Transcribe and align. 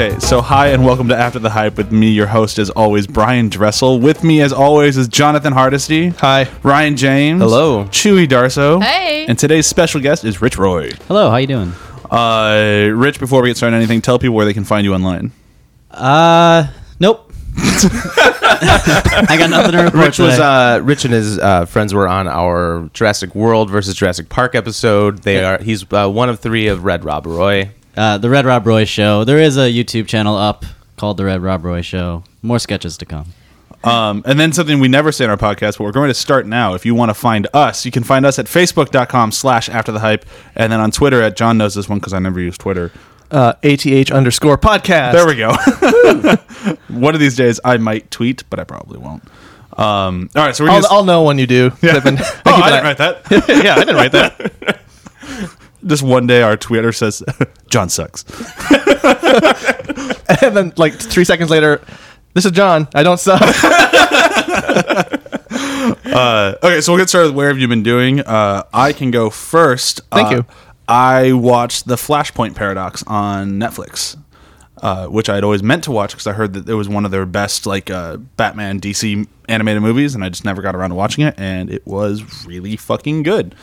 Okay, 0.00 0.18
so 0.18 0.40
hi 0.40 0.68
and 0.68 0.82
welcome 0.82 1.08
to 1.08 1.14
After 1.14 1.38
the 1.38 1.50
Hype 1.50 1.76
with 1.76 1.92
me, 1.92 2.08
your 2.08 2.26
host, 2.26 2.58
as 2.58 2.70
always, 2.70 3.06
Brian 3.06 3.50
Dressel. 3.50 4.00
With 4.00 4.24
me, 4.24 4.40
as 4.40 4.50
always, 4.50 4.96
is 4.96 5.08
Jonathan 5.08 5.52
Hardesty. 5.52 6.08
Hi. 6.08 6.48
Ryan 6.62 6.96
James. 6.96 7.42
Hello. 7.42 7.84
Chewy 7.84 8.26
Darso. 8.26 8.82
Hey. 8.82 9.26
And 9.26 9.38
today's 9.38 9.66
special 9.66 10.00
guest 10.00 10.24
is 10.24 10.40
Rich 10.40 10.56
Roy. 10.56 10.92
Hello, 11.06 11.28
how 11.28 11.36
you 11.36 11.46
doing? 11.46 11.74
Uh, 12.10 12.88
Rich, 12.94 13.20
before 13.20 13.42
we 13.42 13.50
get 13.50 13.58
started 13.58 13.76
on 13.76 13.82
anything, 13.82 14.00
tell 14.00 14.18
people 14.18 14.34
where 14.34 14.46
they 14.46 14.54
can 14.54 14.64
find 14.64 14.86
you 14.86 14.94
online. 14.94 15.32
Uh, 15.90 16.68
nope. 16.98 17.30
I 17.58 19.36
got 19.38 19.50
nothing 19.50 19.72
to 19.72 19.82
report 19.82 20.02
Rich 20.02 20.18
was 20.18 20.36
today. 20.36 20.42
uh, 20.42 20.78
Rich 20.78 21.04
and 21.04 21.12
his 21.12 21.38
uh, 21.38 21.66
friends 21.66 21.92
were 21.92 22.08
on 22.08 22.26
our 22.26 22.88
Jurassic 22.94 23.34
World 23.34 23.68
versus 23.68 23.96
Jurassic 23.96 24.30
Park 24.30 24.54
episode. 24.54 25.24
They 25.24 25.44
are 25.44 25.58
he's 25.58 25.84
uh, 25.92 26.08
one 26.08 26.30
of 26.30 26.40
three 26.40 26.68
of 26.68 26.84
Red 26.84 27.04
Rob 27.04 27.26
Roy. 27.26 27.72
Uh, 27.96 28.18
the 28.18 28.30
Red 28.30 28.46
Rob 28.46 28.66
Roy 28.66 28.84
Show. 28.84 29.24
There 29.24 29.38
is 29.38 29.56
a 29.56 29.70
YouTube 29.72 30.06
channel 30.06 30.36
up 30.36 30.64
called 30.96 31.16
The 31.16 31.24
Red 31.24 31.42
Rob 31.42 31.64
Roy 31.64 31.82
Show. 31.82 32.24
More 32.42 32.58
sketches 32.58 32.96
to 32.98 33.06
come. 33.06 33.26
Um, 33.82 34.22
and 34.26 34.38
then 34.38 34.52
something 34.52 34.78
we 34.78 34.88
never 34.88 35.10
say 35.10 35.24
in 35.24 35.30
our 35.30 35.38
podcast, 35.38 35.78
but 35.78 35.84
we're 35.84 35.92
going 35.92 36.08
to 36.08 36.14
start 36.14 36.46
now. 36.46 36.74
If 36.74 36.84
you 36.84 36.94
want 36.94 37.08
to 37.08 37.14
find 37.14 37.48
us, 37.54 37.86
you 37.86 37.90
can 37.90 38.02
find 38.04 38.26
us 38.26 38.38
at 38.38 38.44
facebook.com 38.46 39.32
slash 39.32 39.68
after 39.70 39.90
the 39.90 40.00
hype, 40.00 40.26
and 40.54 40.70
then 40.70 40.80
on 40.80 40.90
Twitter 40.90 41.22
at 41.22 41.34
John 41.36 41.56
knows 41.58 41.74
this 41.74 41.88
one 41.88 41.98
because 41.98 42.12
I 42.12 42.18
never 42.18 42.40
use 42.40 42.58
Twitter. 42.58 42.92
uh, 43.30 43.54
ATH 43.62 44.10
underscore 44.10 44.58
podcast. 44.58 45.12
There 45.12 45.26
we 45.26 45.36
go. 45.36 45.54
one 47.00 47.14
of 47.14 47.20
these 47.20 47.36
days 47.36 47.58
I 47.64 47.78
might 47.78 48.10
tweet, 48.10 48.44
but 48.50 48.58
I 48.60 48.64
probably 48.64 48.98
won't. 48.98 49.22
Um, 49.78 50.28
all 50.36 50.44
right, 50.44 50.54
so 50.54 50.64
we're 50.64 50.70
I'll, 50.70 50.82
gonna 50.82 50.94
I'll 50.94 51.04
know 51.04 51.22
when 51.22 51.38
you 51.38 51.46
do. 51.46 51.70
I've 51.82 52.04
been- 52.04 52.18
I 52.18 52.22
oh, 52.46 52.54
keep 52.56 52.64
I 52.64 52.70
didn't 52.70 52.84
write 52.84 52.98
that. 52.98 53.48
yeah, 53.64 53.74
I 53.76 53.78
didn't 53.78 53.96
write 53.96 54.12
that. 54.12 54.80
Just 55.86 56.02
one 56.02 56.26
day, 56.26 56.42
our 56.42 56.56
Twitter 56.56 56.92
says 56.92 57.22
John 57.70 57.88
sucks. 57.88 58.24
and 60.42 60.56
then, 60.56 60.72
like 60.76 60.94
three 60.94 61.24
seconds 61.24 61.50
later, 61.50 61.80
this 62.34 62.44
is 62.44 62.52
John. 62.52 62.88
I 62.94 63.02
don't 63.02 63.18
suck. 63.20 63.40
Uh, 66.12 66.54
okay, 66.62 66.80
so 66.80 66.92
we'll 66.92 66.98
get 67.00 67.08
started. 67.08 67.28
with 67.28 67.36
Where 67.36 67.48
have 67.48 67.58
you 67.58 67.66
been 67.68 67.82
doing? 67.82 68.20
Uh, 68.20 68.62
I 68.72 68.92
can 68.92 69.10
go 69.10 69.30
first. 69.30 70.00
Thank 70.12 70.28
Uh, 70.28 70.34
you. 70.36 70.46
I 70.88 71.32
watched 71.32 71.86
the 71.86 71.94
Flashpoint 71.96 72.54
Paradox 72.56 73.02
on 73.06 73.52
Netflix, 73.60 74.16
uh, 74.82 75.06
which 75.06 75.28
I 75.28 75.36
had 75.36 75.44
always 75.44 75.62
meant 75.62 75.84
to 75.84 75.90
watch 75.92 76.10
because 76.12 76.26
I 76.26 76.32
heard 76.32 76.52
that 76.54 76.68
it 76.68 76.74
was 76.74 76.88
one 76.88 77.04
of 77.04 77.10
their 77.10 77.26
best 77.26 77.64
like 77.66 77.90
uh, 77.90 78.16
Batman 78.36 78.80
DC 78.80 79.26
animated 79.48 79.82
movies, 79.82 80.14
and 80.14 80.24
I 80.24 80.28
just 80.28 80.44
never 80.44 80.62
got 80.62 80.74
around 80.74 80.90
to 80.90 80.96
watching 80.96 81.24
it. 81.24 81.34
And 81.38 81.70
it 81.70 81.86
was 81.86 82.44
really 82.46 82.76
fucking 82.76 83.22
good. 83.22 83.54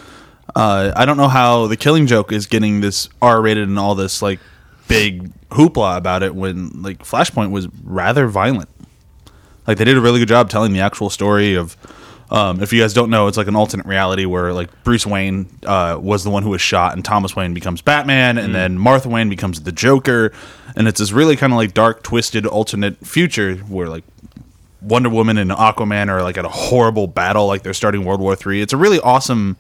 Uh, 0.56 0.92
I 0.95 1.06
don't 1.06 1.17
know 1.17 1.28
how 1.28 1.67
the 1.67 1.78
Killing 1.78 2.08
Joke 2.08 2.31
is 2.31 2.45
getting 2.48 2.81
this 2.81 3.09
R 3.22 3.42
rated 3.42 3.67
and 3.67 3.78
all 3.78 3.95
this 3.95 4.22
like 4.22 4.40
big 4.88 5.31
hoopla 5.50 5.98
about 5.98 6.23
it 6.23 6.34
when 6.36 6.81
like 6.81 7.00
Flashpoint 7.00 7.52
was 7.52 7.67
rather 7.84 8.28
violent. 8.28 8.70
Like 9.66 9.78
they 9.78 9.86
did 9.86 9.98
a 9.98 10.02
really 10.02 10.20
good 10.20 10.30
job 10.30 10.50
telling 10.50 10.73
the 10.73 10.81
actual 10.81 11.09
story 11.09 11.56
of. 11.56 11.78
Um, 12.30 12.62
if 12.62 12.73
you 12.73 12.81
guys 12.81 12.94
don't 12.94 13.09
know, 13.09 13.28
it's 13.28 13.38
like 13.38 13.48
an 13.48 13.56
alternate 13.56 13.86
reality 13.86 14.25
where 14.25 14.52
like 14.52 14.84
Bruce 14.84 15.06
Wayne 15.08 15.48
uh, 15.66 15.98
was 15.98 16.25
the 16.25 16.30
one 16.30 16.44
who 16.44 16.50
was 16.50 16.59
shot, 16.59 16.94
and 16.94 17.06
Thomas 17.06 17.38
Wayne 17.38 17.53
becomes 17.53 17.81
Batman, 17.81 18.38
and 18.38 18.53
then 18.53 18.78
Martha 18.78 19.08
Wayne 19.08 19.30
becomes 19.30 19.62
the 19.62 19.72
Joker, 19.72 20.34
and 20.75 20.90
it's 20.90 21.00
this 21.00 21.14
really 21.14 21.38
kind 21.38 21.53
of 21.53 21.58
like 21.58 21.73
dark, 21.73 22.03
twisted 22.03 22.45
alternate 22.45 22.98
future 22.98 23.56
where 23.56 23.88
like 23.88 24.03
Wonder 24.81 25.08
Woman 25.08 25.38
and 25.38 25.52
Aquaman 25.52 26.09
are 26.09 26.22
like 26.22 26.38
at 26.38 26.44
a 26.44 26.50
horrible 26.50 27.08
battle, 27.08 27.47
like 27.47 27.64
they're 27.64 27.74
starting 27.74 28.03
World 28.03 28.19
War 28.19 28.35
Three. 28.35 28.62
It's 28.62 28.74
a 28.74 28.78
really 28.78 29.00
awesome 29.00 29.56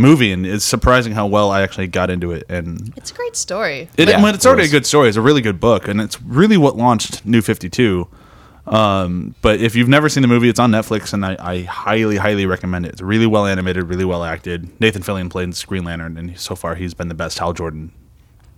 movie, 0.00 0.32
and 0.32 0.44
it's 0.46 0.64
surprising 0.64 1.12
how 1.12 1.26
well 1.26 1.50
I 1.50 1.62
actually 1.62 1.86
got 1.86 2.10
into 2.10 2.32
it. 2.32 2.44
And 2.48 2.92
It's 2.96 3.10
a 3.10 3.14
great 3.14 3.36
story. 3.36 3.88
it, 3.96 4.08
Yeah, 4.08 4.22
when 4.22 4.34
it's 4.34 4.44
it 4.44 4.48
already 4.48 4.62
a 4.62 4.64
was. 4.64 4.72
good 4.72 4.86
story. 4.86 5.08
It's 5.08 5.16
a 5.16 5.20
really 5.22 5.42
good 5.42 5.60
book, 5.60 5.86
and 5.88 6.00
it's 6.00 6.20
really 6.22 6.56
what 6.56 6.76
launched 6.76 7.24
New 7.24 7.42
Fifty 7.42 7.68
Two. 7.68 8.08
Um, 8.66 9.34
but 9.42 9.60
if 9.60 9.74
you've 9.74 9.88
never 9.88 10.08
seen 10.08 10.22
the 10.22 10.28
movie, 10.28 10.48
it's 10.48 10.60
on 10.60 10.70
Netflix, 10.70 11.12
and 11.12 11.24
I, 11.24 11.36
I 11.40 11.62
highly, 11.62 12.16
highly 12.18 12.46
recommend 12.46 12.86
it. 12.86 12.92
It's 12.92 13.02
really 13.02 13.26
well 13.26 13.46
animated, 13.46 13.84
really 13.84 14.04
well 14.04 14.22
acted. 14.22 14.68
Nathan 14.80 15.02
Fillion 15.02 15.28
played 15.30 15.54
Green 15.66 15.84
Lantern, 15.84 16.16
and 16.16 16.38
so 16.38 16.54
far 16.54 16.74
he's 16.76 16.94
been 16.94 17.08
the 17.08 17.14
best 17.14 17.38
Hal 17.38 17.52
Jordan 17.52 17.90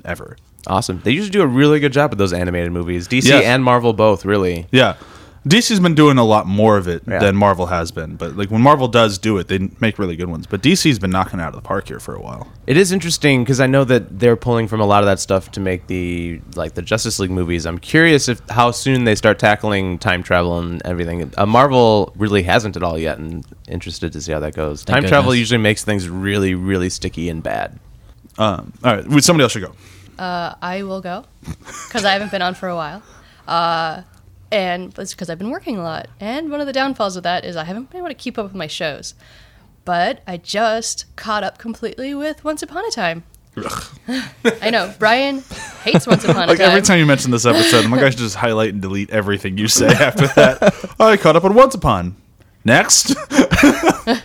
ever. 0.05 0.37
Awesome. 0.67 1.01
They 1.03 1.13
usually 1.13 1.31
do 1.31 1.43
a 1.43 1.47
really 1.47 1.81
good 1.81 1.93
job 1.93 2.11
with 2.11 2.19
those 2.19 2.33
animated 2.33 2.73
movies. 2.73 3.09
DC 3.09 3.29
Yes. 3.29 3.45
and 3.45 3.65
Marvel 3.65 3.93
both 3.93 4.25
really. 4.25 4.67
Yeah. 4.71 4.95
DC's 5.47 5.81
been 5.81 5.97
doing 5.97 6.19
a 6.19 6.25
lot 6.25 6.47
more 6.47 6.77
of 6.77 6.87
it 6.87 7.03
Yeah. 7.07 7.19
than 7.19 7.35
Marvel 7.37 7.67
has 7.67 7.91
been, 7.91 8.15
but 8.15 8.37
like 8.37 8.49
when 8.51 8.63
Marvel 8.63 8.87
does 8.87 9.19
do 9.19 9.39
it, 9.39 9.49
they 9.49 9.71
make 9.81 9.99
really 9.99 10.15
good 10.15 10.29
ones. 10.29 10.47
But 10.47 10.63
DC's 10.63 11.01
been 11.01 11.11
knocking 11.11 11.41
it 11.41 11.43
out 11.43 11.49
of 11.49 11.57
the 11.57 11.67
park 11.67 11.89
here 11.89 11.99
for 11.99 12.15
a 12.15 12.21
while. 12.21 12.47
It 12.69 12.77
is 12.77 12.93
interesting 12.93 13.43
because 13.43 13.59
I 13.59 13.67
know 13.67 13.83
that 13.83 14.21
they're 14.21 14.37
pulling 14.37 14.69
from 14.69 14.81
a 14.81 14.87
lot 14.87 15.03
of 15.03 15.07
that 15.07 15.19
stuff 15.19 15.51
to 15.53 15.61
make 15.61 15.89
the 15.89 16.41
like 16.55 16.75
the 16.75 16.83
Justice 16.83 17.19
League 17.19 17.33
movies. 17.33 17.67
I'm 17.67 17.79
curious 17.79 18.29
if 18.29 18.41
how 18.51 18.71
soon 18.71 19.03
they 19.03 19.17
start 19.17 19.41
tackling 19.41 19.99
time 19.99 20.23
travel 20.23 20.61
and 20.61 20.81
everything. 20.85 21.33
Uh, 21.37 21.45
Marvel 21.45 22.13
really 22.17 22.45
hasn't 22.45 22.77
at 22.77 22.85
all 22.85 22.97
yet, 22.97 23.19
and 23.19 23.45
interested 23.67 24.13
to 24.13 24.21
see 24.21 24.31
how 24.31 24.39
that 24.39 24.55
goes. 24.55 24.85
Thank 24.85 25.01
time 25.01 25.09
travel 25.09 25.35
usually 25.35 25.59
makes 25.59 25.83
things 25.83 26.09
really, 26.09 26.55
really 26.55 26.89
sticky 26.89 27.29
and 27.29 27.43
bad. 27.43 27.81
Um, 28.39 28.73
all 28.85 28.95
right, 28.95 29.07
well, 29.09 29.21
somebody 29.21 29.43
else 29.43 29.53
should 29.53 29.63
go. 29.63 29.75
Uh, 30.23 30.55
I 30.63 30.85
will 30.85 31.01
go 31.01 31.25
because 31.89 32.05
I 32.05 32.13
haven't 32.13 32.31
been 32.31 32.43
on 32.43 32.55
for 32.55 32.69
a 32.69 32.77
while. 32.77 33.03
Uh, 33.49 34.03
and 34.53 34.97
it's 34.99 35.15
because 35.15 35.31
I've 35.31 35.39
been 35.39 35.51
working 35.51 35.79
a 35.79 35.83
lot. 35.83 36.09
And 36.21 36.51
one 36.51 36.61
of 36.61 36.67
the 36.67 36.73
downfalls 36.73 37.17
of 37.17 37.23
that 37.23 37.45
is 37.45 37.57
I 37.57 37.65
haven't 37.65 37.91
been 37.91 37.99
able 37.99 38.09
to 38.09 38.15
keep 38.15 38.39
up 38.39 38.45
with 38.45 38.55
my 38.55 38.67
shows. 38.67 39.15
But 39.85 40.23
I 40.27 40.37
just 40.37 41.07
caught 41.17 41.43
up 41.43 41.59
completely 41.59 42.15
with 42.15 42.45
Once 42.45 42.63
Upon 42.63 42.85
a 42.87 42.91
Time. 42.91 43.25
I 44.45 44.71
know. 44.71 44.95
Brian 44.99 45.43
hates 45.83 46.07
Once 46.07 46.25
Upon 46.25 46.45
a 46.45 46.47
Like 46.47 46.59
Time. 46.59 46.69
every 46.69 46.83
time 46.83 46.99
you 46.99 47.07
mention 47.07 47.31
this 47.31 47.47
episode, 47.47 47.85
I'm 47.85 47.91
like, 47.91 48.03
I 48.03 48.11
should 48.11 48.19
just 48.19 48.37
highlight 48.37 48.75
and 48.75 48.83
delete 48.83 49.11
everything 49.11 49.57
you 49.57 49.69
say 49.69 49.89
after 49.89 50.27
that. 50.29 50.95
I 51.01 51.17
caught 51.17 51.35
up 51.35 51.45
on 51.45 51.55
Once 51.55 51.75
Upon. 51.75 52.15
Next. 52.65 53.17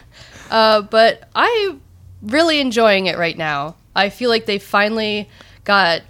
Uh, 0.49 0.81
but 0.81 1.27
I'm 1.35 1.81
really 2.21 2.61
enjoying 2.61 3.07
it 3.07 3.17
right 3.17 3.37
now. 3.37 3.75
I 3.93 4.09
feel 4.09 4.29
like 4.29 4.45
they 4.45 4.59
finally 4.59 5.29
got 5.65 6.03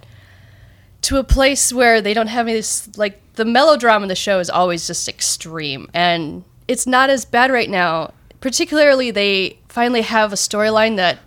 to 1.08 1.16
a 1.16 1.24
place 1.24 1.72
where 1.72 2.02
they 2.02 2.12
don't 2.12 2.26
have 2.26 2.46
any 2.46 2.58
this 2.58 2.86
like 2.98 3.18
the 3.36 3.44
melodrama 3.46 4.02
in 4.02 4.08
the 4.10 4.14
show 4.14 4.40
is 4.40 4.50
always 4.50 4.86
just 4.86 5.08
extreme 5.08 5.88
and 5.94 6.44
it's 6.68 6.86
not 6.86 7.08
as 7.08 7.24
bad 7.24 7.50
right 7.50 7.70
now. 7.70 8.12
Particularly 8.42 9.10
they 9.10 9.58
finally 9.70 10.02
have 10.02 10.34
a 10.34 10.36
storyline 10.36 10.96
that 10.96 11.18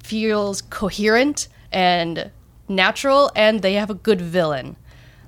feels 0.00 0.62
coherent 0.62 1.48
and 1.72 2.30
natural 2.68 3.32
and 3.34 3.60
they 3.60 3.74
have 3.74 3.90
a 3.90 3.94
good 3.94 4.20
villain. 4.20 4.76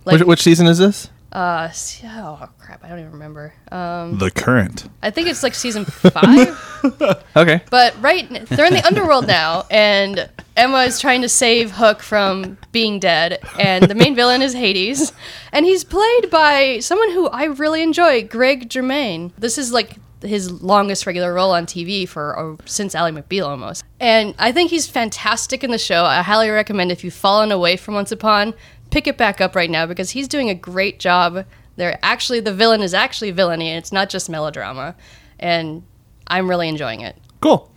Like 0.04 0.20
which, 0.20 0.28
which 0.28 0.42
season 0.44 0.68
is 0.68 0.78
this? 0.78 1.10
Uh 1.36 1.66
s- 1.68 2.00
oh 2.04 2.48
crap, 2.58 2.82
I 2.82 2.88
don't 2.88 2.98
even 3.00 3.12
remember. 3.12 3.52
Um 3.70 4.16
the 4.18 4.30
current. 4.30 4.88
I 5.02 5.10
think 5.10 5.28
it's 5.28 5.42
like 5.42 5.54
season 5.54 5.84
5. 5.84 7.24
Okay. 7.36 7.60
But 7.70 7.94
right, 8.00 8.26
they're 8.48 8.64
in 8.66 8.72
the 8.72 8.86
underworld 8.86 9.26
now, 9.26 9.64
and 9.70 10.30
Emma 10.56 10.78
is 10.84 10.98
trying 10.98 11.20
to 11.22 11.28
save 11.28 11.72
Hook 11.72 12.02
from 12.02 12.56
being 12.72 12.98
dead, 13.00 13.38
and 13.58 13.84
the 13.84 13.94
main 13.94 14.14
villain 14.14 14.40
is 14.40 14.54
Hades, 14.54 15.12
and 15.52 15.66
he's 15.66 15.84
played 15.84 16.30
by 16.30 16.78
someone 16.80 17.10
who 17.10 17.28
I 17.28 17.44
really 17.44 17.82
enjoy, 17.82 18.24
Greg 18.26 18.70
Germann. 18.70 19.32
This 19.36 19.58
is 19.58 19.72
like 19.72 19.96
his 20.22 20.50
longest 20.62 21.06
regular 21.06 21.34
role 21.34 21.52
on 21.52 21.66
TV 21.66 22.08
for 22.08 22.38
uh, 22.38 22.56
since 22.64 22.94
Ally 22.94 23.10
McBeal 23.10 23.46
almost, 23.46 23.84
and 24.00 24.34
I 24.38 24.52
think 24.52 24.70
he's 24.70 24.86
fantastic 24.86 25.62
in 25.62 25.70
the 25.70 25.78
show. 25.78 26.04
I 26.04 26.22
highly 26.22 26.48
recommend 26.48 26.90
if 26.90 27.04
you've 27.04 27.12
fallen 27.14 27.52
away 27.52 27.76
from 27.76 27.92
Once 27.94 28.10
Upon, 28.10 28.54
pick 28.96 29.06
it 29.06 29.18
back 29.18 29.42
up 29.42 29.54
right 29.54 29.68
now 29.68 29.84
because 29.84 30.12
he's 30.12 30.26
doing 30.26 30.48
a 30.48 30.54
great 30.54 30.98
job. 30.98 31.44
They're 31.76 31.98
actually 32.02 32.40
the 32.40 32.54
villain 32.54 32.80
is 32.80 32.94
actually 32.94 33.30
villainy, 33.30 33.68
and 33.68 33.76
it's 33.76 33.92
not 33.92 34.08
just 34.08 34.30
melodrama, 34.30 34.96
and 35.38 35.82
I'm 36.26 36.48
really 36.48 36.66
enjoying 36.66 37.02
it. 37.02 37.14
Cool. 37.42 37.70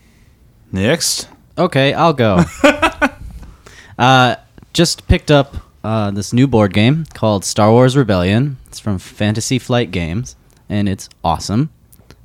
Next. 0.72 1.28
Okay, 1.58 1.92
I'll 1.92 2.14
go. 2.14 2.46
uh, 4.00 4.38
just 4.72 5.10
picked 5.10 5.30
up 5.30 5.58
uh, 5.84 6.12
this 6.12 6.32
new 6.32 6.48
board 6.48 6.74
game 6.74 7.04
called 7.14 7.44
Star 7.44 7.70
Wars 7.70 7.98
Rebellion. 7.98 8.56
It's 8.68 8.80
from 8.80 8.98
Fantasy 8.98 9.60
Flight 9.60 9.92
Games, 9.92 10.38
and 10.70 10.88
it's 10.88 11.10
awesome. 11.22 11.70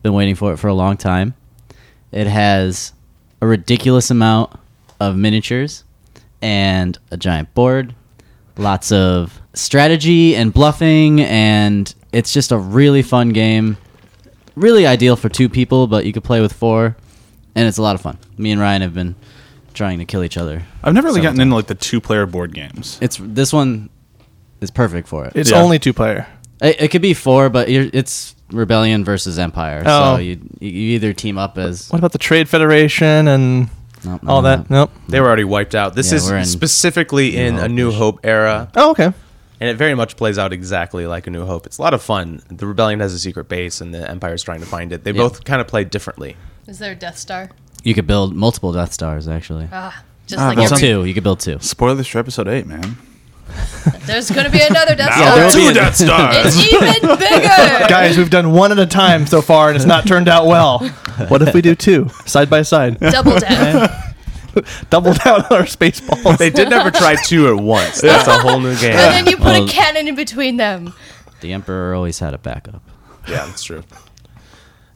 Been 0.04 0.12
waiting 0.12 0.36
for 0.36 0.52
it 0.52 0.58
for 0.58 0.68
a 0.68 0.74
long 0.74 0.96
time. 0.96 1.34
It 2.12 2.28
has 2.28 2.92
a 3.40 3.46
ridiculous 3.48 4.12
amount 4.12 4.52
of 5.00 5.16
miniatures 5.16 5.82
and 6.40 6.96
a 7.10 7.16
giant 7.16 7.52
board, 7.54 7.96
lots 8.56 8.92
of 8.92 9.40
strategy 9.54 10.36
and 10.36 10.52
bluffing, 10.52 11.20
and 11.22 11.92
it's 12.12 12.32
just 12.32 12.52
a 12.52 12.58
really 12.58 13.02
fun 13.02 13.30
game. 13.30 13.76
Really 14.56 14.86
ideal 14.86 15.16
for 15.16 15.28
two 15.28 15.48
people, 15.48 15.86
but 15.86 16.06
you 16.06 16.12
could 16.12 16.24
play 16.24 16.40
with 16.40 16.52
four, 16.52 16.96
and 17.54 17.66
it's 17.68 17.78
a 17.78 17.82
lot 17.82 17.94
of 17.94 18.00
fun. 18.00 18.18
Me 18.38 18.50
and 18.52 18.60
Ryan 18.60 18.82
have 18.82 18.94
been 18.94 19.16
trying 19.74 19.98
to 19.98 20.04
kill 20.04 20.22
each 20.22 20.36
other. 20.36 20.62
I've 20.84 20.94
never 20.94 21.08
really 21.08 21.18
Several 21.18 21.32
gotten 21.32 21.40
into 21.40 21.56
like 21.56 21.66
the 21.66 21.74
two 21.74 22.00
player 22.00 22.26
board 22.26 22.54
games. 22.54 22.98
It's 23.02 23.18
this 23.20 23.52
one 23.52 23.90
is 24.60 24.70
perfect 24.70 25.08
for 25.08 25.24
it. 25.24 25.32
It's 25.34 25.50
Yeah. 25.50 25.60
only 25.60 25.78
two 25.80 25.92
player. 25.92 26.26
It, 26.62 26.82
it 26.82 26.88
could 26.92 27.02
be 27.02 27.14
four, 27.14 27.48
but 27.50 27.68
you're, 27.68 27.88
it's 27.92 28.36
Rebellion 28.52 29.04
versus 29.04 29.38
Empire. 29.40 29.82
Oh. 29.84 30.14
So 30.16 30.20
you 30.20 30.38
you 30.60 30.70
either 30.94 31.12
team 31.12 31.36
up 31.38 31.58
as 31.58 31.88
What 31.90 31.98
about 31.98 32.12
the 32.12 32.18
Trade 32.18 32.48
Federation 32.48 33.26
and 33.26 33.68
no, 34.04 34.18
no, 34.22 34.30
all 34.32 34.42
no. 34.42 34.48
that? 34.56 34.70
Nope. 34.70 34.90
They 35.08 35.20
were 35.20 35.26
already 35.26 35.44
wiped 35.44 35.74
out. 35.74 35.94
This 35.94 36.10
Yeah, 36.10 36.16
is 36.16 36.30
we're 36.30 36.38
in 36.38 36.44
specifically 36.44 37.36
in 37.36 37.56
New 37.56 37.62
a 37.62 37.68
New 37.68 37.90
Hope-ish. 37.92 38.28
Era, 38.28 38.70
Oh, 38.76 38.90
okay. 38.92 39.12
and 39.60 39.70
it 39.70 39.76
very 39.76 39.94
much 39.94 40.16
plays 40.16 40.38
out 40.38 40.52
exactly 40.52 41.06
like 41.06 41.26
A 41.26 41.30
New 41.30 41.46
Hope. 41.46 41.66
It's 41.66 41.78
a 41.78 41.82
lot 41.82 41.94
of 41.94 42.02
fun. 42.02 42.42
The 42.50 42.66
rebellion 42.66 43.00
has 43.00 43.12
a 43.14 43.18
secret 43.18 43.48
base, 43.48 43.80
and 43.80 43.94
the 43.94 44.08
Empire's 44.10 44.42
trying 44.42 44.60
to 44.60 44.66
find 44.66 44.92
it. 44.92 45.04
They 45.04 45.12
both 45.12 45.44
kind 45.44 45.60
of 45.60 45.66
play 45.68 45.84
differently. 45.84 46.36
Is 46.66 46.78
there 46.78 46.92
a 46.92 46.94
Death 46.96 47.18
Star? 47.18 47.50
You 47.82 47.94
could 47.94 48.06
build 48.06 48.34
multiple 48.34 48.72
Death 48.72 48.92
Stars 48.92 49.28
actually. 49.28 49.68
Ah, 49.70 50.02
just 50.26 50.40
Ah, 50.40 50.48
like 50.48 50.56
that's 50.56 50.72
every, 50.72 50.88
two. 50.88 51.04
You 51.04 51.12
could 51.14 51.22
build 51.24 51.40
two. 51.40 51.58
Spoilers 51.60 52.06
for 52.06 52.18
episode 52.18 52.48
eight, 52.48 52.66
man. 52.66 52.96
there's 54.06 54.30
going 54.30 54.44
to 54.46 54.50
be 54.50 54.60
another 54.62 54.94
Death 54.94 55.10
Now 55.18 55.48
Star. 55.48 55.50
two 55.50 55.72
Death 55.72 55.96
Stars. 55.96 56.36
It's 56.46 56.72
even 56.72 57.16
bigger. 57.18 57.48
Guys, 57.88 58.16
we've 58.18 58.30
done 58.30 58.52
one 58.52 58.72
at 58.72 58.78
a 58.78 58.86
time 58.86 59.26
so 59.26 59.40
far, 59.42 59.68
and 59.68 59.76
it's 59.76 59.84
not 59.86 60.06
turned 60.06 60.28
out 60.28 60.46
well. 60.46 60.78
What 61.28 61.42
if 61.42 61.54
we 61.54 61.62
do 61.62 61.74
two 61.74 62.08
side 62.26 62.50
by 62.50 62.62
side? 62.62 62.98
Double 63.00 63.38
down. 63.38 63.88
Double 64.90 65.12
down 65.14 65.42
on 65.42 65.52
our 65.52 65.66
space 65.66 66.00
balls. 66.00 66.36
They 66.38 66.50
did 66.50 66.70
never 66.70 66.90
try 66.90 67.16
two 67.16 67.48
at 67.48 67.56
once. 67.62 68.00
That's 68.00 68.28
a 68.28 68.38
whole 68.38 68.60
new 68.60 68.74
game. 68.76 68.92
And 68.92 69.14
then 69.14 69.26
you 69.26 69.36
put 69.36 69.46
Well- 69.46 69.64
a 69.64 69.68
cannon 69.68 70.06
in 70.08 70.14
between 70.14 70.56
them. 70.58 70.92
The 71.40 71.52
Emperor 71.52 71.94
always 71.94 72.18
had 72.20 72.34
a 72.34 72.38
backup. 72.38 72.82
Yeah, 73.28 73.46
that's 73.46 73.62
true. 73.64 73.82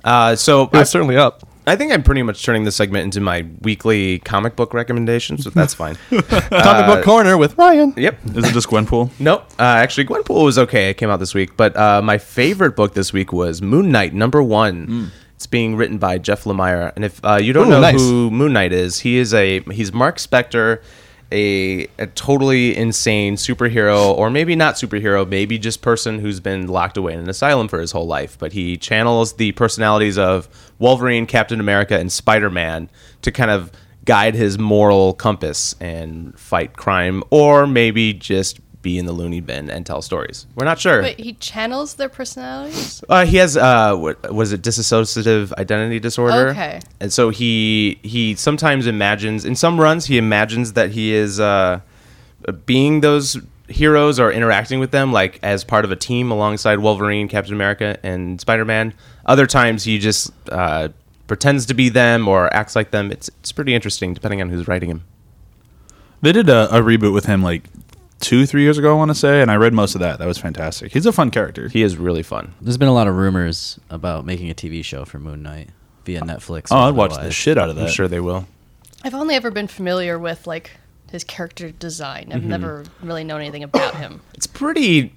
Uh, 0.04 0.36
so 0.36 0.70
We're 0.72 0.80
I, 0.80 0.84
certainly 0.84 1.16
up. 1.16 1.47
I 1.68 1.76
think 1.76 1.92
I'm 1.92 2.02
pretty 2.02 2.22
much 2.22 2.42
turning 2.42 2.64
this 2.64 2.76
segment 2.76 3.04
into 3.04 3.20
my 3.20 3.46
weekly 3.60 4.18
comic 4.20 4.56
book 4.56 4.72
recommendations, 4.74 5.44
but 5.44 5.54
that's 5.54 5.74
fine. 5.74 5.96
Comic 6.10 6.86
book 6.86 7.04
corner 7.04 7.36
with 7.36 7.56
Ryan. 7.58 7.94
yep. 7.96 8.18
Is 8.34 8.48
it 8.48 8.52
just 8.52 8.68
Gwenpool? 8.68 9.10
Nope. 9.20 9.44
Uh, 9.58 9.62
actually, 9.62 10.06
Gwenpool 10.06 10.44
was 10.44 10.58
okay. 10.58 10.90
It 10.90 10.94
came 10.94 11.10
out 11.10 11.18
this 11.18 11.34
week, 11.34 11.56
but 11.56 11.76
uh, 11.76 12.00
my 12.02 12.18
favorite 12.18 12.76
book 12.76 12.94
this 12.94 13.12
week 13.12 13.32
was 13.32 13.60
Moon 13.60 13.90
Knight 13.90 14.14
number 14.14 14.42
one. 14.42 15.10
It's 15.36 15.46
being 15.46 15.76
written 15.76 15.98
by 15.98 16.18
Jeff 16.18 16.44
Lemire, 16.44 16.92
and 16.96 17.04
if 17.04 17.24
uh, 17.24 17.36
you 17.36 17.52
don't 17.52 17.68
Ooh, 17.68 17.70
know 17.70 17.80
nice. 17.80 18.00
who 18.00 18.30
Moon 18.30 18.52
Knight 18.52 18.72
is, 18.72 19.00
he 19.00 19.18
is 19.18 19.32
a 19.34 19.60
he's 19.70 19.92
Marc 19.92 20.16
Spector, 20.16 20.82
a, 21.30 21.86
a 21.98 22.06
totally 22.06 22.76
insane 22.76 23.36
superhero, 23.36 24.16
or 24.16 24.30
maybe 24.30 24.56
not 24.56 24.76
superhero, 24.76 25.28
maybe 25.28 25.58
just 25.58 25.82
person 25.82 26.18
who's 26.20 26.40
been 26.40 26.66
locked 26.66 26.96
away 26.96 27.12
in 27.12 27.20
an 27.20 27.28
asylum 27.28 27.68
for 27.68 27.80
his 27.80 27.92
whole 27.92 28.06
life. 28.06 28.38
But 28.38 28.52
he 28.52 28.76
channels 28.76 29.34
the 29.34 29.52
personalities 29.52 30.16
of 30.16 30.48
Wolverine, 30.78 31.26
Captain 31.26 31.60
America, 31.60 31.98
and 31.98 32.10
Spider 32.10 32.50
Man 32.50 32.88
to 33.22 33.30
kind 33.30 33.50
of 33.50 33.70
guide 34.04 34.34
his 34.34 34.58
moral 34.58 35.12
compass 35.12 35.74
and 35.80 36.38
fight 36.38 36.76
crime, 36.76 37.22
or 37.30 37.66
maybe 37.66 38.14
just 38.14 38.58
be 38.82 38.98
in 38.98 39.06
the 39.06 39.12
loony 39.12 39.40
bin 39.40 39.70
and 39.70 39.84
tell 39.84 40.02
stories. 40.02 40.46
We're 40.54 40.64
not 40.64 40.78
sure. 40.78 41.02
Wait, 41.02 41.18
he 41.18 41.34
channels 41.34 41.94
their 41.94 42.08
personalities? 42.08 43.02
Uh, 43.08 43.26
he 43.26 43.38
has 43.38 43.56
uh, 43.56 43.96
what 43.96 44.32
was 44.32 44.52
it 44.52 44.62
dissociative 44.62 45.52
identity 45.54 45.98
disorder? 45.98 46.48
Okay. 46.48 46.80
And 47.00 47.12
so 47.12 47.30
he 47.30 47.98
he 48.02 48.34
sometimes 48.34 48.86
imagines 48.86 49.44
in 49.44 49.56
some 49.56 49.80
runs 49.80 50.06
he 50.06 50.18
imagines 50.18 50.74
that 50.74 50.92
he 50.92 51.12
is 51.12 51.40
uh, 51.40 51.80
being 52.66 53.00
those 53.00 53.36
heroes 53.68 54.18
or 54.18 54.32
interacting 54.32 54.80
with 54.80 54.90
them 54.92 55.12
like 55.12 55.38
as 55.42 55.62
part 55.64 55.84
of 55.84 55.92
a 55.92 55.96
team 55.96 56.30
alongside 56.30 56.78
Wolverine, 56.78 57.28
Captain 57.28 57.54
America, 57.54 57.98
and 58.02 58.40
Spider 58.40 58.64
Man. 58.64 58.94
Other 59.26 59.46
times 59.46 59.84
he 59.84 59.98
just 59.98 60.32
uh, 60.50 60.88
pretends 61.26 61.66
to 61.66 61.74
be 61.74 61.88
them 61.88 62.28
or 62.28 62.52
acts 62.54 62.76
like 62.76 62.92
them. 62.92 63.10
It's 63.10 63.28
it's 63.40 63.52
pretty 63.52 63.74
interesting 63.74 64.14
depending 64.14 64.40
on 64.40 64.50
who's 64.50 64.68
writing 64.68 64.90
him. 64.90 65.04
They 66.20 66.32
did 66.32 66.48
a, 66.48 66.76
a 66.76 66.80
reboot 66.80 67.12
with 67.12 67.26
him 67.26 67.42
like 67.42 67.64
two, 68.20 68.46
three 68.46 68.62
years 68.62 68.78
ago, 68.78 68.92
I 68.92 68.96
want 68.96 69.10
to 69.10 69.14
say, 69.14 69.42
and 69.42 69.50
I 69.50 69.56
read 69.56 69.72
most 69.72 69.94
of 69.94 70.00
that. 70.00 70.18
That 70.18 70.26
was 70.26 70.38
fantastic. 70.38 70.92
He's 70.92 71.06
a 71.06 71.12
fun 71.12 71.30
character. 71.30 71.68
He 71.68 71.82
is 71.82 71.96
really 71.96 72.22
fun. 72.22 72.54
There's 72.60 72.78
been 72.78 72.88
a 72.88 72.94
lot 72.94 73.06
of 73.06 73.16
rumors 73.16 73.78
about 73.90 74.24
making 74.24 74.50
a 74.50 74.54
TV 74.54 74.84
show 74.84 75.04
for 75.04 75.18
Moon 75.18 75.42
Knight 75.42 75.70
via 76.04 76.20
Netflix. 76.22 76.68
oh, 76.70 76.76
I'd 76.78 76.94
watch 76.94 77.14
the 77.14 77.30
shit 77.30 77.58
out 77.58 77.68
of 77.68 77.76
that. 77.76 77.86
I'm 77.86 77.90
sure 77.90 78.08
they 78.08 78.20
will. 78.20 78.46
I've 79.04 79.14
only 79.14 79.34
ever 79.34 79.50
been 79.50 79.68
familiar 79.68 80.18
with 80.18 80.46
like 80.46 80.72
his 81.10 81.24
character 81.24 81.70
design. 81.70 82.30
I've 82.32 82.40
mm-hmm. 82.40 82.48
never 82.48 82.84
really 83.02 83.24
known 83.24 83.40
anything 83.40 83.62
about 83.62 83.94
him. 83.94 84.20
it's 84.34 84.46
pretty 84.46 85.12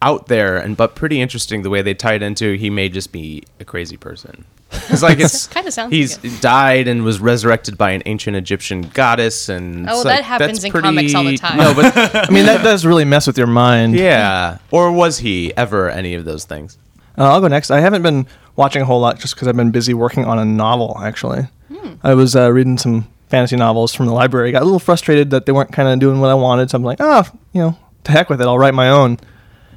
out 0.00 0.26
there 0.26 0.58
and 0.58 0.76
but 0.76 0.96
pretty 0.96 1.20
interesting 1.20 1.62
the 1.62 1.70
way 1.70 1.80
they 1.80 1.94
tie 1.94 2.14
it 2.14 2.22
into 2.22 2.54
he 2.54 2.68
may 2.68 2.88
just 2.88 3.12
be 3.12 3.44
a 3.60 3.64
crazy 3.64 3.96
person. 3.96 4.44
It's 4.88 5.02
like 5.02 5.20
it's 5.20 5.46
Kinda 5.48 5.70
sounds 5.70 5.92
he's 5.92 6.22
like 6.22 6.40
died 6.40 6.88
and 6.88 7.04
was 7.04 7.20
resurrected 7.20 7.76
by 7.76 7.90
an 7.90 8.02
ancient 8.06 8.36
Egyptian 8.36 8.82
goddess 8.82 9.48
and 9.48 9.88
Oh, 9.88 9.94
it's 9.94 10.04
that 10.04 10.16
like, 10.16 10.24
happens 10.24 10.62
that's 10.62 10.74
in 10.74 10.80
comics 10.82 11.14
all 11.14 11.24
the 11.24 11.36
time. 11.38 11.58
No, 11.58 11.74
but 11.74 11.96
I 12.28 12.32
mean, 12.32 12.46
that 12.46 12.62
does 12.62 12.84
really 12.86 13.04
mess 13.04 13.26
with 13.26 13.36
your 13.38 13.46
mind. 13.46 13.94
yeah, 13.94 14.58
or 14.70 14.90
was 14.92 15.18
he 15.18 15.52
ever 15.56 15.90
any 15.90 16.14
of 16.14 16.24
those 16.24 16.44
things? 16.44 16.78
Uh, 17.18 17.24
I'll 17.30 17.40
go 17.40 17.48
next. 17.48 17.70
I 17.70 17.80
haven't 17.80 18.02
been 18.02 18.26
watching 18.56 18.80
a 18.82 18.84
whole 18.86 19.00
lot 19.00 19.18
just 19.18 19.34
because 19.34 19.46
I've 19.48 19.56
been 19.56 19.70
busy 19.70 19.92
working 19.94 20.24
on 20.24 20.38
a 20.38 20.44
novel, 20.44 20.96
actually. 21.00 21.42
Hmm. 21.74 21.94
I 22.02 22.14
was 22.14 22.34
uh, 22.34 22.50
reading 22.50 22.78
some 22.78 23.06
fantasy 23.28 23.56
novels 23.56 23.94
from 23.94 24.06
the 24.06 24.12
library. 24.14 24.50
Got 24.52 24.62
a 24.62 24.64
little 24.64 24.78
frustrated 24.78 25.30
that 25.30 25.44
they 25.46 25.52
weren't 25.52 25.72
kind 25.72 25.88
of 25.88 25.98
doing 25.98 26.20
what 26.20 26.30
I 26.30 26.34
wanted, 26.34 26.70
so 26.70 26.76
I'm 26.76 26.82
like, 26.84 26.98
oh, 27.00 27.24
you 27.52 27.60
know, 27.60 27.78
to 28.04 28.12
heck 28.12 28.30
with 28.30 28.40
it. 28.40 28.46
I'll 28.46 28.58
write 28.58 28.72
my 28.74 28.88
own. 28.88 29.18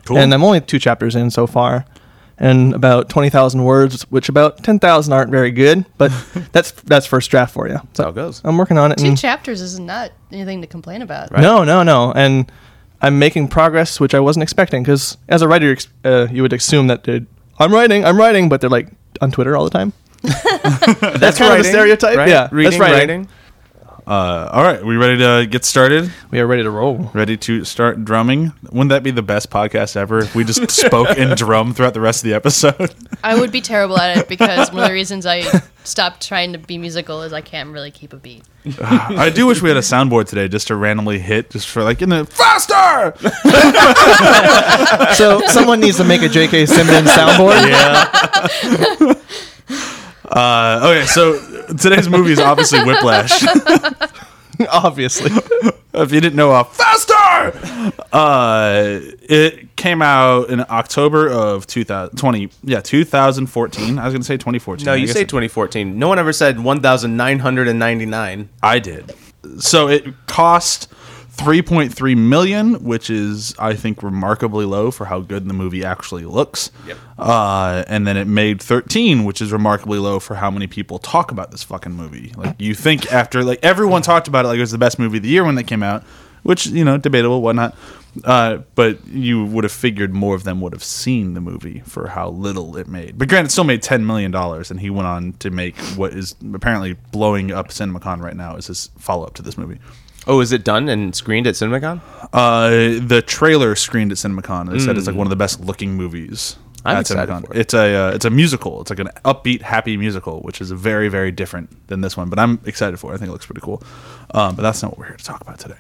Cool. 0.06 0.18
And 0.18 0.34
I'm 0.34 0.44
only 0.44 0.62
two 0.62 0.80
chapters 0.80 1.16
in 1.16 1.30
so 1.32 1.46
far. 1.48 1.86
And 2.38 2.74
about 2.74 3.08
20,000 3.10 3.64
words, 3.64 4.04
which 4.12 4.28
about 4.28 4.62
10,000 4.62 5.14
aren't 5.14 5.32
very 5.32 5.52
good, 5.52 5.86
but 5.98 6.12
that's 6.52 6.72
that's 6.72 7.06
first 7.06 7.32
draft 7.32 7.54
for 7.54 7.68
you. 7.68 7.76
That's 7.76 8.00
how 8.00 8.10
it 8.10 8.16
goes. 8.16 8.42
I'm 8.44 8.58
working 8.58 8.78
on 8.78 8.92
it. 8.92 8.98
Two 8.98 9.16
chapters 9.16 9.62
is 9.62 9.80
not 9.80 10.12
anything 10.34 10.60
to 10.62 10.68
complain 10.68 11.02
about. 11.02 11.32
Right. 11.32 11.42
No, 11.42 11.64
no, 11.64 11.82
no. 11.84 12.12
And 12.12 12.52
I'm 13.02 13.20
making 13.20 13.48
progress, 13.48 14.00
which 14.00 14.14
I 14.14 14.20
wasn't 14.20 14.44
expecting. 14.44 14.84
Because 14.84 15.18
as 15.30 15.42
a 15.42 15.48
writer, 15.48 15.78
uh, 16.04 16.28
you 16.30 16.42
would 16.42 16.52
assume 16.52 16.88
that 16.88 17.06
they'd, 17.06 17.26
I'm 17.58 17.74
writing, 17.74 18.04
I'm 18.04 18.18
writing, 18.18 18.50
but 18.50 18.60
they're 18.60 18.70
like 18.70 18.90
on 19.22 19.32
Twitter 19.32 19.56
all 19.56 19.64
the 19.64 19.70
time. 19.70 19.94
That's 20.22 21.38
kind 21.38 21.54
of 21.54 21.60
a 21.60 21.64
stereotype. 21.64 22.18
Right? 22.18 22.28
Yeah, 22.30 22.42
that's 22.42 22.54
reading, 22.54 22.80
writing. 22.80 22.98
writing. 22.98 23.28
Uh, 24.08 24.48
all 24.52 24.62
right, 24.64 24.86
we 24.86 24.98
ready 24.98 25.18
to 25.18 25.48
get 25.50 25.66
started? 25.66 26.12
We 26.30 26.40
are 26.40 26.46
ready 26.46 26.62
to 26.62 26.70
roll. 26.70 27.10
Ready 27.16 27.38
to 27.38 27.66
start 27.66 28.06
drumming? 28.06 28.54
Wouldn't 28.70 28.90
that 28.90 29.02
be 29.02 29.10
the 29.10 29.24
best 29.24 29.50
podcast 29.50 29.96
ever 29.96 30.20
if 30.20 30.36
we 30.36 30.44
just 30.44 30.70
spoke 30.86 31.18
and 31.18 31.36
drum 31.36 31.74
throughout 31.74 31.96
the 31.96 32.02
rest 32.02 32.24
of 32.24 32.30
the 32.30 32.36
episode? 32.36 32.94
I 33.24 33.40
would 33.40 33.52
be 33.52 33.62
terrible 33.62 33.98
at 33.98 34.18
it 34.18 34.28
because 34.30 34.72
one 34.72 34.84
of 34.84 34.90
the 34.90 34.94
reasons 34.94 35.26
I 35.26 35.42
stopped 35.84 36.28
trying 36.28 36.54
to 36.54 36.60
be 36.60 36.78
musical 36.78 37.24
is 37.24 37.34
I 37.34 37.42
can't 37.42 37.72
really 37.72 37.90
keep 37.90 38.14
a 38.14 38.18
beat. 38.18 38.44
I 38.80 39.32
do 39.32 39.48
wish 39.48 39.64
we 39.64 39.70
had 39.70 39.78
a 39.78 39.82
soundboard 39.82 40.28
today 40.28 40.48
just 40.50 40.68
to 40.68 40.76
randomly 40.76 41.18
hit, 41.18 41.50
just 41.50 41.68
for 41.68 41.84
like 41.84 42.04
in 42.04 42.10
the 42.10 42.26
faster. 42.26 43.16
So 45.16 45.40
someone 45.48 45.80
needs 45.80 45.98
to 45.98 46.04
make 46.04 46.22
a 46.22 46.30
J.K. 46.30 46.66
Simmons 46.66 47.10
soundboard. 47.10 47.70
Yeah. 47.70 49.14
Uh, 50.36 50.82
okay, 50.84 51.06
so 51.06 51.40
today's 51.78 52.10
movie 52.10 52.34
is 52.34 52.40
obviously 52.40 52.84
Whiplash. 52.84 53.46
Obviously. 54.70 55.32
if 55.94 56.12
you 56.12 56.22
didn't 56.22 56.36
know, 56.36 56.52
uh, 56.52 56.64
faster. 56.64 57.94
Uh, 58.12 59.00
it 59.22 59.76
came 59.76 60.02
out 60.02 60.50
in 60.50 60.60
October 60.70 61.30
of 61.30 61.68
2020. 61.68 62.50
Yeah, 62.64 62.82
2014. 62.82 64.00
I 64.00 64.06
was 64.06 64.14
gonna 64.14 64.24
say 64.24 64.36
2014. 64.38 64.86
No, 64.86 64.94
I 64.94 64.96
you 64.96 65.08
say 65.08 65.24
2014. 65.24 65.98
No 66.00 66.08
one 66.10 66.20
ever 66.20 66.34
said 66.34 66.60
1,999. 66.60 68.50
I 68.62 68.80
did. 68.80 69.14
So 69.60 69.88
it 69.88 70.06
cost 70.28 70.92
3.3 71.38 72.18
million, 72.18 72.84
which 72.84 73.10
is 73.10 73.54
I 73.60 73.74
think 73.74 74.02
remarkably 74.02 74.66
low 74.66 74.92
for 74.92 75.06
how 75.06 75.20
good 75.20 75.48
the 75.48 75.54
movie 75.54 75.84
actually 75.84 76.26
looks. 76.26 76.72
Yep. 76.88 76.98
Uh, 77.18 77.84
and 77.88 78.08
then 78.08 78.18
it 78.18 78.26
made 78.26 78.62
13, 78.62 79.24
which 79.26 79.42
is 79.42 79.52
remarkably 79.52 80.00
low 80.00 80.20
for 80.20 80.36
how 80.36 80.50
many 80.50 80.68
people 80.68 80.98
talk 81.00 81.32
about 81.32 81.52
this 81.52 81.64
fucking 81.64 81.94
movie. 81.94 82.32
Like 82.38 82.56
you 82.60 82.74
think 82.74 83.12
after 83.12 83.44
like 83.44 83.60
everyone 83.64 84.02
talked 84.02 84.28
about 84.28 84.46
it 84.46 84.50
like 84.50 84.58
it 84.58 84.62
was 84.62 84.72
the 84.72 84.78
best 84.78 84.98
movie 84.98 85.18
of 85.18 85.24
the 85.24 85.30
year 85.30 85.44
when 85.44 85.58
it 85.58 85.68
came 85.68 85.84
out, 85.84 86.04
which 86.44 86.68
you 86.68 86.86
know 86.86 86.98
debatable, 86.98 87.42
whatnot. 87.42 87.76
Uh, 88.24 88.60
but 88.76 89.06
you 89.08 89.44
would 89.44 89.66
have 89.66 89.74
figured 89.74 90.14
more 90.14 90.36
of 90.36 90.44
them 90.46 90.62
would 90.62 90.72
have 90.72 90.84
seen 90.84 91.34
the 91.34 91.42
movie 91.42 91.82
for 91.82 92.08
how 92.08 92.30
little 92.30 92.78
it 92.78 92.88
made. 92.88 93.18
But 93.18 93.28
granted, 93.28 93.48
it 93.48 93.52
still 93.52 93.66
made 93.66 93.82
ten 93.82 94.06
million 94.06 94.32
dollars, 94.32 94.72
and 94.72 94.80
he 94.80 94.90
went 94.90 95.08
on 95.08 95.34
to 95.40 95.50
make 95.50 95.78
what 95.98 96.14
is 96.14 96.36
apparently 96.54 96.94
blowing 97.12 97.52
up 97.52 97.70
CinemaCon 97.70 98.22
right 98.22 98.36
now 98.36 98.56
is 98.56 98.68
his 98.68 98.90
follow 98.98 99.26
up 99.26 99.34
to 99.34 99.42
this 99.42 99.58
movie. 99.58 99.80
Oh, 100.28 100.40
is 100.40 100.52
it 100.52 100.64
done 100.64 100.90
and 100.90 101.16
screened 101.16 101.46
at 101.48 101.54
CinemaCon? 101.56 102.02
Uh, 102.34 103.06
the 103.06 103.24
trailer 103.26 103.76
screened 103.76 104.12
at 104.12 104.18
CinemaCon. 104.18 104.72
They 104.72 104.80
said 104.80 104.98
it's 104.98 105.08
like 105.08 105.16
one 105.16 105.28
of 105.28 105.30
the 105.30 105.36
best 105.36 105.60
looking 105.62 105.94
movies. 105.94 106.58
I'm 106.84 106.98
at 106.98 107.02
excited 107.02 107.30
CinemaCon. 107.30 107.48
for 107.48 107.54
it. 107.54 107.60
It's 107.60 107.74
a 107.74 107.96
uh, 107.96 108.12
it's 108.12 108.26
a 108.26 108.30
musical. 108.30 108.82
It's 108.82 108.90
like 108.90 109.00
an 109.00 109.10
upbeat, 109.24 109.62
happy 109.62 109.98
musical, 109.98 110.42
which 110.42 110.62
is 110.62 110.72
very 110.72 111.10
very 111.10 111.32
different 111.32 111.88
than 111.88 112.02
this 112.02 112.16
one. 112.18 112.30
But 112.30 112.40
I'm 112.40 112.60
excited 112.66 113.00
for 113.00 113.12
it. 113.12 113.16
I 113.16 113.18
think 113.18 113.30
it 113.30 113.32
looks 113.34 113.46
pretty 113.46 113.62
cool. 113.62 113.82
Um, 114.32 114.56
but 114.56 114.62
that's 114.64 114.82
not 114.82 114.92
what 114.92 115.00
we're 115.00 115.08
here 115.08 115.18
to 115.18 115.24
talk 115.24 115.42
about 115.42 115.60
today. 115.60 115.78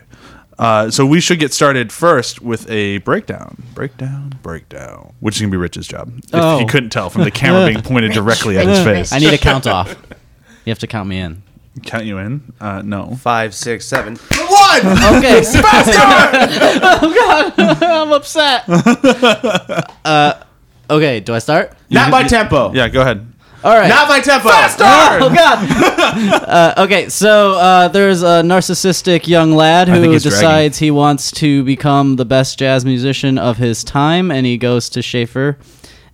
Uh, 0.57 0.89
so 0.89 1.05
we 1.05 1.19
should 1.19 1.37
get 1.39 1.51
started 1.53 1.91
first 1.91 2.41
with 2.41 2.69
a 2.69 2.99
breakdown, 2.99 3.61
breakdown, 3.73 4.39
breakdown, 4.41 5.13
which 5.19 5.35
is 5.35 5.41
gonna 5.41 5.51
be 5.51 5.57
Rich's 5.57 5.85
job. 5.87 6.11
If 6.17 6.29
Oh. 6.33 6.59
you 6.59 6.65
couldn't 6.65 6.91
tell 6.91 7.09
from 7.09 7.23
the 7.23 7.31
camera 7.31 7.65
being 7.67 7.81
pointed 7.83 8.11
directly 8.13 8.57
at 8.57 8.65
his 8.65 8.79
face. 8.83 9.11
I 9.11 9.19
need 9.19 9.33
a 9.33 9.37
count 9.37 9.67
off. 9.77 9.95
You 10.63 10.71
have 10.71 10.79
to 10.79 10.87
count 10.87 11.09
me 11.09 11.19
in. 11.19 11.43
Count 11.84 12.05
you 12.05 12.17
in? 12.20 12.53
Uh, 12.60 12.82
no. 12.84 13.15
Five, 13.15 13.53
six, 13.53 13.86
seven. 13.86 14.15
One. 14.15 14.79
Okay. 15.17 15.44
oh 16.98 17.13
God, 17.15 17.53
I'm 17.84 18.12
upset. 18.13 18.63
uh, 20.05 20.44
okay, 20.89 21.20
do 21.20 21.34
I 21.34 21.39
start? 21.39 21.74
Not 21.89 22.12
by 22.12 22.24
tempo. 22.24 22.72
Yeah, 22.74 22.88
go 22.88 23.01
ahead. 23.01 23.27
All 23.63 23.75
right. 23.75 23.89
Not 23.89 24.08
by 24.08 24.22
tempo. 24.22 24.48
Faster. 24.48 24.84
Oh 24.86 25.34
God! 25.34 26.44
uh, 26.48 26.84
okay, 26.84 27.10
so 27.10 27.53
uh, 27.53 27.88
there's 27.88 28.22
a 28.22 28.41
narcissistic 28.44 29.27
young 29.27 29.53
lad 29.53 29.88
think 29.88 30.05
who 30.05 30.12
he's 30.12 30.24
dragging. 30.24 30.39
decides 30.39 30.77
he 30.77 30.91
wants 30.91 31.32
to 31.32 31.63
become 31.63 32.15
the 32.15 32.25
best 32.25 32.60
jazz 32.60 32.86
musician 32.86 33.38
of 33.38 33.58
his 33.58 33.84
time, 33.84 34.32
and 34.32 34.46
he 34.46 34.58
goes 34.58 34.88
to 34.89 35.01
Shaffer, 35.01 35.58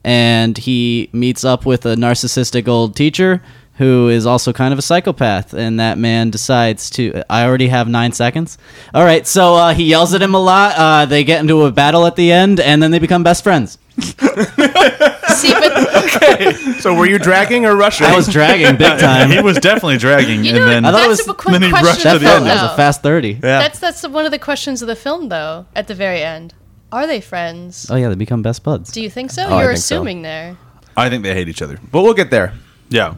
and 0.04 0.58
he 0.58 1.10
meets 1.12 1.44
up 1.44 1.66
with 1.66 1.86
a 1.86 1.96
narcissistic 1.96 2.68
old 2.70 2.96
teacher 2.96 3.44
who 3.78 4.10
is 4.10 4.26
also 4.26 4.54
kind 4.54 4.74
of 4.74 4.80
a 4.80 4.82
psychopath. 4.82 5.54
And 5.54 5.80
that 5.80 5.98
man 5.98 6.30
decides 6.30 6.90
to. 6.92 7.24
I 7.30 7.46
already 7.46 7.68
have 7.70 7.88
nine 7.88 8.12
seconds. 8.12 8.58
All 8.94 9.04
right, 9.04 9.26
so 9.26 9.56
uh, 9.56 9.74
he 9.74 9.86
yells 9.86 10.14
at 10.14 10.22
him 10.22 10.36
a 10.36 10.40
lot. 10.40 10.76
Uh, 10.78 11.06
they 11.06 11.24
get 11.24 11.40
into 11.42 11.64
a 11.66 11.72
battle 11.72 12.06
at 12.06 12.16
the 12.16 12.32
end, 12.32 12.60
and 12.60 12.82
then 12.84 12.92
they 12.92 13.00
become 13.00 13.24
best 13.24 13.44
friends. 13.44 13.78
See, 13.98 15.52
but 15.54 16.42
So 16.82 16.94
were 16.96 17.06
you 17.06 17.18
dragging 17.20 17.66
or 17.66 17.76
rushing? 17.76 18.08
I 18.08 18.16
was 18.16 18.28
dragging 18.28 18.76
big 18.78 19.00
time. 19.00 19.30
he 19.30 19.42
was 19.42 19.58
definitely 19.58 19.98
dragging, 19.98 20.44
you 20.44 20.52
and 20.52 20.60
know, 20.60 20.66
then 20.68 20.86
I 20.86 20.92
thought 20.92 21.06
it 21.06 21.10
that's 21.10 21.28
was- 21.28 21.30
a 21.30 21.34
quick 21.34 21.54
then 21.54 21.62
he 21.64 21.70
question 21.70 21.86
rushed 21.88 22.06
of 22.06 22.12
to 22.14 22.20
the 22.20 22.26
the 22.26 22.26
film, 22.26 22.38
end. 22.40 22.46
That 22.48 22.62
was 22.62 22.70
though. 22.70 22.74
a 22.74 22.78
fast 22.78 23.02
thirty. 23.02 23.30
yeah. 23.34 23.40
That's 23.60 23.80
that's 23.80 24.08
one 24.08 24.26
of 24.26 24.32
the 24.32 24.40
questions 24.40 24.82
of 24.82 24.88
the 24.88 24.96
film, 24.96 25.30
though. 25.30 25.66
At 25.76 25.88
the 25.88 25.96
very 25.96 26.22
end, 26.22 26.54
are 26.92 27.08
they 27.08 27.22
friends? 27.22 27.90
Oh 27.90 27.96
yeah, 27.96 28.10
they 28.10 28.16
become 28.16 28.42
best 28.42 28.64
buds. 28.64 28.92
Do 28.92 29.02
you 29.02 29.10
think 29.10 29.32
so? 29.32 29.44
Oh, 29.48 29.56
I 29.56 29.62
You're 29.64 29.72
think 29.74 29.84
so. 29.84 29.96
assuming 29.96 30.22
there. 30.24 30.58
I 30.98 31.10
think 31.10 31.24
they 31.24 31.34
hate 31.34 31.48
each 31.48 31.62
other. 31.62 31.80
but 31.92 32.02
we'll 32.04 32.14
get 32.14 32.32
there. 32.32 32.54
Yeah. 32.90 33.16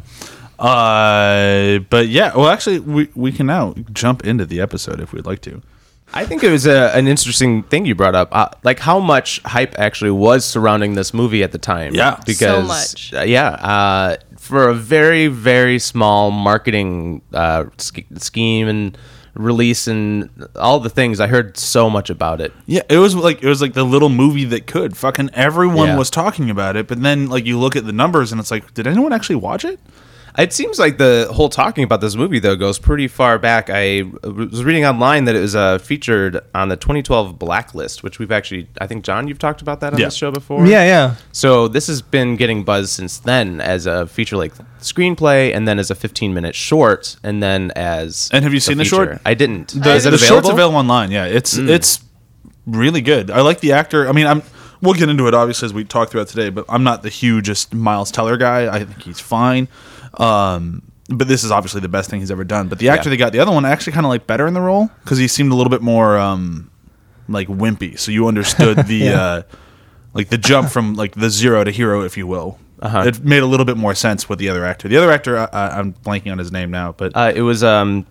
Uh, 0.63 1.79
but 1.89 2.08
yeah, 2.08 2.36
well, 2.36 2.48
actually, 2.48 2.79
we 2.79 3.10
we 3.15 3.32
can 3.32 3.46
now 3.48 3.74
jump 3.91 4.25
into 4.25 4.46
the 4.46 4.62
episode 4.62 5.00
if 5.00 5.12
we'd 5.13 5.25
like 5.25 5.41
to. 5.41 5.62
I 6.15 6.25
think 6.25 6.43
it 6.43 6.51
was 6.51 6.67
a, 6.67 6.96
an 6.96 7.08
interesting 7.08 7.63
thing 7.63 7.86
you 7.88 7.96
brought 7.96 8.13
up, 8.13 8.29
uh, 8.32 8.50
like 8.63 8.77
how 8.79 9.00
much 9.00 9.41
hype 9.46 9.74
actually 9.79 10.12
was 10.12 10.46
surrounding 10.46 10.93
this 10.93 11.12
movie 11.13 11.41
at 11.43 11.51
the 11.51 11.58
time. 11.58 11.96
Yeah. 11.96 12.17
So 12.17 12.24
because 12.25 12.67
much. 12.67 13.13
uh, 13.13 13.22
yeah, 13.24 13.50
uh, 13.50 14.17
for 14.38 14.70
a 14.70 14.74
very 14.75 15.27
very 15.27 15.79
small 15.79 16.29
marketing 16.32 17.22
uh, 17.34 17.65
sch- 17.79 18.05
scheme 18.17 18.67
and 18.67 18.98
release 19.34 19.88
and 19.88 20.29
all 20.55 20.79
the 20.79 20.89
things, 20.91 21.20
I 21.20 21.25
heard 21.27 21.58
so 21.58 21.89
much 21.89 22.12
about 22.12 22.39
it. 22.41 22.53
Yeah, 22.67 22.84
it 22.89 23.00
was 23.00 23.15
like 23.15 23.41
it 23.41 23.48
was 23.48 23.62
like 23.62 23.74
the 23.74 23.84
little 23.84 24.10
movie 24.10 24.46
that 24.46 24.67
could. 24.67 24.96
Fucking 24.96 25.32
everyone 25.34 25.88
Yeah. 25.89 25.98
was 25.98 26.10
talking 26.12 26.50
about 26.51 26.75
it, 26.75 26.88
but 26.88 27.01
then 27.01 27.27
like 27.27 27.46
you 27.46 27.58
look 27.60 27.75
at 27.75 27.86
the 27.88 27.91
numbers 27.93 28.32
and 28.32 28.39
it's 28.39 28.51
like, 28.51 28.74
did 28.75 28.86
anyone 28.88 29.12
actually 29.12 29.38
watch 29.38 29.65
it? 29.65 29.79
It 30.38 30.52
seems 30.52 30.80
like 30.80 30.98
the 30.98 31.30
whole 31.32 31.48
talking 31.50 31.84
about 31.84 32.02
this 32.02 32.16
movie 32.16 32.40
though 32.40 32.56
goes 32.56 32.80
pretty 32.80 33.08
far 33.08 33.38
back. 33.38 33.70
I 33.70 34.04
was 34.24 34.63
reading 34.63 34.84
online 34.84 35.25
that 35.25 35.36
it 35.36 35.40
was 35.42 35.56
uh, 35.56 35.78
featured 35.78 36.40
on 36.56 36.70
the 36.70 36.75
2012 36.75 37.38
Blacklist, 37.38 38.02
which 38.02 38.18
we've 38.18 38.32
actually, 38.32 38.68
I 38.82 38.88
think 38.88 39.04
John, 39.04 39.28
you've 39.28 39.38
talked 39.38 39.62
about 39.62 39.80
that 39.82 39.94
on 39.94 40.00
Yeah. 40.00 40.06
this 40.08 40.16
show 40.16 40.32
before. 40.32 40.66
Yeah, 40.66 40.84
yeah. 40.86 41.16
So 41.32 41.68
this 41.68 41.86
has 41.88 42.02
been 42.02 42.36
getting 42.36 42.63
buzz 42.63 42.92
since 42.92 43.20
then 43.20 43.62
as 43.62 43.86
a 43.86 44.08
feature 44.08 44.36
like 44.38 44.54
screenplay, 44.80 45.56
and 45.56 45.68
then 45.68 45.78
as 45.78 45.92
a 45.92 45.96
15 45.96 46.34
minute 46.34 46.56
short, 46.56 47.16
and 47.24 47.42
then 47.44 47.72
as 47.75 48.30
And 48.34 48.44
have 48.44 48.54
you 48.54 48.58
a 48.58 48.62
seen 48.62 48.78
the 48.78 48.86
short? 48.86 49.22
I 49.25 49.36
didn't. 49.36 49.70
The, 49.70 49.94
Is 49.94 50.06
it 50.06 50.10
the 50.10 50.16
available? 50.16 50.18
short's 50.28 50.50
available 50.50 50.78
online. 50.80 51.12
Yeah, 51.12 51.25
it's 51.25 51.58
it's 51.58 52.00
really 52.66 53.02
good. 53.02 53.30
I 53.30 53.42
like 53.42 53.60
the 53.60 53.74
actor. 53.74 54.08
I 54.10 54.13
mean, 54.13 54.25
I'm 54.25 54.42
we'll 54.84 54.94
get 54.94 55.10
into 55.10 55.28
it 55.28 55.34
obviously 55.34 55.66
as 55.66 55.74
we 55.74 55.84
talk 55.84 56.10
throughout 56.12 56.28
today, 56.28 56.50
but 56.50 56.66
I'm 56.70 56.84
not 56.84 57.02
the 57.02 57.10
hugest 57.10 57.74
Miles 57.74 58.12
Teller 58.12 58.38
guy. 58.38 58.74
I 58.74 58.84
think 58.84 59.02
he's 59.02 59.20
fine. 59.20 59.68
Um, 60.16 60.84
but 61.10 61.28
this 61.28 61.44
is 61.44 61.52
obviously 61.52 61.82
the 61.82 61.90
best 61.90 62.10
thing 62.10 62.20
he's 62.20 62.32
ever 62.32 62.44
done. 62.44 62.68
But 62.70 62.80
the 62.80 62.90
actor 62.90 63.10
Yeah. 63.10 63.12
they 63.12 63.18
got, 63.18 63.32
the 63.34 63.40
other 63.40 63.52
one, 63.52 63.66
I 63.66 63.72
actually 63.72 63.94
kind 63.94 64.06
of 64.06 64.10
like 64.10 64.28
better 64.28 64.48
in 64.48 64.54
the 64.54 64.62
role 64.62 64.90
because 65.04 65.18
he 65.18 65.28
seemed 65.28 65.52
a 65.52 65.56
little 65.56 65.70
bit 65.72 65.82
more 65.82 66.18
um, 66.18 66.70
like 67.28 67.48
wimpy. 67.48 67.98
So 68.00 68.12
you 68.12 68.28
understood 68.28 68.78
the 68.88 69.10
uh, 69.10 69.42
like 70.13 70.30
the 70.30 70.38
jump 70.38 70.70
from 70.70 70.94
like 70.96 71.16
the 71.16 71.30
zero 71.30 71.63
to 71.63 71.72
hero, 71.72 72.02
if 72.04 72.16
you 72.18 72.28
will. 72.28 72.60
Uh-huh. 72.82 73.04
It 73.08 73.24
made 73.24 73.42
a 73.44 73.46
little 73.46 73.66
bit 73.66 73.78
more 73.78 73.96
sense 73.96 74.28
with 74.28 74.40
the 74.40 74.50
other 74.50 74.66
actor. 74.66 74.88
The 74.90 74.98
other 74.98 75.12
actor, 75.12 75.38
I, 75.38 75.46
I, 75.54 75.80
I'm 75.80 75.94
blanking 75.94 76.32
on 76.34 76.38
his 76.38 76.52
name 76.52 76.70
now, 76.70 76.92
but 76.92 77.16
Uh, 77.16 77.32
it 77.34 77.42
was 77.42 77.63
um, 77.63 78.06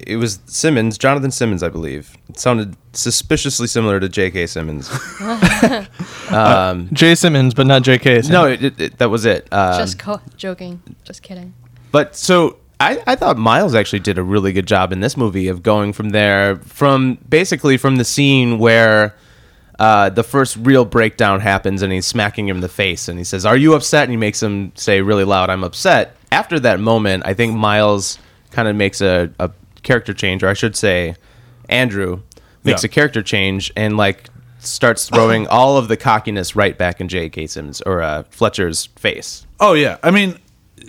it 0.00 0.16
was 0.16 0.40
Simmons, 0.46 0.98
Jonathan 0.98 1.30
Simmons, 1.30 1.62
I 1.62 1.68
believe. 1.68 2.16
It 2.28 2.38
sounded 2.38 2.76
suspiciously 2.92 3.66
similar 3.66 3.98
to 4.00 4.08
J.K. 4.08 4.46
Simmons. 4.46 4.88
Jay 6.92 7.14
Simmons, 7.14 7.54
but 7.54 7.66
not 7.66 7.82
J.K. 7.82 8.22
Simmons. 8.22 8.30
no, 8.30 8.46
it, 8.46 8.62
it, 8.64 8.80
it- 8.80 8.98
that 8.98 9.08
was 9.10 9.24
it. 9.24 9.48
Um, 9.52 9.78
Just 9.78 9.98
co- 9.98 10.20
joking. 10.36 10.82
Just 11.04 11.22
kidding. 11.22 11.54
But 11.92 12.16
so 12.16 12.58
I, 12.80 13.02
I 13.06 13.14
thought 13.16 13.38
Miles 13.38 13.74
actually 13.74 14.00
did 14.00 14.18
a 14.18 14.22
really 14.22 14.52
good 14.52 14.66
job 14.66 14.92
in 14.92 15.00
this 15.00 15.16
movie 15.16 15.48
of 15.48 15.62
going 15.62 15.92
from 15.92 16.10
there, 16.10 16.56
from 16.56 17.18
basically 17.28 17.76
from 17.76 17.96
the 17.96 18.04
scene 18.04 18.58
where 18.58 19.14
uh, 19.78 20.10
the 20.10 20.22
first 20.22 20.56
real 20.60 20.84
breakdown 20.84 21.40
happens 21.40 21.82
and 21.82 21.92
he's 21.92 22.06
smacking 22.06 22.48
him 22.48 22.56
in 22.58 22.60
the 22.62 22.68
face 22.68 23.08
and 23.08 23.18
he 23.18 23.24
says, 23.24 23.46
Are 23.46 23.56
you 23.56 23.74
upset? 23.74 24.04
And 24.04 24.10
he 24.10 24.16
makes 24.16 24.42
him 24.42 24.72
say 24.74 25.00
really 25.00 25.24
loud, 25.24 25.48
I'm 25.50 25.64
upset. 25.64 26.16
After 26.32 26.58
that 26.60 26.80
moment, 26.80 27.22
I 27.26 27.34
think 27.34 27.54
Miles 27.56 28.18
kind 28.50 28.68
of 28.68 28.76
makes 28.76 29.00
a, 29.00 29.30
a 29.38 29.50
character 29.86 30.12
change, 30.12 30.42
or 30.42 30.48
I 30.48 30.52
should 30.54 30.76
say, 30.76 31.14
Andrew 31.70 32.20
makes 32.64 32.82
Yeah. 32.82 32.88
a 32.88 32.90
character 32.90 33.22
change 33.22 33.72
and 33.76 33.96
like 33.96 34.28
starts 34.58 35.08
throwing 35.08 35.46
all 35.58 35.78
of 35.78 35.88
the 35.88 35.96
cockiness 35.96 36.54
right 36.54 36.76
back 36.76 37.00
in 37.00 37.08
J.K. 37.08 37.46
Simmons 37.46 37.80
or 37.82 38.02
uh, 38.02 38.24
Fletcher's 38.30 38.86
face. 38.96 39.46
Oh 39.60 39.72
yeah, 39.72 39.96
I 40.02 40.10
mean, 40.10 40.38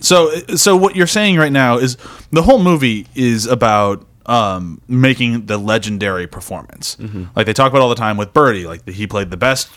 so 0.01 0.31
so 0.55 0.75
what 0.75 0.95
you're 0.95 1.07
saying 1.07 1.37
right 1.37 1.51
now 1.51 1.77
is 1.77 1.95
the 2.31 2.41
whole 2.41 2.59
movie 2.61 3.07
is 3.15 3.45
about 3.45 4.05
um, 4.25 4.81
making 4.89 5.45
the 5.45 5.57
legendary 5.57 6.27
performance. 6.27 6.97
Like 7.35 7.45
they 7.45 7.53
talk 7.53 7.71
about 7.71 7.81
all 7.81 7.89
the 7.89 7.95
time 7.95 8.17
with 8.17 8.33
Birdie, 8.33 8.65
like 8.67 8.87
he 8.89 9.07
played 9.07 9.29
the 9.31 9.37
best 9.37 9.69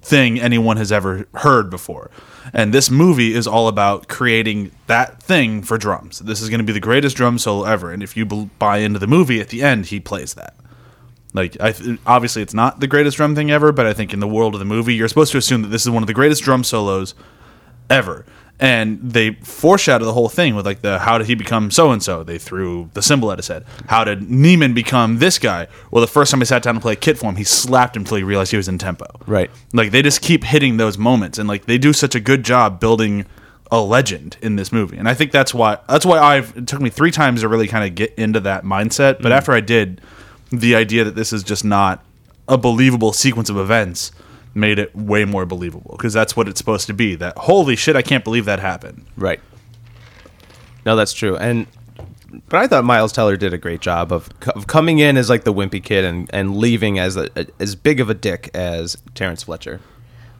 thing 0.00 0.40
anyone 0.40 0.76
has 0.76 0.92
ever 0.92 1.26
heard 1.34 1.70
before. 1.70 2.10
And 2.52 2.72
this 2.72 2.90
movie 2.90 3.34
is 3.34 3.46
all 3.46 3.68
about 3.68 4.08
creating 4.08 4.72
that 4.86 5.22
thing 5.22 5.62
for 5.62 5.78
drums. 5.78 6.18
This 6.20 6.40
is 6.40 6.48
going 6.48 6.60
to 6.60 6.64
be 6.64 6.72
the 6.72 6.80
greatest 6.80 7.16
drum 7.16 7.38
solo 7.38 7.64
ever. 7.64 7.92
And 7.92 8.02
if 8.02 8.16
you 8.16 8.26
buy 8.26 8.78
into 8.78 8.98
the 8.98 9.06
movie, 9.06 9.40
at 9.40 9.48
the 9.48 9.62
end, 9.62 9.86
he 9.86 10.00
plays 10.00 10.34
that. 10.34 10.54
Like, 11.34 11.56
I 11.60 11.74
obviously, 12.06 12.42
it's 12.42 12.54
not 12.54 12.80
the 12.80 12.86
greatest 12.86 13.16
drum 13.16 13.34
thing 13.34 13.50
ever, 13.50 13.72
but 13.72 13.86
I 13.86 13.94
think 13.94 14.12
in 14.12 14.20
the 14.20 14.28
world 14.28 14.54
of 14.54 14.58
the 14.58 14.66
movie, 14.66 14.94
you're 14.94 15.08
supposed 15.08 15.32
to 15.32 15.38
assume 15.38 15.62
that 15.62 15.68
this 15.68 15.82
is 15.82 15.90
one 15.90 16.02
of 16.02 16.06
the 16.06 16.14
greatest 16.14 16.42
drum 16.42 16.62
solos 16.62 17.14
ever. 17.88 18.26
And 18.62 19.00
they 19.02 19.32
foreshadow 19.32 20.04
the 20.04 20.12
whole 20.12 20.28
thing 20.28 20.54
with 20.54 20.64
like 20.64 20.82
the 20.82 21.00
how 21.00 21.18
did 21.18 21.26
he 21.26 21.34
become 21.34 21.72
so 21.72 21.90
and 21.90 22.00
so? 22.00 22.22
They 22.22 22.38
threw 22.38 22.90
the 22.94 23.02
cymbal 23.02 23.32
at 23.32 23.38
his 23.40 23.48
head. 23.48 23.64
How 23.88 24.04
did 24.04 24.20
Neiman 24.20 24.72
become 24.72 25.18
this 25.18 25.40
guy? 25.40 25.66
Well, 25.90 26.00
the 26.00 26.06
first 26.06 26.30
time 26.30 26.40
he 26.40 26.44
sat 26.44 26.62
down 26.62 26.76
to 26.76 26.80
play 26.80 26.94
kit 26.94 27.18
for 27.18 27.26
him, 27.26 27.34
he 27.34 27.42
slapped 27.42 27.96
him 27.96 28.02
until 28.02 28.18
he 28.18 28.22
realized 28.22 28.52
he 28.52 28.56
was 28.56 28.68
in 28.68 28.78
tempo. 28.78 29.06
Right. 29.26 29.50
Like 29.72 29.90
they 29.90 30.00
just 30.00 30.22
keep 30.22 30.44
hitting 30.44 30.76
those 30.76 30.96
moments, 30.96 31.38
and 31.38 31.48
like 31.48 31.64
they 31.66 31.76
do 31.76 31.92
such 31.92 32.14
a 32.14 32.20
good 32.20 32.44
job 32.44 32.78
building 32.78 33.26
a 33.72 33.80
legend 33.80 34.36
in 34.40 34.54
this 34.54 34.70
movie. 34.70 34.96
And 34.96 35.08
I 35.08 35.14
think 35.14 35.32
that's 35.32 35.52
why 35.52 35.78
that's 35.88 36.06
why 36.06 36.20
I've 36.20 36.56
it 36.56 36.68
took 36.68 36.80
me 36.80 36.88
three 36.88 37.10
times 37.10 37.40
to 37.40 37.48
really 37.48 37.66
kind 37.66 37.84
of 37.84 37.96
get 37.96 38.14
into 38.14 38.38
that 38.40 38.62
mindset. 38.62 39.20
But 39.20 39.32
mm. 39.32 39.36
after 39.38 39.50
I 39.50 39.60
did, 39.60 40.00
the 40.52 40.76
idea 40.76 41.02
that 41.02 41.16
this 41.16 41.32
is 41.32 41.42
just 41.42 41.64
not 41.64 42.04
a 42.46 42.56
believable 42.56 43.12
sequence 43.12 43.50
of 43.50 43.56
events 43.56 44.12
made 44.54 44.78
it 44.78 44.94
way 44.94 45.24
more 45.24 45.46
believable 45.46 45.94
because 45.96 46.12
that's 46.12 46.36
what 46.36 46.48
it's 46.48 46.58
supposed 46.58 46.86
to 46.88 46.94
be. 46.94 47.14
That 47.14 47.36
holy 47.38 47.76
shit, 47.76 47.96
I 47.96 48.02
can't 48.02 48.24
believe 48.24 48.44
that 48.44 48.60
happened. 48.60 49.06
Right. 49.16 49.40
No, 50.84 50.96
that's 50.96 51.12
true. 51.12 51.36
And 51.36 51.66
but 52.48 52.60
I 52.60 52.66
thought 52.66 52.84
Miles 52.84 53.12
Teller 53.12 53.36
did 53.36 53.52
a 53.52 53.58
great 53.58 53.80
job 53.80 54.12
of, 54.12 54.28
of 54.54 54.66
coming 54.66 54.98
in 54.98 55.16
as 55.16 55.28
like 55.28 55.44
the 55.44 55.52
wimpy 55.52 55.82
kid 55.82 56.04
and, 56.04 56.30
and 56.32 56.56
leaving 56.56 56.98
as 56.98 57.16
a, 57.16 57.28
as 57.60 57.74
big 57.76 58.00
of 58.00 58.08
a 58.08 58.14
dick 58.14 58.50
as 58.54 58.96
Terrence 59.14 59.42
Fletcher. 59.42 59.80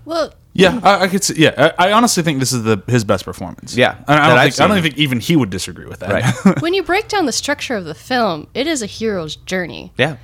Well, 0.05 0.33
Yeah, 0.55 0.81
I, 0.83 1.03
I 1.05 1.09
could 1.09 1.23
see. 1.23 1.35
Yeah, 1.41 1.73
I, 1.79 1.89
I 1.89 1.93
honestly 1.93 2.23
think 2.23 2.41
this 2.41 2.53
is 2.53 2.65
the 2.65 2.83
his 2.89 3.05
best 3.05 3.25
performance. 3.25 3.77
Yeah, 3.77 3.97
And 4.09 4.19
I 4.19 4.29
don't 4.29 4.39
I've 4.39 4.55
think 4.55 4.61
I 4.65 4.69
don't 4.69 4.77
seen. 4.79 4.83
think 4.85 4.99
even 4.99 5.21
he 5.21 5.37
would 5.37 5.51
disagree 5.51 5.87
with 5.87 6.01
that. 6.01 6.11
Right. 6.45 6.61
when 6.63 6.75
you 6.75 6.83
break 6.83 7.09
down 7.09 7.27
the 7.27 7.33
structure 7.33 7.77
of 7.77 7.85
the 7.85 7.95
film, 7.95 8.49
it 8.55 8.67
is 8.67 8.83
a 8.83 8.87
hero's 8.87 9.37
journey. 9.37 9.93
Yeah. 9.97 10.17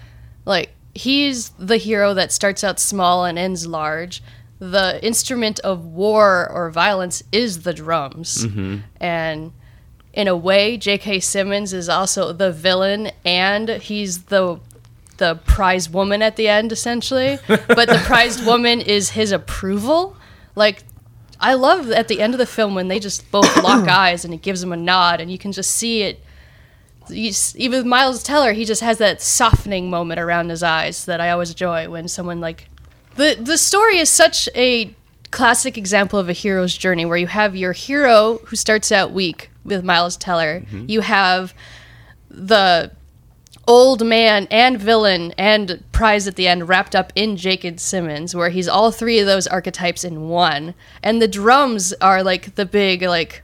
Like 0.46 0.70
he's 0.94 1.50
the 1.50 1.76
hero 1.76 2.14
that 2.14 2.32
starts 2.32 2.64
out 2.64 2.78
small 2.78 3.24
and 3.24 3.38
ends 3.38 3.66
large. 3.66 4.22
The 4.58 5.04
instrument 5.04 5.60
of 5.60 5.84
war 5.84 6.50
or 6.50 6.70
violence 6.70 7.22
is 7.30 7.62
the 7.62 7.72
drums, 7.72 8.44
mm-hmm. 8.44 8.78
and 9.00 9.52
in 10.12 10.26
a 10.26 10.36
way, 10.36 10.76
J.K. 10.76 11.20
Simmons 11.20 11.72
is 11.72 11.88
also 11.88 12.32
the 12.32 12.50
villain, 12.50 13.12
and 13.24 13.68
he's 13.68 14.24
the 14.24 14.58
the 15.18 15.36
prized 15.46 15.92
woman 15.92 16.22
at 16.22 16.36
the 16.36 16.48
end, 16.48 16.72
essentially. 16.72 17.38
but 17.46 17.88
the 17.88 18.00
prized 18.04 18.44
woman 18.44 18.80
is 18.80 19.10
his 19.10 19.30
approval. 19.30 20.16
Like 20.56 20.82
I 21.40 21.54
love 21.54 21.90
at 21.90 22.08
the 22.08 22.20
end 22.20 22.34
of 22.34 22.38
the 22.38 22.46
film 22.46 22.74
when 22.74 22.88
they 22.88 22.98
just 22.98 23.30
both 23.30 23.62
lock 23.62 23.88
eyes 23.88 24.24
and 24.24 24.34
it 24.34 24.42
gives 24.42 24.62
him 24.62 24.72
a 24.72 24.76
nod, 24.76 25.20
and 25.20 25.30
you 25.30 25.38
can 25.38 25.52
just 25.52 25.70
see 25.70 26.02
it 26.02 26.20
you 27.10 27.32
even 27.56 27.80
with 27.80 27.86
Miles 27.86 28.22
Teller, 28.22 28.52
he 28.52 28.64
just 28.64 28.80
has 28.80 28.98
that 28.98 29.20
softening 29.22 29.90
moment 29.90 30.20
around 30.20 30.50
his 30.50 30.62
eyes 30.62 31.04
that 31.06 31.20
I 31.20 31.30
always 31.30 31.50
enjoy 31.50 31.88
when 31.88 32.08
someone 32.08 32.40
like 32.40 32.68
the 33.16 33.36
the 33.40 33.58
story 33.58 33.98
is 33.98 34.08
such 34.08 34.48
a 34.54 34.94
classic 35.30 35.76
example 35.76 36.18
of 36.18 36.28
a 36.28 36.32
hero's 36.32 36.76
journey 36.76 37.04
where 37.04 37.18
you 37.18 37.26
have 37.26 37.54
your 37.54 37.72
hero 37.72 38.38
who 38.44 38.56
starts 38.56 38.90
out 38.90 39.12
weak 39.12 39.50
with 39.64 39.84
Miles 39.84 40.16
Teller. 40.16 40.60
Mm-hmm. 40.60 40.86
You 40.88 41.02
have 41.02 41.54
the 42.30 42.90
old 43.66 44.04
man 44.04 44.48
and 44.50 44.80
villain 44.80 45.32
and 45.36 45.84
prize 45.92 46.26
at 46.26 46.36
the 46.36 46.48
end 46.48 46.68
wrapped 46.68 46.96
up 46.96 47.12
in 47.14 47.36
J.K. 47.36 47.76
Simmons, 47.76 48.34
where 48.34 48.48
he's 48.48 48.66
all 48.66 48.90
three 48.90 49.18
of 49.18 49.26
those 49.26 49.46
archetypes 49.46 50.04
in 50.04 50.28
one. 50.28 50.74
And 51.02 51.20
the 51.20 51.28
drums 51.28 51.92
are 52.00 52.22
like 52.22 52.54
the 52.54 52.64
big 52.64 53.02
like 53.02 53.42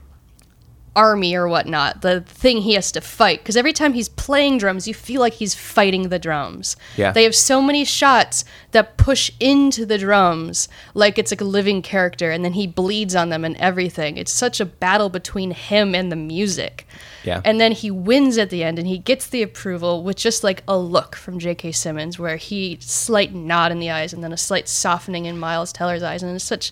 army 0.95 1.35
or 1.35 1.47
whatnot, 1.47 2.01
the 2.01 2.21
thing 2.21 2.61
he 2.61 2.73
has 2.73 2.91
to 2.93 3.01
fight. 3.01 3.39
Because 3.39 3.57
every 3.57 3.73
time 3.73 3.93
he's 3.93 4.09
playing 4.09 4.57
drums, 4.57 4.87
you 4.87 4.93
feel 4.93 5.21
like 5.21 5.33
he's 5.33 5.53
fighting 5.53 6.09
the 6.09 6.19
drums. 6.19 6.75
Yeah. 6.95 7.11
They 7.11 7.23
have 7.23 7.35
so 7.35 7.61
many 7.61 7.83
shots 7.85 8.45
that 8.71 8.97
push 8.97 9.31
into 9.39 9.85
the 9.85 9.97
drums 9.97 10.69
like 10.93 11.17
it's 11.17 11.31
like 11.31 11.41
a 11.41 11.45
living 11.45 11.81
character, 11.81 12.31
and 12.31 12.45
then 12.45 12.53
he 12.53 12.67
bleeds 12.67 13.15
on 13.15 13.29
them 13.29 13.43
and 13.43 13.57
everything. 13.57 14.17
It's 14.17 14.31
such 14.31 14.59
a 14.59 14.65
battle 14.65 15.09
between 15.09 15.51
him 15.51 15.93
and 15.93 16.11
the 16.11 16.15
music. 16.15 16.87
Yeah. 17.25 17.41
And 17.43 17.59
then 17.59 17.71
he 17.71 17.89
wins 17.91 18.37
at 18.37 18.49
the 18.49 18.63
end 18.63 18.77
and 18.77 18.87
he 18.87 18.99
gets 18.99 19.27
the 19.27 19.41
approval 19.41 20.03
with 20.03 20.15
just 20.15 20.43
like 20.43 20.63
a 20.67 20.77
look 20.77 21.15
from 21.15 21.39
J.K. 21.39 21.71
Simmons 21.71 22.19
where 22.19 22.37
he 22.37 22.77
slight 22.81 23.33
nod 23.33 23.71
in 23.71 23.79
the 23.79 23.89
eyes 23.89 24.13
and 24.13 24.23
then 24.23 24.31
a 24.31 24.37
slight 24.37 24.67
softening 24.67 25.25
in 25.25 25.39
Miles 25.39 25.73
Teller's 25.73 26.03
eyes 26.03 26.21
and 26.21 26.35
it's 26.35 26.43
such 26.43 26.71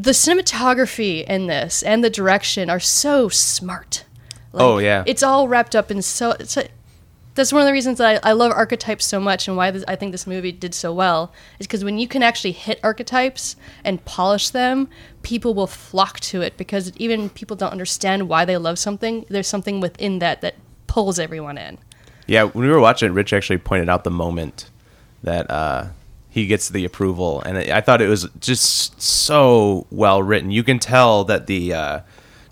the 0.00 0.12
cinematography 0.12 1.24
in 1.24 1.48
this 1.48 1.82
and 1.82 2.04
the 2.04 2.10
direction 2.10 2.70
are 2.70 2.78
so 2.78 3.28
smart. 3.28 4.04
Like, 4.52 4.62
Oh, 4.62 4.78
yeah. 4.78 5.02
It's 5.06 5.24
all 5.24 5.48
wrapped 5.48 5.74
up 5.74 5.90
in 5.90 6.02
so 6.02 6.30
it's 6.38 6.56
a, 6.56 6.68
that's 7.34 7.52
one 7.52 7.62
of 7.62 7.66
the 7.66 7.72
reasons 7.72 7.98
that 7.98 8.24
I, 8.24 8.30
I 8.30 8.32
love 8.32 8.52
archetypes 8.52 9.04
so 9.04 9.18
much 9.18 9.48
and 9.48 9.56
why 9.56 9.72
this, 9.72 9.84
I 9.88 9.96
think 9.96 10.12
this 10.12 10.26
movie 10.26 10.52
did 10.52 10.72
so 10.72 10.92
well 10.92 11.32
is 11.58 11.66
because 11.66 11.84
when 11.84 11.98
you 11.98 12.06
can 12.06 12.22
actually 12.22 12.52
hit 12.52 12.78
archetypes 12.84 13.56
and 13.84 14.04
polish 14.04 14.50
them, 14.50 14.88
people 15.22 15.52
will 15.52 15.66
flock 15.66 16.20
to 16.20 16.42
it 16.42 16.56
because 16.56 16.92
even 16.96 17.28
people 17.30 17.56
don't 17.56 17.72
understand 17.72 18.28
why 18.28 18.44
they 18.44 18.56
love 18.56 18.78
something. 18.78 19.24
There's 19.28 19.48
something 19.48 19.80
within 19.80 20.20
that 20.20 20.40
that 20.42 20.54
pulls 20.86 21.18
everyone 21.18 21.58
in. 21.58 21.78
Yeah, 22.28 22.44
when 22.44 22.66
we 22.66 22.70
were 22.70 22.80
watching 22.80 23.10
it, 23.10 23.12
Rich 23.14 23.32
actually 23.32 23.58
pointed 23.58 23.88
out 23.88 24.04
the 24.04 24.10
moment 24.10 24.70
that 25.24 25.50
uh, 25.50 25.86
he 26.40 26.46
gets 26.46 26.68
the 26.68 26.84
approval, 26.84 27.40
and 27.42 27.58
I 27.58 27.80
thought 27.80 28.00
it 28.00 28.08
was 28.08 28.28
just 28.40 29.00
so 29.00 29.86
well 29.90 30.22
written. 30.22 30.50
You 30.50 30.62
can 30.62 30.78
tell 30.78 31.24
that 31.24 31.46
the 31.46 31.74
uh, 31.74 32.00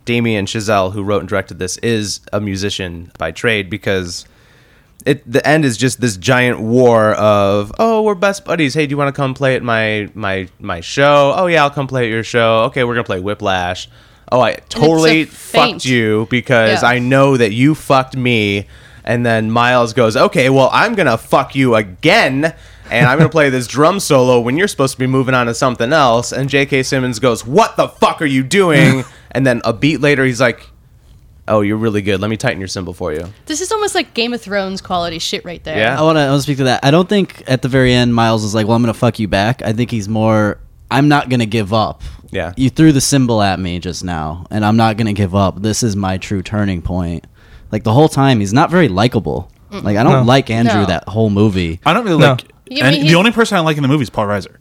Damien 0.05 0.47
Chazelle, 0.47 0.93
who 0.93 1.03
wrote 1.03 1.21
and 1.21 1.29
directed 1.29 1.59
this, 1.59 1.77
is 1.79 2.21
a 2.33 2.41
musician 2.41 3.11
by 3.19 3.31
trade 3.33 3.71
because 3.71 4.27
it 5.05 5.31
the 5.31 5.47
end 5.47 5.65
is 5.65 5.77
just 5.77 6.01
this 6.01 6.17
giant 6.17 6.61
war 6.61 7.15
of 7.15 7.73
oh 7.79 8.03
we're 8.03 8.15
best 8.15 8.45
buddies. 8.45 8.75
Hey, 8.75 8.87
do 8.87 8.91
you 8.91 8.97
want 8.97 9.15
to 9.15 9.17
come 9.17 9.35
play 9.35 9.55
at 9.57 9.63
my 9.63 10.09
my 10.15 10.49
my 10.59 10.81
show? 10.81 11.33
Oh 11.37 11.47
yeah, 11.47 11.63
I'll 11.63 11.71
come 11.71 11.87
play 11.87 12.05
at 12.07 12.11
your 12.11 12.25
show. 12.25 12.65
Okay, 12.65 12.85
we're 12.85 12.95
gonna 12.95 13.05
play 13.05 13.21
Whiplash. 13.21 13.89
Oh, 14.33 14.41
I 14.41 14.55
totally 14.69 15.25
fucked 15.25 15.85
you 15.85 16.27
because 16.31 16.83
Yeah. 16.83 16.89
I 16.89 16.99
know 16.99 17.37
that 17.37 17.53
you 17.53 17.75
fucked 17.75 18.17
me. 18.17 18.67
And 19.05 19.25
then 19.25 19.53
Miles 19.53 19.93
goes, 19.93 20.17
okay, 20.17 20.51
well, 20.51 20.69
I'm 20.73 20.97
to 20.97 21.17
fuck 21.17 21.55
you 21.55 21.77
again. 21.77 22.53
And 22.91 23.07
I'm 23.07 23.19
going 23.19 23.29
to 23.29 23.33
play 23.33 23.51
this 23.51 23.67
drum 23.67 24.01
solo 24.01 24.41
when 24.41 24.57
you're 24.57 24.69
supposed 24.69 24.95
to 24.95 24.99
be 24.99 25.07
moving 25.07 25.35
on 25.35 25.47
to 25.47 25.55
something 25.55 25.93
else. 25.93 26.33
And 26.33 26.49
J.K. 26.49 26.83
Simmons 26.85 27.19
goes, 27.19 27.45
what 27.47 27.77
the 27.77 27.89
fuck 27.89 28.21
are 28.23 28.27
you 28.27 28.43
doing? 28.43 29.05
and 29.33 29.47
then 29.47 29.61
a 29.65 29.73
beat 29.73 30.01
later, 30.01 30.25
he's 30.25 30.41
like, 30.41 30.69
oh, 31.49 31.61
you're 31.61 31.77
really 31.77 32.03
good. 32.03 32.21
Let 32.21 32.29
me 32.31 32.37
tighten 32.37 32.59
your 32.61 32.69
cymbal 32.69 32.93
for 32.95 33.13
you. 33.13 33.25
This 33.47 33.61
is 33.61 33.71
almost 33.73 33.95
like 33.95 34.15
Game 34.15 34.33
of 34.33 34.41
Thrones 34.41 34.81
quality 34.81 35.19
shit 35.19 35.45
right 35.45 35.63
there. 35.65 35.79
Yeah. 35.79 35.99
I 35.99 36.03
want 36.03 36.17
to 36.17 36.23
I 36.23 36.27
wanna 36.31 36.43
speak 36.43 36.57
to 36.59 36.65
that. 36.65 36.85
I 36.85 36.91
don't 36.91 37.09
think 37.09 37.43
at 37.47 37.63
the 37.63 37.69
very 37.69 37.93
end 37.93 38.15
Miles 38.15 38.43
is 38.45 38.55
like, 38.55 38.67
"Well, 38.67 38.75
I'm 38.77 38.83
gonna 38.83 38.95
fuck 38.95 39.19
you 39.21 39.29
back." 39.29 39.63
I 39.63 39.73
think 39.73 39.91
he's 39.93 40.09
more, 40.09 40.59
"I'm 40.91 41.07
not 41.09 41.29
gonna 41.29 41.47
give 41.47 41.73
up." 41.73 42.03
Yeah. 42.33 42.53
You 42.57 42.69
threw 42.69 42.91
the 42.91 43.01
cymbal 43.01 43.41
at 43.43 43.61
me 43.61 43.79
just 43.79 44.03
now, 44.03 44.47
and 44.51 44.65
I'm 44.65 44.77
not 44.77 44.97
gonna 44.97 45.13
give 45.13 45.37
up. 45.37 45.63
This 45.63 45.85
is 45.85 45.95
my 45.95 46.19
true 46.19 46.43
turning 46.43 46.83
point. 46.83 47.27
Like 47.71 47.85
the 47.85 47.93
whole 47.93 48.09
time, 48.09 48.41
he's 48.41 48.53
not 48.53 48.71
very 48.71 48.89
likable. 48.89 49.49
Like 49.71 49.97
I 49.97 50.03
don't 50.03 50.13
No. 50.13 50.23
like 50.23 50.51
Andrew 50.51 50.81
No. 50.81 50.87
that 50.87 51.09
whole 51.09 51.29
movie. 51.31 51.81
I 51.87 51.93
don't 51.93 52.05
really 52.05 52.19
No. 52.19 52.31
like. 52.31 52.45
You 52.69 52.83
and 52.83 53.09
the 53.09 53.15
only 53.15 53.31
person 53.33 53.57
I 53.57 53.61
like 53.61 53.77
in 53.77 53.83
the 53.83 53.89
movie 53.89 54.03
is 54.03 54.11
Paul 54.11 54.27
Reiser. 54.27 54.57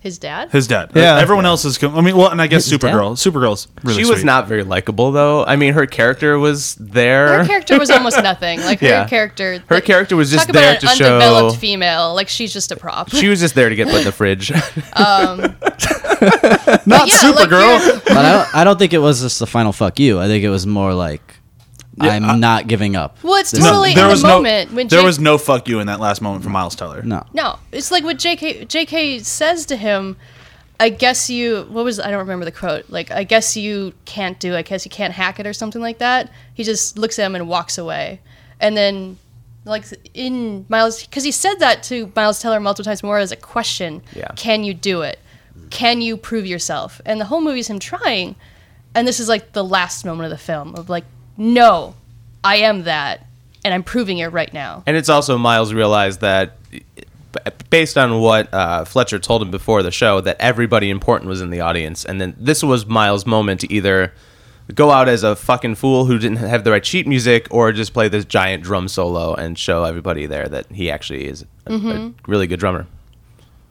His 0.00 0.18
dad? 0.18 0.50
His 0.50 0.66
dad. 0.66 0.90
Yeah. 0.94 1.16
Everyone 1.18 1.46
else 1.46 1.64
is. 1.64 1.78
com- 1.78 1.96
I 1.96 2.02
mean, 2.02 2.14
well, 2.14 2.28
and 2.28 2.40
I 2.42 2.46
guess 2.46 2.68
His 2.68 2.78
dad? 2.78 2.92
Supergirl. 2.92 3.12
Supergirl's 3.16 3.68
really 3.82 4.02
she 4.02 4.08
was 4.10 4.18
sweet. 4.20 4.26
not 4.26 4.46
very 4.46 4.62
likable, 4.62 5.12
though. 5.12 5.46
I 5.46 5.56
mean, 5.56 5.72
her 5.72 5.86
character 5.86 6.38
was 6.38 6.74
there. 6.74 7.38
Her 7.38 7.46
character 7.46 7.78
was 7.78 7.88
almost 7.88 8.22
nothing. 8.22 8.60
Like 8.60 8.80
her 8.80 8.86
Yeah. 8.86 9.08
character. 9.08 9.60
Her 9.66 9.76
like, 9.76 9.84
character 9.86 10.14
was 10.14 10.30
just 10.30 10.44
talk 10.48 10.54
there 10.54 10.72
about 10.72 10.80
to 10.82 10.90
an 10.90 10.96
show- 10.96 11.14
undeveloped 11.14 11.58
female. 11.58 12.14
Like 12.14 12.28
she's 12.28 12.52
just 12.52 12.70
a 12.70 12.76
prop. 12.76 13.08
she 13.12 13.28
was 13.28 13.40
just 13.40 13.54
there 13.54 13.70
to 13.70 13.74
get 13.74 13.88
put 13.88 14.00
in 14.00 14.04
the 14.04 14.12
fridge. 14.20 14.50
Um, 14.52 14.58
not 16.86 17.08
yeah, 17.08 17.30
like 17.30 17.48
Supergirl. 17.48 17.86
you're- 17.86 18.00
but 18.06 18.16
I 18.18 18.32
don't, 18.32 18.54
I 18.56 18.64
don't 18.64 18.78
think 18.78 18.92
it 18.92 18.98
was 18.98 19.22
just 19.22 19.38
the 19.38 19.46
final 19.46 19.72
fuck 19.72 19.98
you. 19.98 20.20
I 20.20 20.26
think 20.26 20.44
it 20.44 20.50
was 20.50 20.66
more 20.66 20.92
like, 20.92 21.33
I'm 22.00 22.24
I- 22.24 22.36
not 22.36 22.66
giving 22.66 22.96
up. 22.96 23.18
Well, 23.22 23.34
it's 23.36 23.50
This- 23.52 23.60
totally 23.64 23.94
there 23.94 24.04
in 24.06 24.10
was 24.10 24.22
the 24.22 24.28
no. 24.28 24.34
moment 24.36 24.72
when 24.72 24.88
there 24.88 24.98
Jake- 25.00 25.06
was 25.06 25.18
no 25.20 25.38
fuck 25.38 25.68
you 25.68 25.80
in 25.80 25.86
that 25.86 26.00
last 26.00 26.20
moment 26.22 26.42
from 26.42 26.52
Miles 26.52 26.74
Teller. 26.74 27.02
no. 27.02 27.24
No, 27.32 27.58
it's 27.72 27.90
like 27.90 28.02
what 28.04 28.18
JK 28.18 28.66
JK 28.66 29.24
says 29.24 29.66
to 29.66 29.76
him. 29.76 30.16
I 30.80 30.88
guess 30.88 31.30
you. 31.30 31.66
What 31.70 31.84
was 31.84 32.00
I 32.00 32.10
don't 32.10 32.18
remember 32.18 32.44
the 32.44 32.50
quote. 32.52 32.86
Like 32.90 33.10
I 33.12 33.22
guess 33.22 33.56
you 33.56 33.92
can't 34.06 34.38
do. 34.40 34.54
it. 34.54 34.58
I 34.58 34.62
guess 34.62 34.84
you 34.84 34.90
can't 34.90 35.12
hack 35.14 35.38
it 35.38 35.46
or 35.46 35.52
something 35.52 35.80
like 35.80 35.98
that. 35.98 36.30
He 36.52 36.64
just 36.64 36.98
looks 36.98 37.16
at 37.18 37.26
him 37.26 37.36
and 37.36 37.48
walks 37.48 37.78
away, 37.78 38.20
and 38.60 38.76
then 38.76 39.18
like 39.64 39.84
in 40.14 40.66
Miles 40.68 41.04
because 41.06 41.22
he 41.22 41.30
said 41.30 41.54
that 41.60 41.84
to 41.84 42.10
Miles 42.16 42.40
Teller 42.40 42.58
multiple 42.58 42.84
times 42.84 43.04
more 43.04 43.18
as 43.18 43.30
a 43.30 43.36
question. 43.36 44.02
Yeah. 44.16 44.28
Can 44.34 44.64
you 44.64 44.74
do 44.74 45.02
it? 45.02 45.20
Can 45.70 46.00
you 46.00 46.16
prove 46.16 46.44
yourself? 46.44 47.00
And 47.06 47.20
the 47.20 47.24
whole 47.26 47.40
movie 47.40 47.60
is 47.60 47.68
him 47.70 47.78
trying, 47.78 48.34
and 48.96 49.06
this 49.06 49.20
is 49.20 49.28
like 49.28 49.52
the 49.52 49.64
last 49.64 50.04
moment 50.04 50.24
of 50.26 50.30
the 50.30 50.44
film 50.44 50.74
of 50.74 50.90
like, 50.90 51.04
no, 51.36 51.94
I 52.42 52.56
am 52.56 52.84
that, 52.84 53.26
and 53.64 53.72
I'm 53.74 53.82
proving 53.82 54.18
it 54.18 54.28
right 54.28 54.52
now. 54.52 54.82
And 54.86 54.96
it's 54.96 55.08
also 55.08 55.36
Miles 55.38 55.72
realized 55.72 56.20
that, 56.20 56.56
based 57.70 57.98
on 57.98 58.20
what 58.20 58.52
uh, 58.52 58.84
Fletcher 58.84 59.18
told 59.18 59.42
him 59.42 59.50
before 59.50 59.82
the 59.82 59.90
show, 59.90 60.20
that 60.20 60.36
everybody 60.40 60.90
important 60.90 61.28
was 61.28 61.40
in 61.40 61.50
the 61.50 61.60
audience, 61.60 62.04
and 62.04 62.20
then 62.20 62.34
this 62.38 62.62
was 62.62 62.86
Miles' 62.86 63.26
moment 63.26 63.60
to 63.60 63.72
either 63.72 64.12
go 64.74 64.90
out 64.90 65.08
as 65.08 65.22
a 65.22 65.36
fucking 65.36 65.74
fool 65.74 66.06
who 66.06 66.18
didn't 66.18 66.38
have 66.38 66.64
the 66.64 66.70
right 66.70 66.86
sheet 66.86 67.06
music, 67.06 67.46
or 67.50 67.70
just 67.72 67.92
play 67.92 68.08
this 68.08 68.24
giant 68.24 68.62
drum 68.62 68.88
solo 68.88 69.34
and 69.34 69.58
show 69.58 69.84
everybody 69.84 70.26
there 70.26 70.48
that 70.48 70.66
he 70.72 70.90
actually 70.90 71.26
is 71.26 71.44
a, 71.66 71.74
a 71.74 72.12
really 72.26 72.46
good 72.46 72.60
drummer. 72.60 72.86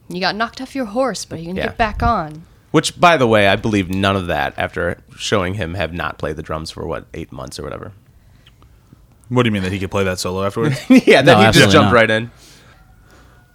You 0.08 0.20
got 0.20 0.36
knocked 0.36 0.60
off 0.60 0.74
your 0.76 0.84
horse, 0.84 1.24
but 1.24 1.40
you 1.40 1.46
can 1.46 1.56
Yeah. 1.56 1.64
get 1.66 1.78
back 1.78 2.02
on. 2.02 2.42
Which, 2.74 2.98
by 2.98 3.16
the 3.16 3.28
way, 3.28 3.46
I 3.46 3.54
believe 3.54 3.88
none 3.88 4.16
of 4.16 4.26
that 4.26 4.52
after 4.58 4.98
showing 5.16 5.54
him 5.54 5.74
have 5.74 5.92
not 5.92 6.18
played 6.18 6.34
the 6.34 6.42
drums 6.42 6.72
for 6.72 6.84
what 6.88 7.06
eight 7.14 7.30
months 7.30 7.56
or 7.56 7.62
whatever. 7.62 7.92
What 9.28 9.44
do 9.44 9.46
you 9.46 9.52
mean 9.52 9.62
that 9.62 9.70
he 9.70 9.78
could 9.78 9.92
play 9.92 10.02
that 10.02 10.18
solo 10.18 10.42
afterwards? 10.42 10.84
yeah, 10.90 11.22
then 11.22 11.26
No, 11.26 11.38
he 11.38 11.44
just 11.44 11.48
absolutely 11.50 11.72
jumped 11.72 11.92
not. 11.92 11.94
right 11.94 12.10
in. 12.10 12.32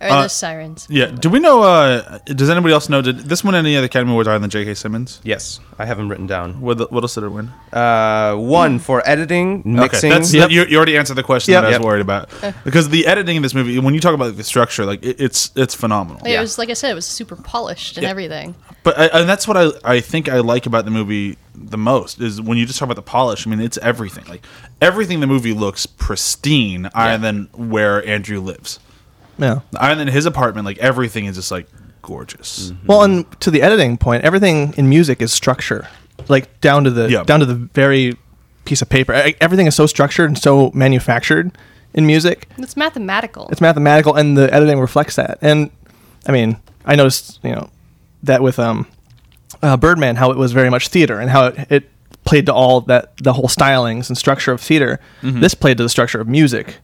Or 0.01 0.07
Uh, 0.09 0.21
the 0.23 0.29
sirens. 0.29 0.87
yeah. 0.89 1.07
Do 1.07 1.29
we 1.29 1.39
know? 1.39 1.61
Uh, 1.61 2.19
does 2.25 2.49
anybody 2.49 2.73
else 2.73 2.87
know? 2.87 3.01
Did 3.01 3.19
this 3.19 3.43
win 3.43 3.53
any 3.53 3.75
other 3.75 3.85
Academy 3.87 4.11
Awards 4.11 4.29
other 4.29 4.39
than 4.39 4.49
J.K. 4.49 4.73
Simmons? 4.75 5.19
Yes, 5.25 5.59
I 5.77 5.85
have 5.85 5.99
him 5.99 6.07
written 6.07 6.25
down. 6.25 6.61
What, 6.61 6.89
what 6.89 7.03
else 7.03 7.15
did 7.15 7.25
it 7.25 7.29
win? 7.29 7.51
Uh, 7.73 8.35
one 8.35 8.79
for 8.79 9.01
editing, 9.05 9.61
mixing. 9.65 10.09
Okay, 10.13 10.19
that's, 10.19 10.33
Yep. 10.33 10.51
you, 10.51 10.63
you 10.67 10.77
already 10.77 10.97
answered 10.97 11.15
the 11.15 11.23
question 11.23 11.51
Yep. 11.51 11.61
that 11.63 11.65
I 11.65 11.69
was 11.71 11.75
Yep. 11.79 11.85
worried 11.85 12.01
about 12.01 12.29
because 12.63 12.87
the 12.89 13.07
editing 13.07 13.35
in 13.35 13.41
this 13.41 13.53
movie, 13.53 13.77
when 13.79 13.93
you 13.93 13.99
talk 13.99 14.13
about 14.13 14.37
the 14.37 14.43
structure, 14.43 14.85
like 14.85 15.03
it, 15.03 15.17
it's 15.19 15.51
it's 15.55 15.75
phenomenal. 15.75 16.21
Yeah. 16.25 16.37
It 16.37 16.41
was 16.41 16.57
like 16.57 16.69
I 16.69 16.73
said, 16.73 16.91
it 16.91 16.95
was 16.95 17.05
super 17.05 17.35
polished 17.35 17.97
and 17.97 18.03
Yeah. 18.05 18.09
everything. 18.09 18.55
But 18.83 18.97
I, 18.97 19.05
and 19.07 19.27
that's 19.27 19.49
what 19.49 19.57
I 19.57 19.71
I 19.83 19.99
think 19.99 20.29
I 20.29 20.39
like 20.39 20.65
about 20.65 20.85
the 20.85 20.91
movie 20.91 21.37
the 21.53 21.77
most 21.77 22.21
is 22.21 22.39
when 22.41 22.57
you 22.57 22.65
just 22.65 22.79
talk 22.79 22.87
about 22.87 22.95
the 22.95 23.01
polish. 23.01 23.45
I 23.45 23.49
mean, 23.49 23.59
it's 23.59 23.77
everything. 23.79 24.23
Like 24.29 24.45
everything 24.81 25.15
in 25.15 25.19
the 25.19 25.27
movie 25.27 25.51
looks 25.53 25.85
pristine, 25.85 26.89
other 26.95 27.17
than 27.17 27.49
where 27.53 28.05
Andrew 28.07 28.39
lives, 28.39 28.79
Yeah. 29.39 29.59
And 29.79 29.99
than 29.99 30.07
his 30.07 30.25
apartment. 30.25 30.65
Like 30.65 30.77
everything 30.79 31.25
is 31.25 31.35
just 31.35 31.51
like 31.51 31.67
gorgeous. 32.01 32.71
Well, 32.85 33.03
and 33.03 33.25
to 33.41 33.51
the 33.51 33.61
editing 33.61 33.97
point, 33.97 34.23
everything 34.23 34.73
in 34.77 34.89
music 34.89 35.21
is 35.21 35.31
structure, 35.31 35.87
like 36.27 36.59
down 36.61 36.83
to 36.85 36.89
the 36.91 37.09
Yeah. 37.09 37.23
down 37.23 37.39
to 37.39 37.45
the 37.45 37.55
very 37.55 38.17
piece 38.65 38.81
of 38.81 38.89
paper. 38.89 39.13
E- 39.13 39.35
Everything 39.41 39.67
is 39.67 39.75
so 39.75 39.85
structured 39.85 40.29
and 40.29 40.37
so 40.37 40.71
manufactured 40.73 41.51
in 41.93 42.05
music. 42.05 42.47
It's 42.57 42.77
mathematical. 42.77 43.47
It's 43.51 43.61
mathematical, 43.61 44.15
and 44.15 44.37
the 44.37 44.53
editing 44.53 44.79
reflects 44.79 45.15
that. 45.15 45.39
And 45.41 45.71
I 46.27 46.31
mean, 46.31 46.57
I 46.85 46.95
noticed, 46.95 47.39
you 47.43 47.51
know, 47.51 47.69
that 48.23 48.41
with 48.43 48.59
um, 48.59 48.85
uh, 49.63 49.77
Birdman, 49.77 50.15
how 50.17 50.31
it 50.31 50.37
was 50.37 50.51
very 50.51 50.69
much 50.69 50.89
theater, 50.89 51.19
and 51.19 51.29
how 51.29 51.47
it, 51.47 51.67
it 51.71 51.89
played 52.25 52.45
to 52.45 52.53
all 52.53 52.81
that 52.81 53.17
the 53.17 53.33
whole 53.33 53.47
stylings 53.47 54.07
and 54.09 54.17
structure 54.17 54.51
of 54.51 54.61
theater. 54.61 54.99
This 55.23 55.53
played 55.55 55.77
to 55.77 55.83
the 55.83 55.89
structure 55.89 56.19
of 56.21 56.27
music, 56.27 56.77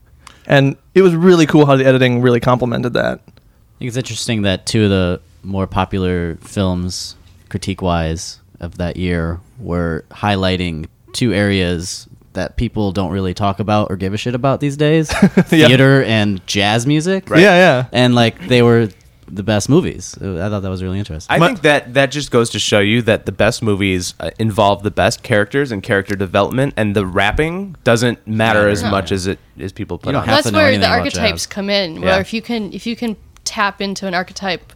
and 0.48 0.76
it 0.94 1.02
was 1.02 1.16
really 1.16 1.46
cool 1.46 1.66
how 1.66 1.76
the 1.76 1.86
editing 1.86 2.22
really 2.22 2.40
complemented 2.40 2.94
that. 2.94 3.22
I 3.26 3.80
think 3.80 3.90
it's 3.90 3.98
interesting 3.98 4.44
that 4.44 4.66
two 4.66 4.86
of 4.86 4.90
the 4.90 5.22
more 5.44 5.68
popular 5.68 6.36
films, 6.38 7.16
critique 7.50 7.82
wise, 7.82 8.40
of 8.60 8.78
that 8.78 8.98
year 8.98 9.40
were 9.60 10.06
highlighting 10.12 10.88
two 11.14 11.34
areas 11.34 12.08
that 12.34 12.58
people 12.58 12.92
don't 12.92 13.12
really 13.12 13.34
talk 13.34 13.60
about 13.60 13.90
or 13.90 13.96
give 13.96 14.14
a 14.14 14.18
shit 14.18 14.36
about 14.36 14.60
these 14.60 14.76
days 14.78 15.10
theater 15.14 16.04
and 16.04 16.46
jazz 16.48 16.86
music. 16.86 17.30
Yeah, 17.30 17.38
yeah. 17.38 17.86
And 17.92 18.14
like 18.14 18.48
they 18.48 18.62
were 18.62 18.90
the 19.28 19.44
best 19.44 19.70
movies. 19.70 20.16
I 20.22 20.50
thought 20.50 20.60
that 20.62 20.70
was 20.70 20.84
really 20.84 21.00
interesting. 21.00 21.34
I 21.36 21.40
think 21.46 21.62
that 21.62 21.94
that 21.96 22.12
just 22.12 22.32
goes 22.32 22.50
to 22.52 22.60
show 22.60 22.80
you 22.80 23.02
that 23.04 23.26
the 23.26 23.32
best 23.32 23.64
movies 23.64 24.14
uh, 24.20 24.30
involve 24.40 24.84
the 24.84 24.92
best 24.92 25.24
characters 25.24 25.72
and 25.72 25.82
character 25.82 26.16
development, 26.16 26.74
and 26.78 26.96
the 26.96 27.06
wrapping 27.06 27.76
doesn't 27.84 28.26
matter 28.28 28.70
as 28.70 28.84
No. 28.84 28.92
much 28.92 29.12
as 29.12 29.28
it 29.28 29.40
as 29.60 29.72
people 29.72 29.98
put 29.98 30.08
You 30.10 30.12
don't 30.14 30.22
on. 30.24 30.28
have 30.28 30.36
That's 30.38 30.48
to 30.48 30.52
know 30.52 30.60
where 30.60 30.68
anything 30.68 30.82
the 30.82 30.88
about 30.88 31.00
archetypes 31.00 31.44
jazz. 31.44 31.48
come 31.48 31.70
in. 31.70 32.02
Yeah. 32.02 32.20
If 32.20 32.34
you 32.34 32.42
can 32.42 32.72
if 32.74 32.86
you 32.86 32.96
can 32.96 33.16
tap 33.44 33.82
into 33.82 34.06
an 34.08 34.14
archetype 34.14 34.74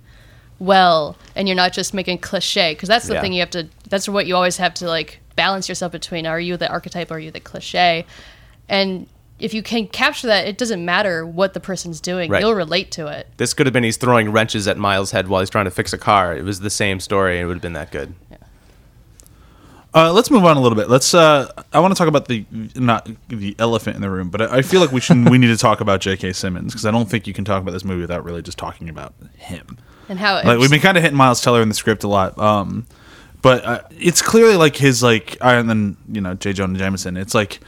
well, 0.60 1.16
and 1.36 1.48
you're 1.48 1.56
not 1.56 1.72
just 1.74 1.94
making 1.94 2.18
cliche, 2.18 2.74
because 2.74 2.90
that's 2.90 3.08
the 3.08 3.14
Yeah. 3.14 3.22
thing 3.22 3.34
you 3.34 3.40
have 3.40 3.50
to. 3.52 3.68
That's 3.90 4.10
what 4.10 4.26
you 4.28 4.36
always 4.36 4.58
have 4.58 4.74
to 4.76 4.88
like 4.88 5.20
balance 5.36 5.70
yourself 5.70 5.92
between. 5.92 6.26
Are 6.26 6.40
you 6.40 6.58
the 6.58 6.68
archetype? 6.70 7.12
Or 7.12 7.16
are 7.16 7.20
you 7.20 7.32
the 7.32 7.40
cliche? 7.40 8.06
And 8.68 9.08
if 9.39 9.54
you 9.54 9.63
can 9.63 9.88
capture 9.88 10.28
that, 10.28 10.47
it 10.47 10.58
doesn't 10.58 10.84
matter 10.84 11.25
what 11.25 11.54
the 11.54 11.60
person's 11.60 11.99
doing. 12.02 12.30
Right. 12.30 12.41
You'll 12.41 12.56
relate 12.56 12.91
to 12.91 13.08
it. 13.08 13.28
This 13.38 13.54
could 13.54 13.65
have 13.65 13.73
been 13.73 13.84
he's 13.84 13.97
throwing 13.97 14.32
wrenches 14.32 14.67
at 14.67 14.78
Miles' 14.78 15.12
head 15.12 15.28
while 15.28 15.41
he's 15.41 15.49
trying 15.49 15.65
to 15.65 15.71
fix 15.71 15.93
a 15.93 15.97
car. 15.97 16.36
It 16.36 16.43
was 16.43 16.60
the 16.60 16.69
same 16.69 16.99
story, 16.99 17.39
it 17.39 17.45
would 17.45 17.56
have 17.56 17.62
been 17.62 17.73
that 17.73 17.91
good. 17.91 18.13
Uh, 19.91 20.13
let's 20.13 20.30
move 20.30 20.45
on 20.45 20.56
a 20.56 20.62
little 20.62 20.75
bit. 20.75 20.88
Let's. 20.88 21.15
Uh, 21.15 21.52
I 21.73 21.80
want 21.80 21.95
to 21.95 21.97
talk 21.97 22.08
about 22.08 22.28
the 22.28 22.45
not 22.75 23.10
the 23.28 23.56
elephant 23.58 23.95
in 23.95 24.04
the 24.04 24.10
room, 24.10 24.30
but 24.30 24.41
I, 24.41 24.58
I 24.58 24.62
feel 24.62 24.82
like 24.82 24.91
we 24.91 25.02
should. 25.02 25.28
we 25.28 25.39
need 25.39 25.47
to 25.47 25.58
talk 25.58 25.82
about 25.82 25.99
J.K. 25.99 26.34
Simmons 26.34 26.73
because 26.73 26.86
I 26.86 26.91
don't 26.91 27.10
think 27.10 27.25
you 27.25 27.34
can 27.34 27.43
talk 27.43 27.62
about 27.62 27.71
this 27.71 27.84
movie 27.84 28.02
without 28.02 28.23
really 28.23 28.43
just 28.43 28.60
talking 28.60 28.88
about 28.88 29.15
him. 29.38 29.80
And 30.08 30.19
how 30.19 30.36
Like 30.36 30.60
we've 30.60 30.69
been 30.69 30.80
kind 30.80 30.95
of 30.95 31.02
hitting 31.02 31.17
Miles 31.17 31.41
Teller 31.41 31.62
in 31.62 31.69
the 31.69 31.75
script 31.75 32.04
a 32.04 32.08
lot, 32.08 32.38
um, 32.38 32.86
but 33.41 33.65
uh, 33.65 33.82
it's 33.91 34.21
clearly 34.21 34.58
like 34.58 34.75
his 34.75 35.02
like, 35.02 35.38
and 35.41 35.67
then 35.67 35.97
you 36.08 36.21
know 36.21 36.36
J. 36.36 36.54
Jonah 36.54 36.78
Jameson. 36.78 37.17
It's 37.17 37.34
like 37.34 37.60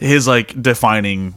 his 0.00 0.26
like 0.26 0.60
defining 0.60 1.34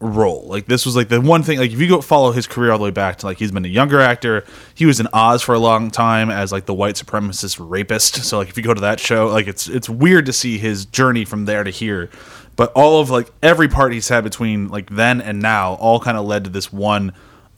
role. 0.00 0.44
Like 0.46 0.66
this 0.66 0.84
was 0.84 0.96
like 0.96 1.08
the 1.08 1.20
one 1.20 1.42
thing. 1.42 1.58
Like 1.58 1.72
if 1.72 1.80
you 1.80 1.88
go 1.88 2.00
follow 2.00 2.32
his 2.32 2.46
career 2.46 2.72
all 2.72 2.78
the 2.78 2.84
way 2.84 2.90
back 2.90 3.18
to 3.18 3.26
like 3.26 3.38
he's 3.38 3.52
been 3.52 3.64
a 3.64 3.68
younger 3.68 4.00
actor. 4.00 4.44
He 4.74 4.86
was 4.86 5.00
in 5.00 5.08
Oz 5.12 5.42
for 5.42 5.54
a 5.54 5.58
long 5.58 5.90
time 5.90 6.30
as 6.30 6.52
like 6.52 6.66
the 6.66 6.74
white 6.74 6.96
supremacist 6.96 7.56
rapist. 7.58 8.16
So 8.24 8.38
like 8.38 8.48
if 8.48 8.56
you 8.56 8.62
go 8.62 8.74
to 8.74 8.80
that 8.82 9.00
show, 9.00 9.28
like 9.28 9.46
it's 9.46 9.68
it's 9.68 9.88
weird 9.88 10.26
to 10.26 10.32
see 10.32 10.58
his 10.58 10.84
journey 10.84 11.24
from 11.24 11.46
there 11.46 11.64
to 11.64 11.70
here. 11.70 12.10
But 12.56 12.72
all 12.72 13.00
of 13.00 13.10
like 13.10 13.30
every 13.42 13.68
part 13.68 13.92
he's 13.92 14.08
had 14.08 14.24
between 14.24 14.68
like 14.68 14.90
then 14.90 15.20
and 15.20 15.40
now 15.40 15.74
all 15.74 16.00
kind 16.00 16.16
of 16.16 16.24
led 16.26 16.44
to 16.44 16.50
this 16.50 16.72
one 16.72 17.12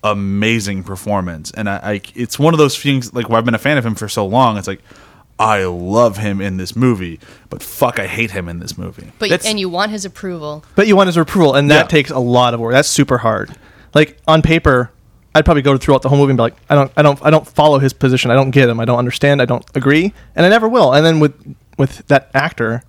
amazing 0.04 0.84
performance. 0.84 1.50
And 1.50 1.68
I, 1.68 1.76
I 1.76 2.00
it's 2.14 2.38
one 2.38 2.54
of 2.54 2.58
those 2.58 2.80
things 2.80 3.12
like 3.12 3.28
where 3.28 3.38
I've 3.38 3.44
been 3.44 3.54
a 3.54 3.58
fan 3.58 3.78
of 3.78 3.84
him 3.84 3.94
for 3.94 4.08
so 4.08 4.26
long. 4.26 4.56
It's 4.56 4.68
like 4.68 4.82
I 5.38 5.64
love 5.64 6.16
him 6.16 6.40
in 6.40 6.56
this 6.56 6.74
movie, 6.74 7.20
but 7.50 7.62
fuck, 7.62 7.98
I 7.98 8.06
hate 8.06 8.30
him 8.30 8.48
in 8.48 8.58
this 8.58 8.78
movie. 8.78 9.12
but 9.18 9.28
That's- 9.28 9.48
and 9.48 9.60
you 9.60 9.68
want 9.68 9.90
his 9.90 10.04
approval. 10.06 10.64
But 10.74 10.86
you 10.86 10.96
want 10.96 11.08
his 11.08 11.16
approval, 11.16 11.54
and 11.54 11.70
that 11.70 11.74
Yeah. 11.84 11.88
takes 11.88 12.10
a 12.10 12.18
lot 12.18 12.54
of 12.54 12.60
work. 12.60 12.72
That's 12.72 12.88
super 12.88 13.18
hard. 13.18 13.50
Like 13.94 14.18
on 14.26 14.40
paper, 14.42 14.90
I'd 15.34 15.44
probably 15.44 15.62
go 15.62 15.76
throughout 15.76 16.00
the 16.00 16.08
whole 16.08 16.16
movie 16.18 16.30
and 16.30 16.38
be 16.38 16.42
like, 16.42 16.56
I 16.70 16.74
don't, 16.74 16.90
I 16.96 17.02
don't, 17.02 17.18
I 17.22 17.28
don't 17.30 17.46
follow 17.46 17.78
his 17.78 17.92
position. 17.92 18.30
I 18.30 18.34
don't 18.34 18.50
get 18.50 18.68
him. 18.70 18.80
I 18.80 18.86
don't 18.86 18.98
understand. 18.98 19.42
I 19.42 19.44
don't 19.44 19.64
agree, 19.74 20.14
and 20.34 20.46
I 20.46 20.48
never 20.48 20.68
will. 20.68 20.92
And 20.94 21.04
then 21.04 21.20
with 21.20 21.34
with 21.76 22.06
that 22.06 22.30
actor, 22.32 22.82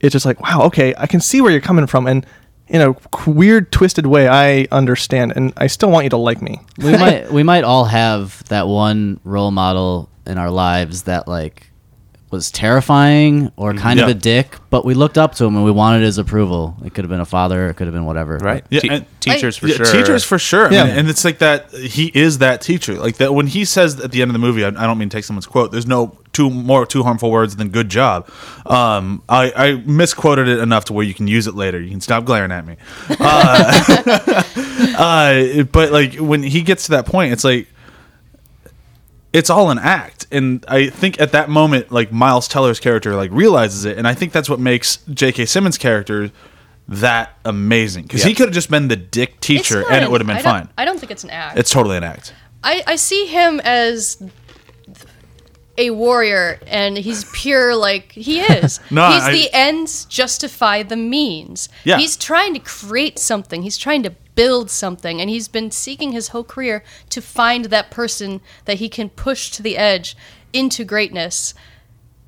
it's 0.00 0.12
just 0.12 0.26
like, 0.26 0.40
wow, 0.40 0.62
okay, 0.62 0.92
I 0.98 1.06
can 1.06 1.20
see 1.20 1.40
where 1.40 1.52
you're 1.52 1.60
coming 1.60 1.86
from, 1.86 2.08
and 2.08 2.26
in 2.66 2.80
a 2.80 2.96
weird, 3.30 3.70
twisted 3.70 4.06
way, 4.06 4.26
I 4.26 4.66
understand, 4.72 5.34
and 5.36 5.52
I 5.56 5.68
still 5.68 5.90
want 5.90 6.02
you 6.04 6.10
to 6.10 6.16
like 6.16 6.42
me. 6.42 6.60
we 6.78 6.96
might 6.96 7.30
we 7.38 7.44
might 7.44 7.62
all 7.62 7.84
have 7.84 8.42
that 8.48 8.66
one 8.66 9.20
role 9.22 9.52
model 9.52 10.08
in 10.26 10.36
our 10.38 10.50
lives 10.50 11.02
that 11.02 11.28
like 11.28 11.68
was 12.34 12.50
terrifying 12.50 13.52
or 13.56 13.72
kind 13.74 14.00
of 14.00 14.08
a 14.08 14.14
dick, 14.14 14.56
but 14.70 14.84
we 14.84 14.94
looked 14.94 15.16
up 15.16 15.34
to 15.36 15.44
him 15.44 15.54
and 15.56 15.64
we 15.64 15.70
wanted 15.70 16.02
his 16.02 16.18
approval. 16.18 16.76
It 16.84 16.92
could 16.92 17.04
have 17.04 17.10
been 17.10 17.20
a 17.20 17.24
father, 17.26 17.68
it 17.68 17.74
could 17.74 17.86
have 17.86 17.94
been 17.94 18.04
whatever. 18.06 18.38
Right? 18.38 18.64
Yeah, 18.70 18.80
Te- 18.80 18.88
and- 18.88 19.06
teachers 19.20 19.56
for 19.56 19.68
yeah, 19.68 19.76
sure. 19.76 19.86
Teachers 19.86 20.24
for 20.24 20.38
sure. 20.38 20.66
I 20.68 20.70
Yeah. 20.70 20.84
mean, 20.84 20.98
and 20.98 21.08
it's 21.08 21.24
like 21.24 21.38
that. 21.38 21.70
He 21.72 22.10
is 22.14 22.38
that 22.38 22.60
teacher. 22.60 22.94
Like 22.94 23.16
that 23.18 23.32
when 23.32 23.46
he 23.46 23.64
says 23.64 24.00
at 24.00 24.10
the 24.12 24.20
end 24.20 24.30
of 24.30 24.32
the 24.32 24.38
movie, 24.40 24.64
I, 24.64 24.68
I 24.68 24.86
don't 24.86 24.98
mean 24.98 25.08
to 25.08 25.16
take 25.16 25.24
someone's 25.24 25.46
quote. 25.46 25.70
There's 25.72 25.86
no 25.86 26.18
two 26.32 26.50
more 26.50 26.84
two 26.84 27.04
harmful 27.04 27.30
words 27.30 27.54
than 27.56 27.68
"good 27.68 27.88
job." 27.88 28.28
Um, 28.66 29.22
I, 29.28 29.52
I 29.56 29.72
misquoted 29.86 30.48
it 30.48 30.58
enough 30.58 30.86
to 30.86 30.92
where 30.92 31.04
you 31.06 31.14
can 31.14 31.28
use 31.28 31.46
it 31.46 31.54
later. 31.54 31.80
You 31.80 31.90
can 31.90 32.00
stop 32.00 32.24
glaring 32.24 32.50
at 32.52 32.66
me. 32.66 32.76
Uh, 33.20 34.42
uh, 34.98 35.62
but 35.64 35.92
like 35.92 36.14
when 36.16 36.42
he 36.42 36.62
gets 36.62 36.84
to 36.86 36.90
that 36.92 37.06
point, 37.06 37.32
it's 37.32 37.44
like 37.44 37.68
it's 39.34 39.50
all 39.50 39.70
an 39.70 39.78
act 39.78 40.26
and 40.30 40.64
i 40.68 40.88
think 40.88 41.20
at 41.20 41.32
that 41.32 41.50
moment 41.50 41.92
like 41.92 42.10
miles 42.10 42.48
teller's 42.48 42.80
character 42.80 43.14
like 43.14 43.30
realizes 43.32 43.84
it 43.84 43.98
and 43.98 44.08
i 44.08 44.14
think 44.14 44.32
that's 44.32 44.48
what 44.48 44.58
makes 44.60 44.98
j.k 45.12 45.44
simmons 45.44 45.76
character 45.76 46.30
that 46.88 47.36
amazing 47.44 48.04
because 48.04 48.22
he 48.22 48.32
could 48.34 48.46
have 48.46 48.54
just 48.54 48.70
been 48.70 48.88
the 48.88 48.96
dick 48.96 49.40
teacher 49.40 49.84
and 49.90 50.02
it 50.02 50.10
would 50.10 50.20
have 50.22 50.28
been 50.28 50.36
I 50.36 50.42
fine 50.42 50.68
I 50.78 50.84
don't 50.86 50.98
think 50.98 51.12
it's 51.12 51.24
an 51.24 51.30
act. 51.30 51.58
it's 51.58 51.70
totally 51.70 51.96
an 51.98 52.04
act 52.04 52.32
I, 52.62 52.82
I 52.86 52.96
see 52.96 53.26
him 53.26 53.60
as 53.62 54.22
a 55.76 55.90
warrior 55.90 56.58
and 56.66 56.96
he's 56.96 57.24
pure 57.32 57.74
like 57.74 58.12
he 58.12 58.40
is. 58.40 58.80
No, 58.90 59.10
he's 59.10 59.22
I- 59.22 59.32
the 59.32 59.48
ends 59.52 60.04
justify 60.04 60.82
the 60.82 60.96
means. 60.96 61.68
Yeah. 61.84 61.98
He's 61.98 62.16
trying 62.16 62.54
to 62.54 62.60
create 62.60 63.18
something. 63.18 63.62
He's 63.62 63.76
trying 63.76 64.02
to 64.04 64.14
build 64.34 64.70
something 64.70 65.20
and 65.20 65.30
he's 65.30 65.48
been 65.48 65.70
seeking 65.70 66.12
his 66.12 66.28
whole 66.28 66.44
career 66.44 66.82
to 67.10 67.20
find 67.20 67.66
that 67.66 67.90
person 67.90 68.40
that 68.64 68.78
he 68.78 68.88
can 68.88 69.08
push 69.10 69.50
to 69.52 69.62
the 69.62 69.76
edge 69.76 70.16
into 70.52 70.84
greatness. 70.84 71.54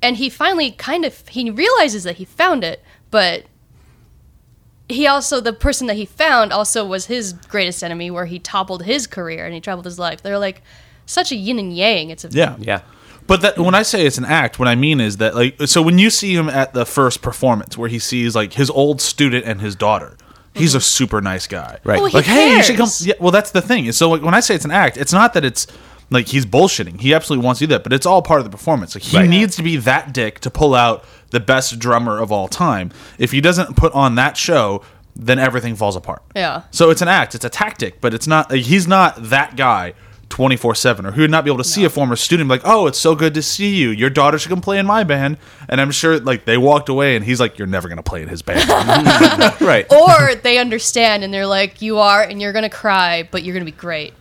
And 0.01 0.17
he 0.17 0.29
finally 0.29 0.71
kind 0.71 1.05
of 1.05 1.27
he 1.27 1.49
realizes 1.49 2.03
that 2.03 2.17
he 2.17 2.25
found 2.25 2.63
it, 2.63 2.83
but 3.11 3.45
he 4.89 5.05
also 5.05 5.39
the 5.41 5.53
person 5.53 5.87
that 5.87 5.95
he 5.95 6.05
found 6.05 6.53
also 6.53 6.85
was 6.85 7.07
his 7.07 7.33
greatest 7.33 7.83
enemy 7.83 8.09
where 8.09 8.25
he 8.25 8.39
toppled 8.39 8.83
his 8.83 9.05
career 9.07 9.45
and 9.45 9.53
he 9.53 9.59
traveled 9.59 9.83
his 9.85 9.99
life 9.99 10.21
they're 10.21 10.39
like 10.39 10.61
such 11.05 11.29
a 11.31 11.35
yin 11.35 11.59
and 11.59 11.75
yang 11.75 12.09
it's 12.09 12.23
a 12.23 12.29
yeah 12.29 12.55
Yeah. 12.57 12.81
but 13.25 13.41
that 13.41 13.57
when 13.59 13.75
i 13.75 13.81
say 13.81 14.05
it's 14.05 14.17
an 14.17 14.23
act 14.23 14.59
what 14.59 14.67
i 14.69 14.75
mean 14.75 15.01
is 15.01 15.17
that 15.17 15.35
like 15.35 15.57
so 15.65 15.81
when 15.81 15.99
you 15.99 16.09
see 16.09 16.33
him 16.33 16.47
at 16.47 16.73
the 16.73 16.85
first 16.85 17.21
performance 17.21 17.77
where 17.77 17.89
he 17.89 17.99
sees 17.99 18.33
like 18.33 18.53
his 18.53 18.69
old 18.69 19.01
student 19.01 19.43
and 19.45 19.59
his 19.59 19.75
daughter 19.75 20.15
he's 20.57 20.75
a 20.75 20.81
super 20.81 21.21
nice 21.21 21.47
guy. 21.47 21.79
Right. 21.83 21.97
Well, 21.97 22.07
he 22.07 22.17
like 22.17 22.25
hey 22.25 22.55
you 22.57 22.63
should 22.63 22.77
come 22.77 22.89
yeah 23.01 23.13
well 23.19 23.31
that's 23.31 23.51
the 23.51 23.61
thing. 23.61 23.91
So 23.91 24.09
like 24.11 24.21
when 24.21 24.33
i 24.33 24.39
say 24.39 24.55
it's 24.55 24.65
an 24.65 24.71
act 24.71 24.97
it's 24.97 25.13
not 25.13 25.33
that 25.33 25.45
it's 25.45 25.67
like 26.09 26.27
he's 26.27 26.45
bullshitting. 26.45 27.01
He 27.01 27.13
absolutely 27.13 27.45
wants 27.45 27.59
to 27.59 27.67
do 27.67 27.73
that 27.73 27.83
but 27.83 27.91
it's 27.93 28.05
all 28.05 28.21
part 28.21 28.39
of 28.39 28.45
the 28.45 28.49
performance. 28.51 28.95
Like 28.95 29.03
he 29.03 29.17
Right. 29.17 29.29
needs 29.29 29.55
to 29.57 29.63
be 29.63 29.77
that 29.77 30.13
dick 30.13 30.39
to 30.41 30.49
pull 30.49 30.73
out 30.75 31.03
the 31.31 31.39
best 31.39 31.79
drummer 31.79 32.19
of 32.19 32.31
all 32.31 32.47
time. 32.47 32.91
If 33.17 33.31
he 33.31 33.41
doesn't 33.41 33.75
put 33.75 33.93
on 33.93 34.15
that 34.15 34.37
show 34.37 34.81
then 35.19 35.39
everything 35.39 35.75
falls 35.75 35.95
apart. 35.95 36.21
Yeah. 36.35 36.61
so 36.71 36.89
it's 36.91 37.01
an 37.01 37.07
act. 37.07 37.35
It's 37.35 37.45
a 37.45 37.49
tactic 37.49 38.01
but 38.01 38.13
it's 38.13 38.27
not 38.27 38.51
like, 38.51 38.61
he's 38.61 38.87
not 38.87 39.15
that 39.29 39.55
guy 39.55 39.93
24-7 40.29 41.05
or 41.05 41.11
he 41.13 41.21
would 41.21 41.31
not 41.31 41.43
be 41.43 41.49
able 41.49 41.57
to 41.57 41.63
see 41.63 41.85
a 41.85 41.89
former 41.89 42.15
student 42.15 42.49
like 42.49 42.61
oh 42.65 42.85
it's 42.87 42.99
so 42.99 43.15
good 43.15 43.33
to 43.33 43.41
see 43.41 43.75
you. 43.75 43.89
Your 43.89 44.09
daughter 44.09 44.37
should 44.37 44.49
come 44.49 44.61
play 44.61 44.77
in 44.77 44.85
my 44.85 45.03
band. 45.03 45.37
And 45.69 45.79
i'm 45.79 45.91
sure 45.91 46.19
like 46.19 46.45
they 46.45 46.57
walked 46.57 46.89
away 46.89 47.15
and 47.15 47.23
he's 47.23 47.39
like 47.39 47.57
you're 47.57 47.67
never 47.67 47.87
going 47.87 47.97
to 47.97 48.03
play 48.03 48.21
in 48.21 48.27
his 48.27 48.41
band. 48.41 48.67
Right. 49.61 49.91
or 49.91 50.35
they 50.35 50.57
understand 50.57 51.23
and 51.23 51.33
they're 51.33 51.47
like 51.47 51.81
you 51.81 51.97
are 51.97 52.21
and 52.21 52.41
you're 52.41 52.53
gonna 52.53 52.69
cry 52.69 53.27
but 53.29 53.43
you're 53.43 53.53
gonna 53.53 53.65
be 53.65 53.71
great. 53.71 54.13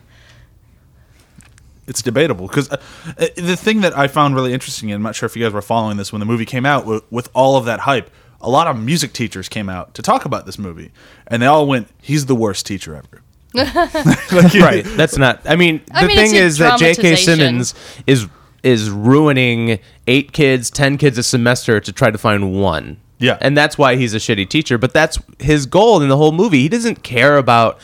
It's 1.86 2.02
debatable 2.02 2.48
because 2.48 2.70
uh, 2.70 2.76
uh, 3.18 3.26
the 3.36 3.56
thing 3.56 3.82
that 3.82 3.96
I 3.96 4.08
found 4.08 4.34
really 4.34 4.52
interesting, 4.52 4.90
and 4.90 4.96
I'm 4.96 5.02
not 5.02 5.14
sure 5.14 5.26
if 5.26 5.36
you 5.36 5.44
guys 5.44 5.52
were 5.52 5.62
following 5.62 5.96
this 5.96 6.12
when 6.12 6.18
the 6.20 6.26
movie 6.26 6.44
came 6.44 6.66
out, 6.66 6.84
with, 6.84 7.04
with 7.12 7.28
all 7.32 7.56
of 7.56 7.64
that 7.66 7.80
hype, 7.80 8.10
a 8.40 8.50
lot 8.50 8.66
of 8.66 8.76
music 8.76 9.12
teachers 9.12 9.48
came 9.48 9.68
out 9.68 9.94
to 9.94 10.02
talk 10.02 10.24
about 10.24 10.46
this 10.46 10.58
movie, 10.58 10.90
and 11.28 11.40
they 11.40 11.46
all 11.46 11.66
went, 11.66 11.88
"He's 12.02 12.26
the 12.26 12.34
worst 12.34 12.66
teacher 12.66 12.96
ever." 12.96 13.22
Like, 14.32 14.54
right. 14.54 14.84
That's 14.84 15.16
not. 15.16 15.40
I 15.44 15.56
mean, 15.56 15.82
the 15.86 15.94
I 15.94 16.06
mean, 16.06 16.16
thing 16.16 16.34
is 16.34 16.58
that 16.58 16.78
J.K. 16.78 17.16
Simmons 17.16 17.74
is 18.06 18.26
is 18.62 18.90
ruining 18.90 19.78
eight 20.06 20.32
kids, 20.32 20.70
ten 20.70 20.98
kids 20.98 21.16
a 21.18 21.22
semester 21.22 21.80
to 21.80 21.92
try 21.92 22.10
to 22.10 22.18
find 22.18 22.52
one. 22.60 23.00
Yeah. 23.18 23.38
and 23.40 23.56
that's 23.56 23.78
why 23.78 23.96
he's 23.96 24.12
a 24.12 24.18
shitty 24.18 24.46
teacher. 24.50 24.76
But 24.76 24.92
that's 24.92 25.18
his 25.38 25.64
goal 25.64 26.02
in 26.02 26.08
the 26.10 26.18
whole 26.18 26.32
movie. 26.32 26.58
He 26.60 26.68
doesn't 26.68 27.02
care 27.02 27.38
about 27.38 27.78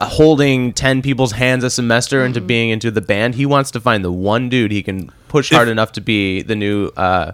holding 0.00 0.72
ten 0.72 1.02
people's 1.02 1.32
hands 1.32 1.62
a 1.64 1.68
semester 1.70 2.24
into 2.24 2.40
being 2.40 2.70
into 2.70 2.90
the 2.90 3.02
band. 3.02 3.34
He 3.34 3.44
wants 3.44 3.70
to 3.72 3.80
find 3.80 4.02
the 4.04 4.12
one 4.12 4.48
dude 4.48 4.70
he 4.72 4.82
can 4.82 5.10
push 5.28 5.50
hard 5.50 5.68
enough 5.68 5.92
to 5.92 6.00
be 6.00 6.40
the 6.40 6.56
new 6.56 6.86
uh, 6.96 7.32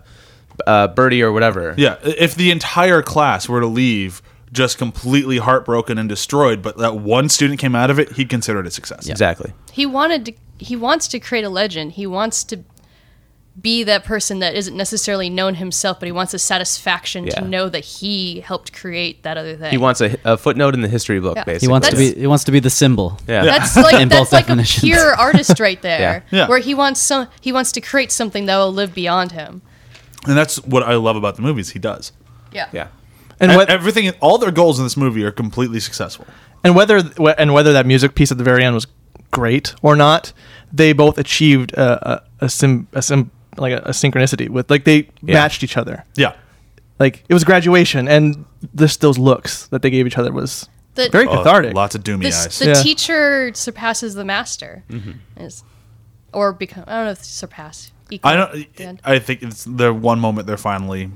uh, 0.66 0.88
Birdie 0.88 1.22
or 1.22 1.30
whatever. 1.33 1.74
Yeah, 1.76 1.96
if 2.02 2.35
the 2.35 2.50
entire 2.50 3.02
class 3.02 3.48
were 3.48 3.61
to 3.61 3.66
leave 3.66 4.20
just 4.55 4.79
completely 4.79 5.37
heartbroken 5.38 5.99
and 5.99 6.09
destroyed, 6.09 6.62
but 6.62 6.79
that 6.79 6.95
one 6.97 7.29
student 7.29 7.61
came 7.61 7.75
out 7.75 7.90
of 7.90 7.99
it, 7.99 8.12
he'd 8.12 8.31
consider 8.31 8.61
it 8.61 8.67
a 8.67 8.71
success. 8.71 9.07
exactly. 9.09 9.53
he 9.73 9.85
wanted 9.85 10.25
to 10.27 10.33
he 10.59 10.77
wants 10.77 11.09
to 11.09 11.19
create 11.19 11.45
a 11.45 11.49
legend 11.51 11.93
he 11.93 12.07
wants 12.07 12.45
to 12.45 12.57
be 13.61 13.85
that 13.85 14.05
person 14.05 14.38
that 14.40 14.55
isn't 14.57 14.77
necessarily 14.77 15.29
known 15.31 15.55
himself 15.57 15.99
but 16.01 16.07
he 16.07 16.12
wants 16.12 16.33
a 16.35 16.38
satisfaction 16.38 17.25
Yeah. 17.27 17.35
to 17.40 17.45
know 17.47 17.69
that 17.69 17.85
he 17.85 18.40
helped 18.40 18.73
create 18.73 19.23
that 19.25 19.37
other 19.37 19.57
thing 19.57 19.71
He 19.71 19.79
wants 19.79 20.01
a, 20.01 20.17
a 20.25 20.37
footnote 20.37 20.75
in 20.75 20.81
the 20.81 20.88
history 20.88 21.21
book. 21.21 21.37
Yeah. 21.37 21.45
He 21.45 21.53
Basically, 21.53 21.67
He 21.67 21.71
wants 21.71 21.88
to 21.90 21.97
be 21.97 22.14
he 22.21 22.27
wants 22.27 22.45
to 22.45 22.53
be 22.53 22.61
the 22.61 22.71
symbol. 22.71 23.19
Yeah. 23.29 23.45
That's 23.45 23.77
like 23.88 23.95
In 23.95 24.09
that's 24.09 24.21
both 24.21 24.33
like 24.33 24.47
definitions. 24.47 24.83
a 24.83 24.87
pure 24.87 25.14
artist 25.29 25.61
right 25.61 25.81
there, 25.83 26.25
Yeah. 26.31 26.38
Yeah. 26.38 26.49
where 26.49 26.59
he 26.59 26.75
wants 26.75 27.01
some 27.01 27.29
he 27.40 27.53
wants 27.53 27.71
to 27.73 27.81
create 27.81 28.11
something 28.11 28.47
that 28.47 28.57
will 28.57 28.73
live 28.73 28.93
beyond 28.95 29.33
him. 29.33 29.62
And 30.27 30.37
that's 30.37 30.57
what 30.64 30.83
I 30.83 30.95
love 30.95 31.14
about 31.17 31.37
the 31.37 31.43
movies. 31.43 31.71
He 31.71 31.79
does. 31.79 32.12
Yeah, 32.53 32.69
yeah. 32.73 32.88
And 33.40 33.51
And 33.51 33.59
what, 33.59 33.68
everything, 33.70 34.11
all 34.20 34.38
their 34.38 34.51
goals 34.53 34.79
in 34.79 34.85
this 34.85 34.97
movie 34.97 35.25
are 35.25 35.33
completely 35.33 35.81
successful. 35.81 36.27
and 36.62 36.75
whether 36.77 37.03
and 37.38 37.53
whether 37.53 37.73
that 37.73 37.87
music 37.87 38.14
piece 38.14 38.31
at 38.33 38.38
the 38.38 38.44
very 38.44 38.64
end 38.64 38.75
was 38.75 38.87
great 39.31 39.75
or 39.83 39.97
not, 39.97 40.33
they 40.73 40.92
both 40.92 41.18
achieved 41.18 41.73
a 41.73 42.14
a, 42.14 42.23
a, 42.47 42.49
sim, 42.49 42.87
a 42.92 43.03
sim, 43.03 43.31
like 43.57 43.73
a, 43.73 43.79
a 43.79 43.90
synchronicity 43.90 44.49
with 44.49 44.70
like 44.70 44.85
they 44.85 45.09
Yeah. 45.23 45.35
matched 45.35 45.62
each 45.64 45.77
other. 45.77 46.05
Yeah. 46.16 46.33
Like 47.01 47.25
it 47.29 47.35
was 47.35 47.42
graduation, 47.44 48.07
and 48.09 48.44
this 48.73 48.97
those 48.99 49.18
looks 49.18 49.66
that 49.68 49.83
they 49.83 49.90
gave 49.90 50.07
each 50.07 50.16
other 50.18 50.33
was 50.33 50.68
The- 50.94 51.09
very 51.11 51.27
Oh, 51.27 51.38
cathartic. 51.38 51.75
lots 51.75 51.94
of 51.97 52.05
doomy 52.05 52.23
This, 52.23 52.47
eyes. 52.47 52.59
the 52.61 52.66
Yeah. 52.66 52.75
teacher 52.75 53.51
surpasses 53.55 54.14
the 54.14 54.25
master, 54.25 54.85
mm-hmm. 54.88 55.12
is, 55.42 55.64
or 56.33 56.53
become. 56.53 56.85
I 56.87 56.94
don't 56.97 57.05
know 57.07 57.11
if 57.11 57.25
surpass. 57.25 57.90
Equal 58.11 58.31
I 58.31 58.37
don't. 58.37 59.01
I 59.05 59.18
think 59.18 59.42
it's 59.42 59.64
the 59.64 59.92
one 59.92 60.20
moment 60.20 60.47
they're 60.47 60.57
finally 60.57 61.11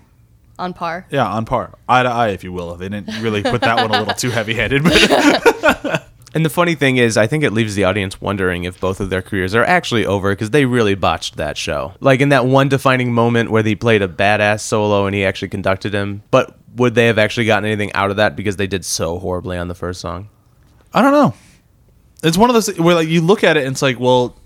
on 0.58 0.72
par. 0.74 1.06
yeah 1.10 1.26
on 1.26 1.44
par, 1.44 1.78
eye 1.88 2.02
to 2.02 2.08
eye, 2.08 2.28
if 2.28 2.44
you 2.44 2.52
will. 2.52 2.72
If 2.72 2.80
they 2.80 2.88
didn't 2.88 3.22
really 3.22 3.42
put 3.42 3.60
that 3.62 3.76
one 3.76 3.90
a 3.90 3.98
little 4.00 4.14
too 4.14 4.30
heavy-handed, 4.30 4.82
but 4.84 6.04
And 6.34 6.44
the 6.44 6.50
funny 6.50 6.74
thing 6.74 6.98
is, 6.98 7.16
I 7.16 7.26
think 7.26 7.42
it 7.42 7.52
leaves 7.52 7.74
the 7.74 7.84
audience 7.84 8.20
wondering 8.20 8.64
if 8.64 8.78
both 8.78 9.00
of 9.00 9.08
their 9.10 9.22
careers 9.22 9.54
are 9.54 9.64
actually 9.64 10.04
over 10.04 10.30
because 10.32 10.50
they 10.50 10.66
really 10.66 10.94
botched 10.94 11.36
that 11.36 11.56
show. 11.56 11.94
Like 12.00 12.20
in 12.20 12.28
that 12.28 12.44
one 12.44 12.68
defining 12.68 13.12
moment 13.14 13.50
where 13.50 13.62
they 13.62 13.74
played 13.74 14.02
a 14.02 14.08
badass 14.08 14.60
solo 14.60 15.06
and 15.06 15.14
he 15.14 15.24
actually 15.24 15.48
conducted 15.48 15.94
him. 15.94 16.22
But 16.30 16.56
would 16.76 16.94
they 16.94 17.06
have 17.06 17.18
actually 17.18 17.46
gotten 17.46 17.64
anything 17.64 17.92
out 17.94 18.10
of 18.10 18.18
that 18.18 18.36
because 18.36 18.56
they 18.56 18.66
did 18.66 18.84
so 18.84 19.18
horribly 19.18 19.56
on 19.56 19.68
the 19.68 19.74
first 19.74 20.00
song? 20.00 20.28
I 20.92 21.00
don't 21.02 21.12
know. 21.12 21.34
It's 22.22 22.36
one 22.36 22.50
of 22.50 22.54
those 22.54 22.78
where 22.78 22.94
like 22.94 23.08
you 23.08 23.22
look 23.22 23.42
at 23.42 23.56
it 23.56 23.64
and 23.64 23.72
it's 23.72 23.82
like, 23.82 23.98
well, 23.98 24.36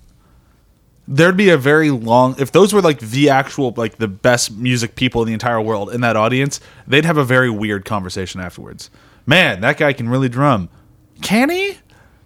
there'd 1.14 1.37
be 1.37 1.51
a 1.51 1.59
very 1.59 1.90
long 1.90 2.35
if 2.38 2.53
those 2.53 2.72
were 2.72 2.81
like 2.81 2.98
the 3.01 3.29
actual 3.29 3.75
like 3.77 3.96
the 3.96 4.09
best 4.09 4.51
music 4.51 4.94
people 4.96 5.20
in 5.22 5.27
the 5.27 5.33
entire 5.35 5.61
world 5.61 5.92
in 5.92 6.01
that 6.01 6.16
audience, 6.16 6.59
they'd 6.87 7.05
have 7.05 7.18
a 7.18 7.25
very 7.25 7.51
weird 7.51 7.85
conversation 7.85 8.40
afterwards. 8.40 8.88
Man, 9.27 9.61
that 9.61 9.77
guy 9.77 9.92
can 9.92 10.09
really 10.09 10.29
drum. 10.29 10.68
Can 11.20 11.51
he? 11.51 11.79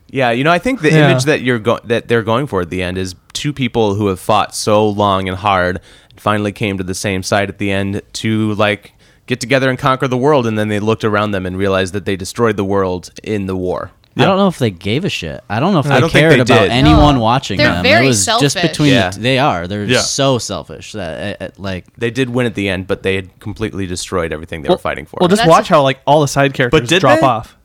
Yeah, 0.08 0.30
you 0.30 0.44
know, 0.44 0.52
I 0.52 0.58
think 0.60 0.80
the 0.82 0.90
Yeah. 0.90 1.10
image 1.10 1.24
that 1.24 1.42
you're 1.42 1.58
go- 1.58 1.80
that 1.84 2.06
they're 2.08 2.22
going 2.22 2.46
for 2.46 2.60
at 2.60 2.70
the 2.70 2.80
end 2.82 2.96
is 2.96 3.16
two 3.32 3.52
people 3.52 3.96
who 3.96 4.06
have 4.06 4.20
fought 4.20 4.54
so 4.54 4.88
long 4.88 5.28
and 5.28 5.36
hard 5.38 5.80
and 6.10 6.20
finally 6.20 6.52
came 6.52 6.78
to 6.78 6.84
the 6.84 6.94
same 6.94 7.22
side 7.22 7.48
at 7.48 7.58
the 7.58 7.70
end 7.72 8.00
to 8.14 8.54
like 8.54 8.92
get 9.26 9.40
together 9.40 9.68
and 9.68 9.78
conquer 9.78 10.06
the 10.06 10.16
world 10.16 10.46
and 10.46 10.56
then 10.56 10.68
they 10.68 10.78
looked 10.78 11.02
around 11.04 11.32
them 11.32 11.44
and 11.44 11.58
realized 11.58 11.92
that 11.92 12.04
they 12.04 12.14
destroyed 12.14 12.56
the 12.56 12.64
world 12.64 13.10
in 13.24 13.46
the 13.46 13.56
war. 13.56 13.90
I 14.18 14.24
don't 14.24 14.36
know 14.38 14.48
if 14.48 14.58
they 14.58 14.70
gave 14.70 15.04
a 15.04 15.08
shit. 15.10 15.42
I 15.48 15.60
don't 15.60 15.74
know 15.74 15.80
if 15.80 15.86
I 15.86 16.00
they 16.00 16.08
cared 16.08 16.32
they 16.32 16.40
about 16.40 16.62
did. 16.62 16.70
anyone 16.70 17.16
No. 17.16 17.20
watching 17.20 17.58
They're 17.58 17.70
them. 17.70 17.82
very 17.82 18.06
it 18.06 18.08
was 18.08 18.24
just 18.24 18.54
selfish. 18.54 18.62
between 18.70 18.92
Yeah. 18.94 19.10
the, 19.10 19.20
they 19.20 19.38
are. 19.38 19.66
They're 19.68 19.84
Yeah. 19.84 20.00
so 20.00 20.38
selfish 20.38 20.92
that 20.92 21.40
uh, 21.40 21.44
uh, 21.44 21.48
like 21.58 21.84
They 21.98 22.10
did 22.10 22.30
win 22.30 22.46
at 22.46 22.54
the 22.54 22.68
end, 22.68 22.86
but 22.86 23.02
they 23.02 23.14
had 23.16 23.38
completely 23.40 23.86
destroyed 23.86 24.32
everything 24.32 24.62
they 24.62 24.68
were 24.70 24.78
fighting 24.78 25.04
for. 25.06 25.18
Well, 25.20 25.28
just 25.28 25.40
That's 25.42 25.50
watch 25.50 25.70
a- 25.70 25.74
how 25.74 25.82
like 25.82 26.00
all 26.06 26.20
the 26.22 26.28
side 26.28 26.54
characters 26.54 26.88
did 26.88 27.00
drop 27.00 27.20
they? 27.20 27.26
off. 27.26 27.56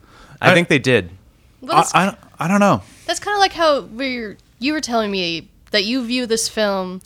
I 0.42 0.52
think 0.52 0.68
they 0.68 0.78
did. 0.78 1.10
Well, 1.62 1.88
I, 1.94 2.02
I, 2.02 2.04
don't- 2.06 2.18
I 2.40 2.48
don't 2.48 2.60
know. 2.60 2.82
that's 3.06 3.20
kind 3.20 3.34
of 3.34 3.40
like 3.40 3.52
how 3.54 3.82
we're, 3.82 4.36
you 4.58 4.72
were 4.74 4.80
telling 4.80 5.10
me 5.10 5.48
that 5.70 5.84
you 5.84 6.04
view 6.04 6.26
this 6.26 6.48
film 6.48 7.00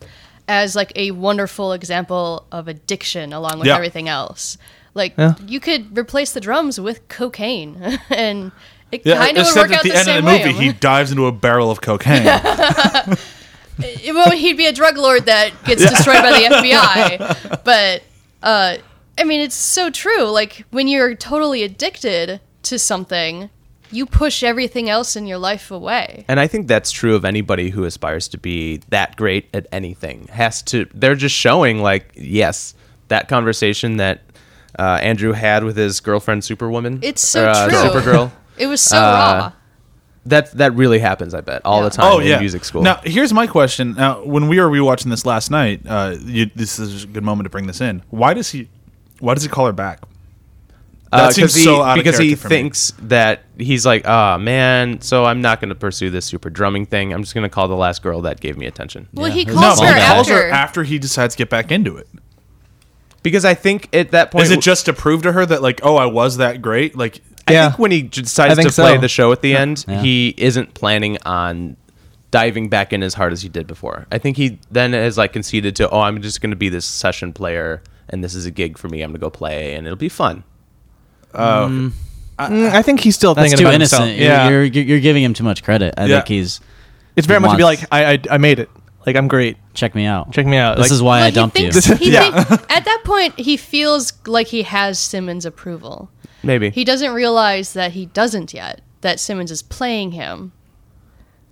as 0.48 0.74
like 0.74 0.90
a 0.96 1.10
wonderful 1.12 1.72
example 1.72 2.46
of 2.50 2.66
addiction 2.66 3.32
along 3.32 3.58
with 3.58 3.68
Yeah. 3.68 3.76
everything 3.76 4.08
else. 4.08 4.58
Like 4.94 5.14
Yeah. 5.18 5.34
you 5.46 5.60
could 5.60 5.96
replace 5.96 6.32
the 6.32 6.40
drums 6.40 6.80
with 6.80 7.06
cocaine, 7.08 7.98
and 8.10 8.50
it 8.92 9.02
Yeah, 9.04 9.16
kind 9.18 9.36
of 9.36 9.44
would 9.44 9.48
except 9.48 9.56
work 9.56 9.70
at 9.72 9.76
out 9.78 9.82
the 9.82 9.88
the, 9.90 9.96
end 9.96 10.04
same 10.06 10.18
of 10.18 10.24
the 10.24 10.30
movie, 10.30 10.58
way. 10.58 10.64
he 10.66 10.72
dives 10.72 11.10
into 11.10 11.26
a 11.26 11.32
barrel 11.32 11.70
of 11.70 11.80
cocaine. 11.80 12.26
It- 13.78 14.14
well, 14.14 14.30
he'd 14.30 14.56
be 14.56 14.64
a 14.66 14.72
drug 14.72 14.96
lord 14.96 15.26
that 15.26 15.50
gets 15.64 15.82
destroyed 15.86 16.22
by 16.22 16.30
the 16.30 16.46
FBI. 16.56 17.62
But 17.62 18.02
uh, 18.42 18.78
I 19.18 19.24
mean, 19.24 19.40
it's 19.42 19.54
so 19.54 19.90
true. 19.90 20.24
Like 20.30 20.64
when 20.70 20.88
you're 20.88 21.14
totally 21.14 21.62
addicted 21.62 22.40
to 22.62 22.78
something, 22.78 23.50
you 23.90 24.06
push 24.06 24.42
everything 24.42 24.88
else 24.88 25.14
in 25.14 25.26
your 25.26 25.36
life 25.36 25.70
away. 25.70 26.24
And 26.26 26.40
I 26.40 26.46
think 26.46 26.68
that's 26.68 26.90
true 26.90 27.14
of 27.14 27.24
anybody 27.26 27.68
who 27.68 27.84
aspires 27.84 28.28
to 28.28 28.38
be 28.38 28.78
that 28.88 29.14
great 29.16 29.48
at 29.52 29.66
anything. 29.72 30.28
Has 30.28 30.62
to 30.64 30.86
they're 30.94 31.14
just 31.14 31.34
showing 31.34 31.80
like 31.82 32.12
yes, 32.14 32.74
that 33.08 33.28
conversation 33.28 33.98
that 33.98 34.22
uh, 34.78 34.98
Andrew 35.02 35.32
had 35.32 35.64
with 35.64 35.76
his 35.76 36.00
girlfriend 36.00 36.44
Superwoman. 36.44 37.00
It's 37.02 37.20
so 37.20 37.44
or, 37.44 37.48
uh, 37.50 37.68
true. 37.68 37.78
Supergirl. 37.78 38.32
It 38.58 38.66
was 38.66 38.80
so 38.80 38.96
Uh, 38.98 39.00
raw. 39.00 39.52
That 40.26 40.50
that 40.58 40.74
really 40.74 40.98
happens, 40.98 41.34
I 41.34 41.40
bet, 41.40 41.62
all 41.64 41.82
Yeah. 41.82 41.88
the 41.88 41.90
time 41.96 42.12
oh 42.12 42.18
in 42.18 42.26
yeah, 42.26 42.40
music 42.40 42.64
school. 42.64 42.82
Now 42.82 43.00
here's 43.04 43.32
my 43.32 43.46
question. 43.46 43.94
Now, 43.96 44.24
when 44.24 44.48
we 44.48 44.58
were 44.60 44.68
rewatching 44.68 45.08
this 45.10 45.24
last 45.24 45.50
night, 45.52 45.82
uh, 45.88 46.16
you, 46.24 46.50
this 46.56 46.78
is 46.80 47.04
a 47.04 47.06
good 47.06 47.22
moment 47.22 47.44
to 47.46 47.50
bring 47.50 47.66
this 47.68 47.80
in. 47.80 48.02
Why 48.10 48.34
does 48.34 48.50
he? 48.50 48.68
Why 49.20 49.34
does 49.34 49.44
he 49.44 49.48
call 49.48 49.66
her 49.66 49.72
back? 49.72 50.00
Uh, 51.12 51.28
That 51.28 51.34
seems 51.34 51.52
'cause 51.52 51.54
he, 51.54 51.64
so 51.64 51.80
out 51.82 51.96
of 51.96 52.02
because 52.04 52.18
he 52.18 52.26
character 52.30 52.42
for 52.42 52.48
me. 52.48 52.56
thinks 52.56 52.92
that 53.02 53.42
he's 53.56 53.86
like, 53.86 54.02
ah, 54.08 54.36
man. 54.38 55.00
So 55.00 55.24
I'm 55.24 55.40
not 55.40 55.60
going 55.60 55.68
to 55.68 55.76
pursue 55.76 56.10
this 56.10 56.26
super 56.26 56.50
drumming 56.50 56.84
thing. 56.86 57.12
I'm 57.14 57.22
just 57.22 57.32
going 57.32 57.44
to 57.44 57.48
call 57.48 57.68
the 57.68 57.76
last 57.76 58.02
girl 58.02 58.20
that 58.22 58.40
gave 58.40 58.58
me 58.58 58.66
attention. 58.66 59.06
Well, 59.14 59.28
Yeah. 59.28 59.34
he 59.34 59.44
calls 59.44 59.78
but 59.78 59.86
her 59.88 59.94
he 59.94 60.00
calls 60.04 60.28
after. 60.28 60.34
her 60.48 60.50
after 60.50 60.82
he 60.82 60.98
decides 60.98 61.34
to 61.36 61.38
get 61.38 61.48
back 61.48 61.70
into 61.70 61.96
it. 61.96 62.08
Because 63.22 63.44
I 63.44 63.54
think 63.54 63.88
at 63.94 64.10
that 64.10 64.32
point, 64.32 64.44
Is 64.46 64.50
it 64.50 64.60
just 64.60 64.86
to 64.86 64.92
prove 64.92 65.22
to 65.22 65.30
her 65.32 65.46
that 65.46 65.62
like, 65.62 65.80
oh, 65.84 65.94
I 65.96 66.06
was 66.06 66.38
that 66.38 66.60
great? 66.60 66.96
Like, 66.98 67.20
I 67.48 67.52
Yeah. 67.52 67.68
think 67.68 67.78
when 67.78 67.90
he 67.92 68.02
decides 68.02 68.52
I 68.52 68.54
think 68.54 68.68
to 68.68 68.74
play 68.74 68.94
so. 68.96 69.00
the 69.00 69.08
show 69.08 69.32
at 69.32 69.40
the 69.42 69.56
end, 69.56 69.84
Yeah. 69.86 70.00
he 70.02 70.34
isn't 70.36 70.74
planning 70.74 71.18
on 71.24 71.76
diving 72.32 72.68
back 72.68 72.92
in 72.92 73.02
as 73.02 73.14
hard 73.14 73.32
as 73.32 73.42
he 73.42 73.48
did 73.48 73.66
before. 73.66 74.06
I 74.10 74.18
think 74.18 74.36
he 74.36 74.58
then 74.70 74.92
has 74.92 75.16
like 75.16 75.32
conceded 75.32 75.76
to, 75.76 75.88
oh, 75.90 76.00
I'm 76.00 76.20
just 76.22 76.40
going 76.40 76.50
to 76.50 76.56
be 76.56 76.68
this 76.68 76.84
session 76.84 77.32
player, 77.32 77.82
and 78.08 78.22
this 78.24 78.34
is 78.34 78.46
a 78.46 78.50
gig 78.50 78.78
for 78.78 78.88
me. 78.88 79.02
I'm 79.02 79.10
going 79.10 79.20
to 79.20 79.24
go 79.24 79.30
play, 79.30 79.74
and 79.74 79.86
it'll 79.86 79.96
be 79.96 80.08
fun. 80.08 80.42
Mm, 81.34 81.92
I 82.38 82.82
think 82.82 83.00
he's 83.00 83.14
still 83.14 83.34
that's 83.34 83.44
thinking 83.44 83.58
too 83.58 83.64
about 83.64 83.74
innocent. 83.74 84.10
himself. 84.10 84.20
You're, 84.20 84.28
Yeah, 84.28 84.48
you're 84.48 84.64
you're 84.64 84.84
you're 84.84 85.00
giving 85.00 85.22
him 85.22 85.34
too 85.34 85.44
much 85.44 85.62
credit. 85.62 85.94
I 85.96 86.06
Yeah. 86.06 86.16
think 86.16 86.28
he's 86.28 86.60
it's 87.14 87.26
very 87.26 87.40
much 87.40 87.52
to 87.52 87.56
be 87.56 87.64
like, 87.64 87.80
I, 87.90 88.12
I 88.14 88.18
I 88.32 88.38
made 88.38 88.58
it. 88.58 88.68
Like 89.06 89.16
I'm 89.16 89.28
great. 89.28 89.56
check 89.72 89.94
me 89.94 90.04
out. 90.04 90.32
Check 90.32 90.46
me 90.46 90.56
out. 90.56 90.76
This 90.76 90.84
Like- 90.86 90.92
is 90.92 91.02
why 91.02 91.18
Well, 91.20 91.26
I 91.28 91.30
dumped 91.30 91.56
he 91.56 91.64
you. 91.66 91.72
thinks, 91.72 92.00
He 92.00 92.12
Yeah. 92.12 92.42
think- 92.42 92.60
at 92.70 92.84
that 92.84 93.02
point, 93.04 93.38
he 93.38 93.56
feels 93.56 94.12
like 94.26 94.48
he 94.48 94.62
has 94.64 94.98
Simmons' 94.98 95.46
approval. 95.46 96.10
Maybe. 96.46 96.70
He 96.70 96.84
doesn't 96.84 97.12
realize 97.12 97.72
that 97.74 97.92
he 97.92 98.06
doesn't 98.06 98.54
yet. 98.54 98.80
That 99.02 99.20
Simmons 99.20 99.50
is 99.50 99.62
playing 99.62 100.12
him. 100.12 100.52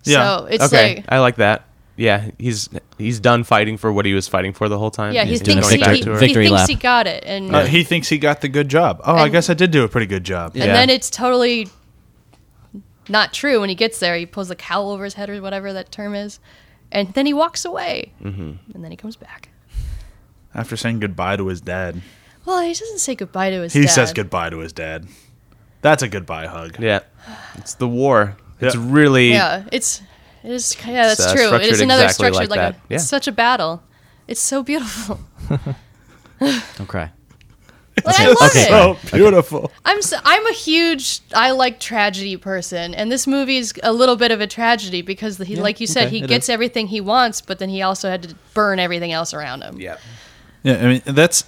Yeah. 0.05 0.39
So 0.39 0.45
it's 0.47 0.65
okay, 0.65 0.97
like 0.97 1.05
I 1.09 1.19
like 1.21 1.37
that. 1.37 1.67
Yeah, 1.97 2.31
he's 2.39 2.69
he's 2.99 3.21
done 3.21 3.45
fighting 3.45 3.77
for 3.77 3.93
what 3.93 4.05
he 4.05 4.15
was 4.15 4.27
fighting 4.27 4.53
for 4.53 4.69
the 4.69 4.79
whole 4.79 4.91
time. 4.91 5.13
Yeah, 5.15 5.25
he 5.25 5.31
He's 5.31 5.41
doing 5.41 5.59
a 5.59 5.63
thinks 5.63 5.69
going 5.71 5.81
he, 5.81 5.85
back 5.85 5.97
he, 5.97 6.03
to 6.03 6.11
her. 6.11 6.21
he 6.21 6.27
Victory 6.27 6.45
thinks 6.47 6.61
lap. 6.61 6.69
he 6.69 6.75
got 6.75 7.07
it, 7.07 7.23
and 7.25 7.55
uh, 7.55 7.65
he 7.65 7.85
thinks 7.85 8.09
he 8.09 8.19
got 8.19 8.41
the 8.41 8.49
good 8.49 8.69
job. 8.69 9.01
Oh, 9.05 9.15
I 9.15 9.29
guess 9.29 9.49
I 9.49 9.55
did 9.55 9.71
do 9.71 9.85
a 9.85 9.89
pretty 9.89 10.07
good 10.07 10.25
job. 10.25 10.53
and 10.55 10.65
Yeah. 10.65 10.73
then 10.73 10.91
it's 10.91 11.09
totally 11.09 11.69
not 13.09 13.33
true 13.33 13.61
when 13.61 13.69
he 13.69 13.75
gets 13.75 14.01
there. 14.01 14.17
He 14.17 14.27
pulls 14.27 14.49
the 14.49 14.57
cowl 14.57 14.91
over 14.91 15.05
his 15.05 15.15
head 15.15 15.31
or 15.31 15.41
whatever 15.41 15.73
that 15.73 15.93
term 15.93 16.15
is, 16.15 16.41
and 16.91 17.15
then 17.15 17.27
he 17.27 17.33
walks 17.33 17.65
away, 17.65 18.13
mm-hmm. 18.23 18.53
and 18.75 18.85
then 18.85 18.91
he 18.91 18.97
comes 18.97 19.15
back. 19.17 19.51
After 20.55 20.77
saying 20.77 20.99
goodbye 21.01 21.37
to 21.37 21.47
his 21.47 21.61
dad, 21.61 22.01
Well, 22.45 22.61
he 22.61 22.69
doesn't 22.75 22.99
say 22.99 23.15
goodbye 23.15 23.51
to 23.51 23.61
his 23.63 23.73
dad. 23.73 23.79
he 23.81 23.87
dad. 23.87 23.93
says 23.93 24.13
goodbye 24.13 24.51
to 24.51 24.59
his 24.59 24.73
dad. 24.73 25.07
That's 25.83 26.03
a 26.03 26.09
goodbye 26.09 26.47
hug. 26.47 26.77
Yeah, 26.81 27.01
it's 27.57 27.75
the 27.75 27.89
war. 27.89 28.37
It's 28.61 28.75
Yeah. 28.75 28.81
really 28.85 29.31
Yeah, 29.33 29.65
it's 29.73 30.03
it 30.43 30.51
is. 30.53 30.77
Yeah, 30.87 31.07
that's 31.09 31.21
It's, 31.21 31.29
uh, 31.29 31.35
true. 31.35 31.43
It 31.43 31.61
is 31.63 31.67
structured 31.67 31.81
another 31.85 32.05
exactly 32.05 32.27
structured 32.29 32.51
like 32.51 32.59
like, 32.59 32.75
that. 32.75 32.75
a 32.75 32.87
Yeah. 32.91 32.97
it's 32.97 33.07
such 33.09 33.27
a 33.29 33.33
battle. 33.33 33.83
It's 34.29 34.41
so 34.41 34.63
beautiful. 34.63 35.21
Don't 36.41 36.87
cry. 36.87 37.11
Like, 38.05 38.19
I 38.21 38.27
love 38.27 38.37
Okay. 38.51 38.63
it. 38.63 38.69
So 38.69 38.97
beautiful. 39.17 39.71
I'm 39.85 39.99
s 39.99 40.13
I'm 40.25 40.47
a 40.47 40.53
huge 40.53 41.21
I 41.33 41.53
like 41.53 41.79
tragedy 41.79 42.37
person, 42.37 42.93
and 42.95 43.11
this 43.11 43.27
movie 43.27 43.57
is 43.57 43.73
a 43.85 43.93
little 43.93 44.17
bit 44.17 44.33
of 44.33 44.41
a 44.41 44.47
tragedy 44.49 45.01
because 45.01 45.39
he, 45.39 45.55
like 45.57 45.79
you 45.81 45.87
said, 45.87 46.09
okay, 46.09 46.19
he 46.19 46.25
it 46.25 46.29
gets 46.29 46.47
is. 46.47 46.51
everything 46.51 46.89
he 46.89 47.01
wants, 47.01 47.41
but 47.41 47.59
then 47.61 47.69
he 47.69 47.83
also 47.83 48.09
had 48.11 48.23
to 48.25 48.35
burn 48.53 48.79
everything 48.81 49.13
else 49.13 49.33
around 49.33 49.63
him. 49.63 49.81
yeah. 49.81 49.97
Yeah, 50.65 50.77
I 50.83 50.87
mean 50.87 51.03
that's 51.07 51.45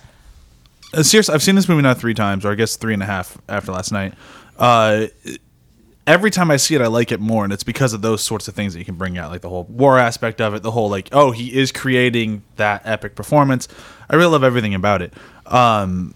uh, 0.94 1.03
seriously. 1.03 1.35
I've 1.35 1.42
seen 1.42 1.55
this 1.55 1.68
movie 1.68 1.83
now 1.83 1.94
three 1.94 2.14
times, 2.14 2.44
or 2.44 2.53
I 2.53 2.55
guess 2.55 2.77
three 2.77 2.94
and 2.94 3.03
a 3.03 3.07
half 3.07 3.38
after 3.49 3.72
last 3.72 3.92
night. 3.92 4.14
Uh, 4.59 5.07
every 6.07 6.31
time 6.31 6.51
I 6.51 6.57
see 6.57 6.75
it, 6.75 6.81
I 6.81 6.87
like 6.87 7.12
it 7.12 7.20
more, 7.20 7.44
and 7.44 7.53
it's 7.53 7.64
because 7.64 7.92
of 7.92 8.03
those 8.03 8.22
sorts 8.22 8.49
of 8.49 8.55
things 8.55 8.72
that 8.72 8.79
you 8.79 8.85
can 8.85 8.94
bring 8.94 9.18
out, 9.18 9.31
like 9.31 9.40
the 9.40 9.49
whole 9.49 9.64
war 9.64 9.99
aspect 9.99 10.40
of 10.40 10.55
it, 10.55 10.62
the 10.62 10.70
whole 10.70 10.88
like, 10.88 11.09
oh, 11.12 11.33
he 11.33 11.57
is 11.57 11.72
creating 11.72 12.42
that 12.57 12.83
epic 12.85 13.14
performance. 13.14 13.68
I 14.09 14.16
really 14.16 14.31
love 14.31 14.44
everything 14.44 14.75
about 14.75 15.03
it. 15.03 15.12
Um, 15.46 16.14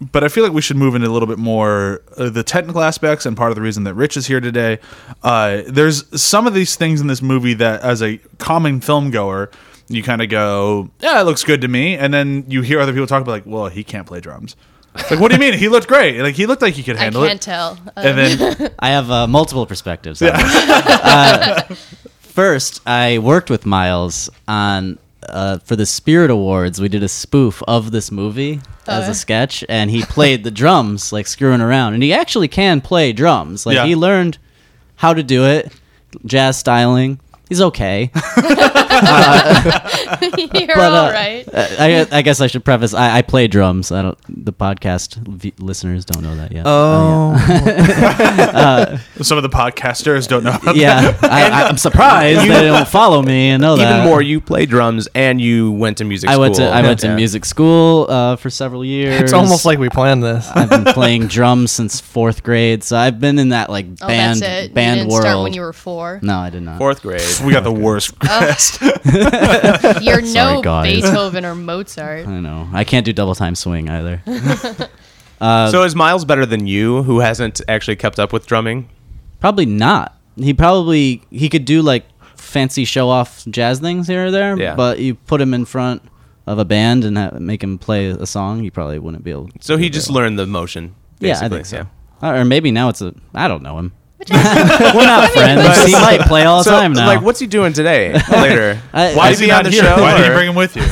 but 0.00 0.24
I 0.24 0.28
feel 0.28 0.42
like 0.42 0.52
we 0.52 0.60
should 0.60 0.76
move 0.76 0.94
into 0.94 1.08
a 1.08 1.12
little 1.12 1.28
bit 1.28 1.38
more 1.38 2.02
uh, 2.16 2.28
the 2.28 2.42
technical 2.42 2.82
aspects, 2.82 3.24
and 3.26 3.36
part 3.36 3.50
of 3.50 3.54
the 3.56 3.62
reason 3.62 3.84
that 3.84 3.94
Rich 3.94 4.16
is 4.16 4.26
here 4.26 4.40
today. 4.40 4.80
Uh, 5.22 5.62
there's 5.66 6.20
some 6.20 6.46
of 6.46 6.54
these 6.54 6.76
things 6.76 7.00
in 7.00 7.06
this 7.06 7.22
movie 7.22 7.54
that, 7.54 7.80
as 7.82 8.02
a 8.02 8.18
common 8.38 8.80
film 8.80 9.10
goer, 9.10 9.50
you 9.88 10.02
kind 10.02 10.22
of 10.22 10.28
go, 10.28 10.90
"Yeah, 11.00 11.20
it 11.20 11.24
looks 11.24 11.44
good 11.44 11.60
to 11.62 11.68
me," 11.68 11.96
and 11.96 12.12
then 12.12 12.44
you 12.48 12.62
hear 12.62 12.80
other 12.80 12.92
people 12.92 13.06
talk 13.06 13.22
about 13.22 13.32
like, 13.32 13.46
"Well, 13.46 13.66
he 13.68 13.84
can't 13.84 14.06
play 14.06 14.20
drums." 14.20 14.56
Like, 15.10 15.18
what 15.18 15.28
do 15.30 15.34
you 15.34 15.40
mean? 15.40 15.58
He 15.58 15.68
looked 15.68 15.88
great. 15.88 16.20
Like, 16.20 16.36
he 16.36 16.46
looked 16.46 16.62
like 16.62 16.74
he 16.74 16.84
could 16.84 16.96
handle 16.96 17.24
I 17.24 17.28
handle 17.28 17.48
can't 17.48 17.78
it. 17.78 17.82
tell. 17.84 17.92
Uh, 17.96 18.08
And 18.08 18.16
then, 18.60 18.74
I 18.78 18.90
have 18.90 19.10
uh, 19.10 19.26
multiple 19.26 19.66
perspectives. 19.66 20.22
on 20.22 20.28
this. 20.32 20.54
Uh, 21.04 21.62
first, 22.20 22.80
I 22.86 23.18
worked 23.18 23.50
with 23.50 23.66
Miles 23.66 24.30
on 24.46 24.98
uh, 25.28 25.58
for 25.58 25.74
the 25.76 25.86
Spirit 25.86 26.30
Awards. 26.30 26.80
We 26.80 26.88
did 26.88 27.02
a 27.02 27.08
spoof 27.08 27.60
of 27.66 27.90
this 27.90 28.10
movie 28.12 28.60
as 28.86 29.04
yeah? 29.06 29.10
a 29.10 29.14
sketch, 29.14 29.64
and 29.68 29.90
he 29.90 30.02
played 30.04 30.44
the 30.44 30.50
drums 30.50 31.12
like 31.12 31.26
screwing 31.26 31.60
around, 31.60 31.94
and 31.94 32.02
he 32.02 32.12
actually 32.12 32.48
can 32.48 32.80
play 32.80 33.12
drums. 33.12 33.66
Like 33.66 33.74
Yeah. 33.76 33.86
he 33.86 33.96
learned 33.96 34.38
how 34.96 35.12
to 35.14 35.22
do 35.24 35.44
it, 35.46 35.72
jazz 36.24 36.56
styling. 36.58 37.18
He's 37.48 37.60
okay. 37.60 38.10
You're 40.54 40.76
But, 40.76 40.92
all 40.92 41.06
uh, 41.06 41.12
right. 41.12 41.44
I, 41.52 42.06
I 42.18 42.22
guess 42.22 42.40
I 42.40 42.46
should 42.46 42.64
preface. 42.64 42.94
I, 42.94 43.18
I 43.18 43.22
play 43.22 43.46
drums. 43.48 43.90
I 43.92 44.02
don't. 44.02 44.18
The 44.44 44.52
podcast 44.52 45.16
v- 45.16 45.52
listeners 45.58 46.04
don't 46.04 46.22
know 46.22 46.34
that 46.36 46.52
yet. 46.52 46.64
Oh, 46.66 47.34
Some 49.22 49.36
of 49.38 49.42
the 49.42 49.48
podcasters 49.48 50.28
don't 50.28 50.44
know. 50.44 50.54
About 50.62 50.76
yeah. 50.76 51.16
I, 51.22 51.64
I'm 51.64 51.76
surprised 51.78 52.40
they 52.42 52.46
don't 52.66 52.88
follow 52.88 53.22
me 53.22 53.50
and 53.50 53.60
know 53.60 53.76
that. 53.76 53.94
Even 54.00 54.06
more, 54.08 54.22
you 54.22 54.40
play 54.40 54.66
drums 54.66 55.08
and 55.14 55.40
you 55.40 55.72
went 55.72 55.98
to 55.98 56.04
music 56.04 56.30
I 56.30 56.34
school. 56.34 56.40
went 56.42 56.54
to 56.56 56.64
I 56.68 56.82
went 56.82 57.00
to 57.00 57.14
music 57.14 57.44
school 57.44 58.06
uh, 58.08 58.36
for 58.36 58.50
several 58.50 58.84
years. 58.84 59.20
it's 59.20 59.32
almost 59.32 59.64
like 59.64 59.78
we 59.78 59.88
planned 59.88 60.22
this. 60.22 60.48
I've 60.54 60.70
been 60.70 60.84
playing 60.84 61.26
drums 61.28 61.72
since 61.72 62.00
fourth 62.00 62.42
grade, 62.42 62.82
so 62.84 62.96
I've 62.96 63.20
been 63.20 63.38
in 63.38 63.50
that 63.50 63.70
like 63.70 63.86
Oh, 64.00 64.06
band 64.08 64.40
that's 64.40 64.64
it. 64.66 64.74
band 64.74 64.96
you 64.98 65.02
didn't 65.04 65.12
world. 65.12 65.22
start 65.24 65.42
when 65.42 65.52
you 65.52 65.60
were 65.60 65.72
four. 65.72 66.18
no, 66.22 66.38
I 66.38 66.50
did 66.50 66.62
not. 66.62 66.78
fourth 66.78 67.02
grade. 67.02 67.20
We 67.40 67.52
got 67.52 67.64
the 67.64 67.70
oh, 67.70 67.78
worst. 67.78 68.14
You're 70.02 70.24
Sorry, 70.24 70.54
no 70.54 70.62
guys. 70.62 71.02
Beethoven 71.02 71.44
or 71.44 71.54
Mozart. 71.54 72.26
I 72.26 72.40
know. 72.40 72.68
I 72.72 72.84
can't 72.84 73.04
do 73.04 73.12
double 73.12 73.34
time 73.34 73.54
swing 73.54 73.88
either. 73.88 74.22
Uh, 75.40 75.68
so 75.70 75.82
is 75.82 75.94
Miles 75.94 76.24
better 76.24 76.46
than 76.46 76.66
you, 76.66 77.02
who 77.02 77.18
hasn't 77.18 77.60
actually 77.68 77.96
kept 77.96 78.18
up 78.18 78.32
with 78.32 78.46
drumming? 78.46 78.88
Probably 79.40 79.66
not. 79.66 80.16
He 80.36 80.54
probably 80.54 81.22
he 81.28 81.50
could 81.50 81.64
do 81.66 81.82
like 81.82 82.06
fancy 82.36 82.84
show 82.84 83.10
off 83.10 83.44
jazz 83.46 83.80
things 83.80 84.06
here 84.06 84.26
or 84.26 84.30
there. 84.30 84.56
Yeah. 84.56 84.74
But 84.74 85.00
you 85.00 85.16
put 85.16 85.40
him 85.40 85.52
in 85.52 85.64
front 85.66 86.02
of 86.46 86.58
a 86.58 86.64
band 86.64 87.04
and 87.04 87.18
ha- 87.18 87.36
make 87.38 87.62
him 87.62 87.78
play 87.78 88.06
a 88.08 88.26
song, 88.26 88.62
he 88.62 88.70
probably 88.70 88.98
wouldn't 88.98 89.24
be 89.24 89.32
able. 89.32 89.50
So 89.60 89.76
he 89.76 89.90
just 89.90 90.08
learned 90.08 90.38
the 90.38 90.46
motion. 90.46 90.94
Yeah, 91.18 91.38
I 91.40 91.48
basically, 91.48 91.80
think 91.80 91.88
so. 92.22 92.28
Or 92.28 92.44
maybe 92.44 92.70
now 92.70 92.88
it's 92.88 93.02
a. 93.02 93.14
I 93.34 93.48
don't 93.48 93.62
know 93.62 93.78
him. 93.78 93.92
Which 94.30 94.94
We're 94.94 95.06
not 95.06 95.30
friends. 95.32 95.84
he 95.86 95.92
might 95.92 96.20
play 96.22 96.44
all 96.44 96.58
the 96.58 96.64
So, 96.64 96.70
time 96.70 96.92
now. 96.92 97.06
like, 97.06 97.22
what's 97.22 97.38
he 97.40 97.46
doing 97.46 97.72
today? 97.72 98.12
Later. 98.30 98.80
I- 98.92 99.14
Why 99.14 99.30
is 99.30 99.38
he 99.38 99.50
on 99.50 99.64
the 99.64 99.70
here? 99.70 99.82
show? 99.84 100.00
Why 100.00 100.16
did 100.16 100.26
you 100.26 100.32
or- 100.32 100.36
bring 100.36 100.48
him 100.48 100.54
with 100.54 100.76
you? 100.76 100.82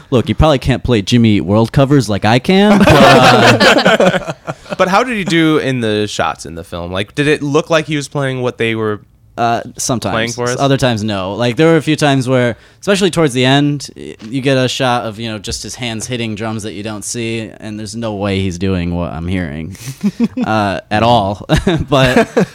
Look, 0.10 0.28
you 0.28 0.34
probably 0.34 0.58
can't 0.58 0.84
play 0.84 1.00
Jimmy 1.02 1.36
Eat 1.36 1.40
World 1.42 1.72
covers 1.72 2.08
like 2.08 2.24
I 2.24 2.38
can. 2.38 2.78
But, 2.78 2.88
uh, 2.90 4.32
But 4.76 4.88
how 4.88 5.02
did 5.04 5.16
he 5.16 5.24
do 5.24 5.58
in 5.58 5.80
the 5.80 6.06
shots 6.06 6.44
in 6.44 6.54
the 6.54 6.64
film? 6.64 6.92
Like, 6.92 7.14
did 7.14 7.26
it 7.28 7.42
look 7.42 7.70
like 7.70 7.86
he 7.86 7.96
was 7.96 8.08
playing 8.08 8.42
what 8.42 8.58
they 8.58 8.74
were? 8.74 9.00
Uh, 9.36 9.62
sometimes 9.78 10.12
Playing 10.12 10.32
for 10.32 10.44
us? 10.44 10.58
other 10.60 10.76
times 10.76 11.02
no. 11.02 11.34
Like 11.34 11.56
there 11.56 11.68
were 11.68 11.76
a 11.76 11.82
few 11.82 11.96
times 11.96 12.28
where, 12.28 12.56
especially 12.80 13.10
towards 13.10 13.32
the 13.32 13.44
end, 13.44 13.88
you 13.96 14.40
get 14.42 14.56
a 14.58 14.68
shot 14.68 15.06
of 15.06 15.18
you 15.18 15.28
know 15.28 15.38
just 15.38 15.62
his 15.62 15.74
hands 15.74 16.06
hitting 16.06 16.34
drums 16.34 16.64
that 16.64 16.72
you 16.74 16.82
don't 16.82 17.02
see, 17.04 17.40
and 17.40 17.78
there's 17.78 17.96
no 17.96 18.14
way 18.14 18.40
he's 18.40 18.58
doing 18.58 18.94
what 18.94 19.12
I'm 19.12 19.26
hearing 19.26 19.76
uh, 20.44 20.80
at 20.90 21.02
all. 21.02 21.46
but 21.88 22.48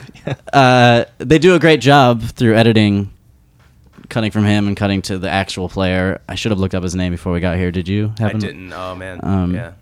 uh, 0.53 1.05
they 1.17 1.39
do 1.39 1.55
a 1.55 1.59
great 1.59 1.81
job 1.81 2.21
through 2.21 2.55
editing, 2.55 3.11
cutting 4.09 4.31
from 4.31 4.45
him 4.45 4.67
and 4.67 4.77
cutting 4.77 5.01
to 5.03 5.17
the 5.17 5.29
actual 5.29 5.69
player. 5.69 6.21
I 6.29 6.35
should 6.35 6.51
have 6.51 6.59
looked 6.59 6.75
up 6.75 6.83
his 6.83 6.93
name 6.95 7.11
before 7.11 7.33
we 7.33 7.39
got 7.39 7.57
here. 7.57 7.71
Did 7.71 7.87
you? 7.87 8.13
I 8.19 8.23
happen- 8.23 8.39
didn't. 8.39 8.71
Oh 8.73 8.95
man. 8.95 9.19
Um, 9.23 9.55
yeah. 9.55 9.73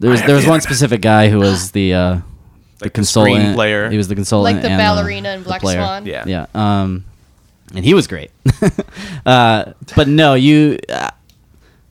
There 0.00 0.10
was 0.10 0.20
there 0.22 0.34
was 0.34 0.46
one 0.46 0.60
specific 0.60 1.00
guy 1.00 1.28
who 1.28 1.38
was 1.38 1.70
the 1.78 1.94
uh, 1.94 2.18
the 2.84 2.88
Like 2.88 2.92
the 2.92 2.98
consultant 2.98 3.36
screen 3.42 3.54
player. 3.54 3.90
He 3.90 3.96
was 3.96 4.08
the 4.08 4.14
consultant, 4.14 4.54
Like 4.56 4.62
the 4.62 4.70
and 4.70 4.78
ballerina 4.78 5.30
in 5.30 5.42
Black 5.42 5.60
player. 5.60 5.78
Swan? 5.78 6.06
Yeah. 6.06 6.24
yeah. 6.26 6.46
Um, 6.54 7.04
and 7.74 7.84
he 7.84 7.94
was 7.94 8.06
great. 8.06 8.30
uh, 9.26 9.72
but 9.96 10.08
no, 10.08 10.34
you. 10.34 10.78
Uh, 10.88 11.10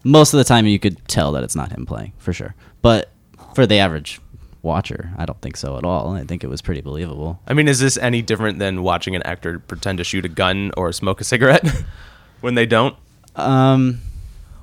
most 0.03 0.34
of 0.34 0.38
the 0.38 0.43
time, 0.43 0.65
you 0.65 0.79
could 0.79 1.06
tell 1.08 1.32
that 1.34 1.43
it's 1.43 1.56
not 1.56 1.71
him 1.71 1.86
playing 1.86 2.13
for 2.17 2.34
sure. 2.34 2.56
But 2.82 3.10
for 3.56 3.65
the 3.65 3.79
average 3.79 4.19
watcher, 4.62 5.12
I 5.17 5.25
don't 5.25 5.39
think 5.41 5.58
so 5.58 5.77
at 5.77 5.84
all. 5.84 6.13
I 6.13 6.23
think 6.23 6.43
it 6.43 6.47
was 6.47 6.62
pretty 6.62 6.82
believable. 6.82 7.39
I 7.47 7.53
mean, 7.53 7.67
is 7.67 7.79
this 7.79 7.97
any 7.97 8.21
different 8.21 8.60
than 8.60 8.84
watching 8.84 9.15
an 9.15 9.23
actor 9.23 9.60
pretend 9.60 9.97
to 9.99 10.03
shoot 10.03 10.25
a 10.25 10.29
gun 10.29 10.71
or 10.77 10.91
smoke 10.91 11.21
a 11.21 11.23
cigarette 11.23 11.65
when 12.41 12.56
they 12.56 12.65
don't? 12.65 12.95
Um, 13.36 14.01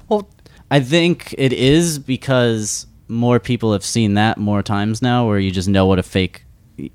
Well, 0.09 0.29
I 0.71 0.81
think 0.81 1.35
it 1.39 1.53
is 1.53 1.99
because 1.99 2.87
more 3.11 3.41
people 3.41 3.73
have 3.73 3.85
seen 3.85 4.15
that 4.15 4.39
more 4.39 4.63
times 4.63 5.03
now, 5.03 5.27
where 5.27 5.39
you 5.39 5.51
just 5.51 5.69
know 5.69 5.85
what 5.87 5.99
a 5.99 6.03
fake. 6.03 6.45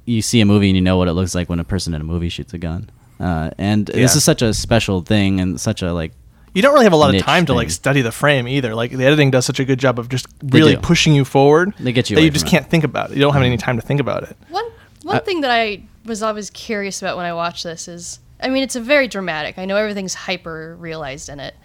You 0.06 0.22
see 0.22 0.42
a 0.42 0.46
movie 0.46 0.70
and 0.70 0.76
you 0.76 0.82
know 0.82 0.98
what 0.98 1.08
it 1.08 1.14
looks 1.14 1.36
like 1.36 1.50
when 1.50 1.60
a 1.60 1.64
person 1.64 1.94
in 1.94 2.02
a 2.02 2.04
movie 2.04 2.30
shoots 2.30 2.54
a 2.54 2.58
gun. 2.58 2.90
Uh, 3.20 3.52
and 3.58 3.86
this 3.86 4.16
is 4.16 4.24
such 4.24 4.42
a 4.42 4.54
special 4.54 5.02
thing 5.02 5.40
and 5.40 5.62
such 5.62 5.82
a 5.82 5.94
like. 5.94 6.14
you 6.54 6.62
don't 6.62 6.74
really 6.74 6.86
have 6.86 6.94
a 6.94 6.98
lot 6.98 7.10
of 7.10 7.14
Niche 7.14 7.24
time 7.24 7.46
to 7.46 7.54
like 7.54 7.68
thing. 7.68 7.72
study 7.72 8.02
the 8.02 8.12
frame 8.12 8.48
either. 8.48 8.74
Like 8.74 8.92
the 8.92 9.06
editing 9.06 9.30
does 9.32 9.46
such 9.46 9.60
a 9.60 9.66
good 9.66 9.80
job 9.80 10.00
of 10.00 10.10
just 10.10 10.26
really 10.44 10.76
pushing 10.76 11.14
you 11.14 11.24
forward. 11.24 11.74
They 11.80 11.92
get 11.92 12.10
you 12.10 12.16
that 12.16 12.24
you 12.24 12.32
just 12.32 12.48
can't 12.48 12.68
think 12.68 12.84
about 12.84 13.12
it. 13.12 13.16
You 13.16 13.22
don't 13.22 13.34
have 13.34 13.44
any 13.44 13.58
time 13.58 13.76
to 13.76 13.82
think 13.86 14.00
about 14.00 14.24
it. 14.24 14.36
One 14.50 14.66
one 15.04 15.22
thing 15.22 15.42
that 15.42 15.52
I 15.52 15.84
was 16.06 16.24
always 16.24 16.50
curious 16.50 17.02
about 17.02 17.16
when 17.18 17.26
I 17.26 17.34
watched 17.34 17.64
this 17.64 17.88
is, 17.88 18.20
I 18.42 18.50
mean, 18.50 18.64
it's 18.64 18.76
a 18.76 18.82
very 18.82 19.08
dramatic. 19.08 19.58
I 19.58 19.66
know 19.66 19.76
everything's 19.76 20.14
hyper 20.16 20.76
realized 20.80 21.30
in 21.30 21.40
it. 21.40 21.56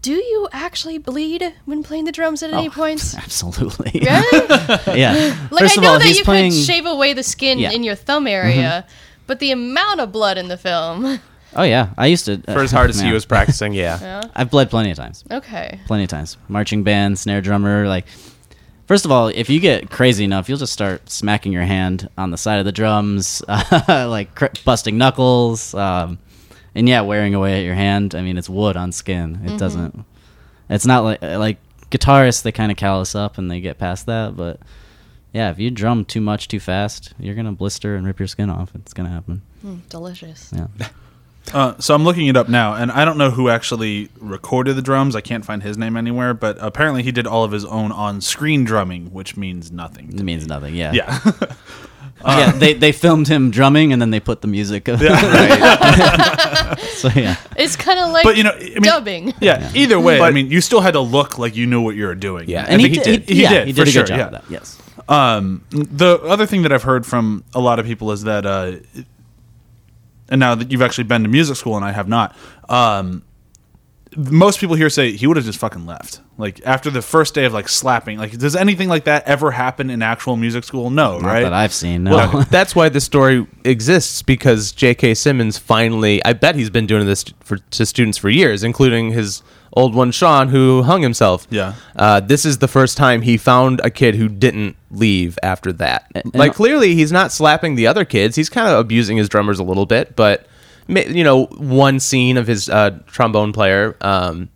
Do 0.00 0.12
you 0.12 0.48
actually 0.52 0.98
bleed 0.98 1.54
when 1.64 1.82
playing 1.82 2.04
the 2.04 2.12
drums 2.12 2.42
at 2.42 2.52
any 2.52 2.68
Oh, 2.68 2.70
points? 2.70 3.14
Absolutely. 3.16 3.90
Really? 4.00 4.00
yeah. 4.98 5.48
Like 5.50 5.60
First 5.62 5.78
I 5.78 5.82
know 5.82 5.88
all, 5.94 5.98
that 5.98 6.14
you 6.16 6.24
playing. 6.24 6.52
could 6.52 6.62
shave 6.64 6.86
away 6.86 7.12
the 7.14 7.22
skin 7.24 7.58
Yeah. 7.58 7.72
in 7.72 7.82
your 7.82 7.96
thumb 7.96 8.26
area, 8.26 8.86
but 9.26 9.40
the 9.40 9.50
amount 9.50 10.00
of 10.00 10.12
blood 10.12 10.38
in 10.38 10.48
the 10.48 10.56
film. 10.56 11.18
oh 11.56 11.62
yeah, 11.64 11.90
I 11.98 12.06
used 12.06 12.26
to. 12.26 12.38
For 12.42 12.60
as 12.60 12.70
hard 12.70 12.90
as 12.90 13.00
he 13.06 13.12
was 13.12 13.24
practicing, 13.26 13.72
yeah. 13.72 13.98
Yeah. 14.00 14.22
I've 14.36 14.50
bled 14.50 14.70
plenty 14.70 14.90
of 14.92 14.96
times. 14.96 15.24
Okay. 15.30 15.80
plenty 15.86 16.04
of 16.04 16.10
times. 16.10 16.36
Marching 16.48 16.84
band, 16.84 17.18
snare 17.18 17.40
drummer, 17.40 17.88
like 17.88 18.06
first 18.86 19.04
of 19.04 19.10
all, 19.10 19.28
if 19.28 19.50
you 19.50 19.58
get 19.58 19.90
crazy 19.90 20.22
enough, 20.24 20.48
you'll 20.48 20.58
just 20.58 20.72
start 20.72 21.10
smacking 21.10 21.52
your 21.52 21.62
hand 21.64 22.08
on 22.16 22.30
the 22.30 22.38
side 22.38 22.60
of 22.60 22.64
the 22.64 22.72
drums, 22.72 23.42
like 23.48 24.32
cr- 24.36 24.46
busting 24.64 24.96
knuckles, 24.96 25.74
um, 25.74 26.18
and 26.78 26.88
yeah, 26.88 27.00
wearing 27.00 27.34
away 27.34 27.58
at 27.58 27.64
your 27.64 27.74
hand. 27.74 28.14
I 28.14 28.22
mean, 28.22 28.38
it's 28.38 28.48
wood 28.48 28.76
on 28.76 28.92
skin. 28.92 29.40
It 29.44 29.58
doesn't. 29.58 30.04
It's 30.70 30.86
not 30.86 31.02
like 31.02 31.20
like 31.22 31.58
guitarists. 31.90 32.42
They 32.42 32.52
kind 32.52 32.70
of 32.70 32.78
callous 32.78 33.16
up 33.16 33.36
and 33.36 33.50
they 33.50 33.60
get 33.60 33.78
past 33.78 34.06
that, 34.06 34.36
but 34.36 34.60
yeah, 35.32 35.50
if 35.50 35.58
you 35.58 35.70
drum 35.70 36.04
too 36.04 36.20
much 36.20 36.46
too 36.46 36.60
fast, 36.60 37.14
you're 37.18 37.34
gonna 37.34 37.52
blister 37.52 37.96
and 37.96 38.06
rip 38.06 38.20
your 38.20 38.28
skin 38.28 38.48
off. 38.48 38.70
It's 38.76 38.94
gonna 38.94 39.10
happen. 39.10 39.42
Mm, 39.64 39.88
delicious. 39.88 40.52
Yeah. 40.54 40.68
Uh, 41.54 41.74
so 41.78 41.94
I'm 41.94 42.04
looking 42.04 42.26
it 42.26 42.36
up 42.36 42.50
now, 42.50 42.74
and 42.74 42.92
I 42.92 43.06
don't 43.06 43.16
know 43.16 43.30
who 43.30 43.48
actually 43.48 44.10
recorded 44.20 44.76
the 44.76 44.82
drums. 44.82 45.16
I 45.16 45.22
can't 45.22 45.46
find 45.46 45.62
his 45.62 45.78
name 45.78 45.96
anywhere, 45.96 46.34
but 46.34 46.58
apparently 46.60 47.02
he 47.02 47.10
did 47.10 47.26
all 47.26 47.42
of 47.42 47.52
his 47.52 47.64
own 47.64 47.90
on-screen 47.90 48.64
drumming, 48.64 49.14
which 49.14 49.34
means 49.34 49.72
nothing. 49.72 50.12
It 50.12 50.22
means 50.22 50.46
nothing. 50.46 50.74
Yeah. 50.74 50.92
Yeah. 50.92 51.18
yeah. 52.24 52.52
They 52.52 52.72
they 52.74 52.92
filmed 52.92 53.28
him 53.28 53.50
drumming 53.50 53.92
and 53.92 54.00
then 54.00 54.10
they 54.10 54.20
put 54.20 54.40
the 54.40 54.48
music. 54.48 54.88
Yeah, 54.98 56.74
so 56.94 57.08
yeah. 57.14 57.36
It's 57.56 57.76
kind 57.76 57.98
of 57.98 58.10
like 58.10 58.24
but 58.24 58.36
you 58.36 58.42
know, 58.42 58.52
I 58.52 58.58
mean, 58.58 58.82
dubbing. 58.82 59.34
yeah. 59.40 59.70
Either 59.74 59.98
way, 60.00 60.20
I 60.20 60.30
mean, 60.30 60.50
you 60.50 60.60
still 60.60 60.80
had 60.80 60.92
to 60.92 61.00
look 61.00 61.38
like 61.38 61.56
you 61.56 61.66
knew 61.66 61.80
what 61.80 61.94
you 61.94 62.06
were 62.06 62.14
doing. 62.14 62.48
Yeah. 62.48 62.66
And 62.68 62.80
I 62.80 62.84
he, 62.84 62.88
he 62.88 62.94
did. 62.94 63.04
did. 63.04 63.28
He 63.28 63.42
yeah, 63.42 63.48
did, 63.50 63.66
He 63.68 63.72
for 63.72 63.76
did 63.76 63.88
a 63.88 63.90
sure, 63.90 64.02
good 64.02 64.08
job 64.08 64.18
yeah. 64.18 64.28
that. 64.30 64.44
Yes. 64.50 64.78
Um, 65.08 65.64
the 65.70 66.20
other 66.22 66.46
thing 66.46 66.62
that 66.62 66.72
I've 66.72 66.82
heard 66.82 67.06
from 67.06 67.44
a 67.54 67.60
lot 67.60 67.78
of 67.78 67.86
people 67.86 68.12
is 68.12 68.24
that, 68.24 68.44
uh, 68.44 68.76
and 70.28 70.38
now 70.38 70.54
that 70.54 70.70
you've 70.70 70.82
actually 70.82 71.04
been 71.04 71.22
to 71.22 71.28
music 71.28 71.56
school 71.56 71.76
and 71.76 71.84
I 71.84 71.92
have 71.92 72.08
not, 72.08 72.36
um, 72.68 73.22
most 74.16 74.58
people 74.60 74.74
here 74.76 74.90
say 74.90 75.12
he 75.12 75.26
would 75.26 75.36
have 75.36 75.46
just 75.46 75.58
fucking 75.58 75.86
left. 75.86 76.20
Like 76.38 76.60
after 76.64 76.90
the 76.90 77.02
first 77.02 77.34
day 77.34 77.44
of 77.44 77.52
like 77.52 77.68
slapping, 77.68 78.18
like 78.18 78.36
does 78.38 78.54
anything 78.56 78.88
like 78.88 79.04
that 79.04 79.26
ever 79.26 79.50
happen 79.50 79.90
in 79.90 80.02
actual 80.02 80.36
music 80.36 80.64
school? 80.64 80.88
No, 80.90 81.18
Not 81.18 81.26
right? 81.26 81.42
that 81.42 81.52
I've 81.52 81.72
seen. 81.72 82.04
No. 82.04 82.16
Well, 82.16 82.46
that's 82.50 82.74
why 82.76 82.88
the 82.88 83.00
story 83.00 83.46
exists 83.64 84.22
because 84.22 84.72
J.K. 84.72 85.14
Simmons 85.14 85.58
finally, 85.58 86.24
I 86.24 86.32
bet 86.32 86.54
he's 86.56 86.70
been 86.70 86.86
doing 86.86 87.06
this 87.06 87.24
for 87.40 87.58
to 87.58 87.84
students 87.86 88.16
for 88.18 88.28
years, 88.30 88.62
including 88.64 89.10
his 89.10 89.42
old 89.74 89.94
one 89.94 90.10
Sean, 90.10 90.48
who 90.48 90.82
hung 90.82 91.02
himself. 91.02 91.46
Yeah. 91.50 91.74
Uh, 91.94 92.20
this 92.20 92.44
is 92.44 92.58
the 92.58 92.68
first 92.68 92.96
time 92.96 93.22
he 93.22 93.36
found 93.36 93.80
a 93.84 93.90
kid 93.90 94.14
who 94.14 94.28
didn't 94.28 94.76
leave 94.90 95.38
after 95.42 95.72
that. 95.74 96.10
and- 96.14 96.34
like 96.34 96.54
clearly, 96.54 96.94
he's 96.94 97.12
not 97.12 97.30
slapping 97.32 97.74
the 97.74 97.86
other 97.86 98.04
kids. 98.04 98.34
He's 98.36 98.48
kind 98.48 98.66
of 98.68 98.78
abusing 98.78 99.16
his 99.18 99.28
drummers 99.28 99.58
a 99.58 99.64
little 99.64 99.86
bit, 99.86 100.16
but 100.16 100.46
ma- 100.46 100.47
you 100.88 101.22
know, 101.24 101.44
one 101.46 102.00
scene 102.00 102.36
of 102.36 102.46
his 102.46 102.68
uh, 102.68 102.98
trombone 103.06 103.52
player. 103.52 103.96
Um, 104.00 104.48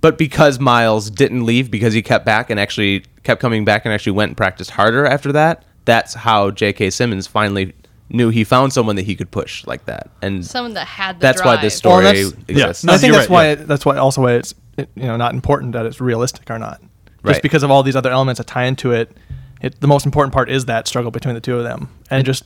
but 0.00 0.18
because 0.18 0.58
Miles 0.58 1.10
didn't 1.10 1.44
leave 1.46 1.70
because 1.70 1.94
he 1.94 2.02
kept 2.02 2.24
back 2.26 2.50
and 2.50 2.58
actually 2.60 3.04
kept 3.22 3.40
coming 3.40 3.64
back 3.64 3.84
and 3.84 3.94
actually 3.94 4.12
went 4.12 4.30
and 4.30 4.36
practiced 4.36 4.70
harder 4.72 5.06
after 5.06 5.32
that, 5.32 5.64
that's 5.84 6.14
how 6.14 6.50
J.K. 6.50 6.90
Simmons 6.90 7.26
finally 7.26 7.72
knew 8.08 8.28
he 8.28 8.44
found 8.44 8.72
someone 8.72 8.96
that 8.96 9.06
he 9.06 9.14
could 9.14 9.30
push 9.30 9.66
like 9.66 9.86
that. 9.86 10.10
And 10.20 10.44
Someone 10.44 10.74
that 10.74 10.86
had 10.86 11.16
the 11.18 11.20
that's 11.22 11.42
why 11.44 11.56
this 11.60 11.74
story 11.76 12.04
Well, 12.04 12.12
that's- 12.14 12.32
exists. 12.48 12.84
No, 12.84 12.92
I 12.92 12.98
think 12.98 13.14
that's 13.14 13.28
right, 13.28 13.34
why 13.34 13.44
yeah. 13.46 13.52
it, 13.52 13.66
that's 13.68 13.86
why 13.86 13.96
also 13.96 14.22
why 14.22 14.32
it's 14.34 14.54
it, 14.76 14.90
you 14.96 15.04
know 15.04 15.16
not 15.16 15.32
important 15.34 15.72
that 15.72 15.86
it's 15.86 16.00
realistic 16.00 16.50
or 16.50 16.58
not. 16.58 16.80
Just 16.80 16.90
Right. 17.24 17.42
because 17.42 17.62
of 17.62 17.70
all 17.70 17.82
these 17.82 17.96
other 17.96 18.10
elements 18.10 18.38
that 18.38 18.46
tie 18.48 18.64
into 18.64 18.90
it, 18.92 19.16
it 19.62 19.80
the 19.80 19.86
most 19.86 20.04
important 20.04 20.34
part 20.34 20.50
is 20.50 20.64
that 20.66 20.88
struggle 20.88 21.10
between 21.12 21.34
the 21.34 21.40
two 21.40 21.56
of 21.56 21.62
them, 21.64 21.88
and 22.10 22.24
just 22.26 22.44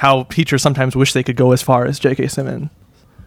how 0.00 0.22
teachers 0.24 0.62
sometimes 0.62 0.96
wish 0.96 1.12
they 1.12 1.22
could 1.22 1.36
go 1.36 1.52
as 1.52 1.60
far 1.60 1.84
as 1.84 1.98
J.K. 1.98 2.28
Simmons, 2.28 2.70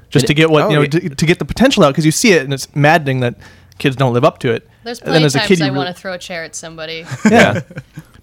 just 0.09 0.25
It- 0.25 0.27
to 0.29 0.33
get 0.33 0.49
what 0.49 0.63
oh, 0.63 0.69
you 0.69 0.75
know 0.77 0.81
yeah. 0.81 0.87
to, 0.89 1.09
to 1.09 1.25
get 1.27 1.37
the 1.37 1.45
potential 1.45 1.83
out 1.83 1.91
because 1.91 2.03
you 2.03 2.11
see 2.11 2.31
it 2.31 2.41
and 2.41 2.51
it's 2.51 2.75
maddening 2.75 3.19
that 3.19 3.35
kids 3.77 3.95
don't 3.95 4.11
live 4.11 4.23
up 4.23 4.39
to 4.39 4.51
it. 4.51 4.67
There's 4.83 4.99
And 4.99 5.09
then 5.09 5.11
plenty 5.13 5.23
of 5.23 5.25
as 5.27 5.35
a 5.35 5.37
times 5.39 5.47
kid, 5.49 5.61
I 5.61 5.67
re- 5.67 5.77
want 5.77 5.95
to 5.95 6.01
throw 6.01 6.13
a 6.13 6.17
chair 6.17 6.43
at 6.43 6.55
somebody. 6.55 7.05
yeah. 7.29 7.61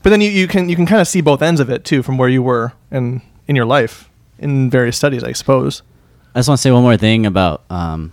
but 0.03 0.11
then 0.11 0.21
you, 0.21 0.31
you 0.31 0.49
can 0.49 0.69
you 0.69 0.75
can 0.75 0.85
kind 0.85 1.01
of 1.01 1.07
see 1.07 1.21
both 1.21 1.43
ends 1.43 1.61
of 1.61 1.71
it 1.71 1.85
too 1.85 2.03
from 2.03 2.19
where 2.19 2.29
you 2.29 2.43
were 2.43 2.73
in 2.91 3.23
in 3.47 3.55
your 3.55 3.67
life 3.67 4.11
in 4.41 4.69
various 4.69 4.97
studies, 4.97 5.23
I 5.23 5.31
suppose. 5.31 5.83
I 6.35 6.41
just 6.41 6.49
want 6.49 6.59
to 6.59 6.63
say 6.63 6.73
one 6.73 6.83
more 6.83 6.97
thing 6.97 7.27
about 7.27 7.63
um, 7.71 8.13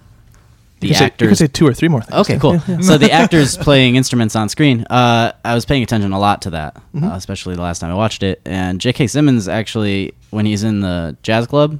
the 0.79 0.87
you, 0.87 0.93
can 0.93 0.99
say, 0.99 1.05
you 1.05 1.09
can 1.11 1.27
actors. 1.27 1.39
say 1.39 1.47
two 1.47 1.67
or 1.67 1.73
three 1.73 1.87
more 1.87 2.01
things. 2.01 2.19
Okay, 2.21 2.37
cool. 2.39 2.59
so 2.81 2.97
the 2.97 3.11
actors 3.11 3.57
playing 3.57 3.95
instruments 3.95 4.35
on 4.35 4.47
screen, 4.49 4.83
uh, 4.89 5.31
I 5.43 5.55
was 5.55 5.65
paying 5.65 5.83
attention 5.83 6.11
a 6.11 6.19
lot 6.19 6.41
to 6.43 6.51
that, 6.51 6.75
Mm-hmm. 6.93 7.03
uh, 7.05 7.15
especially 7.15 7.55
the 7.55 7.61
last 7.61 7.79
time 7.79 7.91
I 7.91 7.95
watched 7.95 8.23
it. 8.23 8.41
And 8.45 8.79
J.K. 8.79 9.07
Simmons 9.07 9.47
actually, 9.47 10.13
when 10.29 10.45
he's 10.45 10.63
in 10.63 10.81
the 10.81 11.17
jazz 11.23 11.47
club, 11.47 11.79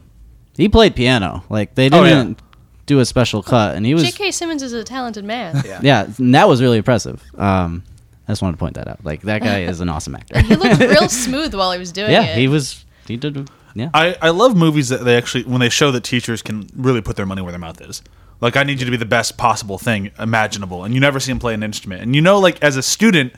he 0.56 0.68
played 0.70 0.96
piano. 0.96 1.44
Like 1.50 1.76
they 1.76 1.88
Oh, 1.92 2.04
didn't 2.04 2.40
yeah. 2.40 2.46
do 2.88 3.00
a 3.00 3.06
special 3.06 3.44
cut, 3.44 3.76
and 3.76 3.86
he 3.86 3.94
was 3.94 4.04
J.K. 4.04 4.32
Simmons 4.32 4.64
is 4.64 4.74
a 4.74 4.84
talented 4.84 5.26
man. 5.26 5.64
yeah, 5.84 6.08
and 6.18 6.34
that 6.34 6.48
was 6.48 6.62
really 6.62 6.78
impressive. 6.78 7.22
Um, 7.38 7.84
I 8.28 8.32
just 8.32 8.42
wanted 8.42 8.54
to 8.54 8.58
point 8.60 8.76
that 8.76 8.88
out. 8.88 9.06
Like 9.06 9.22
that 9.22 9.42
guy 9.42 9.62
is 9.62 9.80
an 9.80 9.90
awesome 9.90 10.16
actor. 10.16 10.40
He 10.42 10.56
looked 10.56 10.80
real 10.82 11.08
smooth 11.08 11.54
while 11.54 11.72
he 11.72 11.80
was 11.80 11.92
doing 11.92 12.12
yeah, 12.12 12.24
it. 12.24 12.28
Yeah, 12.30 12.36
he 12.36 12.48
was. 12.48 12.84
He 13.08 13.16
did. 13.16 13.50
Yeah. 13.74 13.90
I, 13.94 14.18
I 14.22 14.30
love 14.32 14.58
movies 14.58 14.90
that 14.90 15.06
they 15.06 15.16
actually 15.16 15.44
when 15.44 15.60
they 15.62 15.70
show 15.70 15.92
that 15.92 16.04
teachers 16.04 16.42
can 16.42 16.68
really 16.76 17.00
put 17.00 17.16
their 17.16 17.26
money 17.28 17.42
where 17.44 17.52
their 17.52 17.60
mouth 17.60 17.80
is. 17.80 18.02
Like 18.40 18.56
I 18.56 18.64
need 18.64 18.80
you 18.80 18.86
to 18.86 18.92
be 18.92 18.98
the 18.98 19.06
best 19.06 19.38
possible 19.38 19.78
thing 19.78 20.12
imaginable, 20.20 20.84
and 20.84 20.94
you 20.94 21.00
never 21.00 21.20
see 21.20 21.32
him 21.32 21.40
play 21.40 21.54
an 21.54 21.64
instrument. 21.64 22.02
And 22.02 22.16
you 22.16 22.22
know, 22.22 22.40
like 22.40 22.62
as 22.62 22.78
a 22.78 22.84
student, 22.84 23.34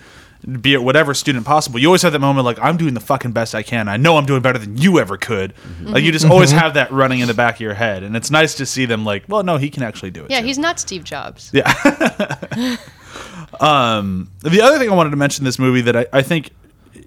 be 0.62 0.74
it 0.74 0.84
whatever 0.84 1.14
student 1.14 1.45
possible, 1.45 1.80
you 1.80 1.88
always 1.88 2.02
have 2.02 2.14
that 2.14 2.20
moment 2.20 2.45
like 2.45 2.60
I'm 2.60 2.78
doing 2.78 2.93
the 2.93 3.00
fucking 3.00 3.32
best 3.32 3.56
I 3.56 3.64
can. 3.64 3.88
I 3.88 3.97
know 3.97 4.18
I'm 4.18 4.26
doing 4.26 4.41
better 4.41 4.60
than 4.60 4.78
you 4.78 5.00
ever 5.00 5.18
could. 5.18 5.54
Like 5.82 6.04
you 6.04 6.12
just 6.12 6.26
always 6.26 6.52
have 6.52 6.74
that 6.74 6.91
running 6.91 7.20
in 7.20 7.28
the 7.28 7.34
back 7.34 7.56
of 7.56 7.62
your 7.62 7.74
head, 7.74 8.04
and 8.04 8.16
it's 8.16 8.30
nice 8.32 8.56
to 8.56 8.66
see 8.66 8.86
them 8.86 9.06
like, 9.06 9.24
well, 9.28 9.43
no, 9.43 9.58
he 9.58 9.70
can 9.70 9.84
actually 9.84 10.12
do 10.12 10.26
it. 10.26 10.32
yeah, 10.32 10.41
too. 10.41 10.47
he's 10.47 10.58
not 10.58 10.80
Steve 10.80 11.04
Jobs. 11.04 11.52
Yeah. 11.54 11.68
um, 13.60 14.30
the 14.41 14.62
other 14.62 14.78
thing 14.78 14.89
I 14.89 14.95
wanted 14.95 15.12
to 15.12 15.18
mention 15.18 15.43
in 15.43 15.45
this 15.45 15.60
movie 15.60 15.82
that 15.82 15.95
I, 15.95 16.06
I 16.14 16.22
think 16.22 16.52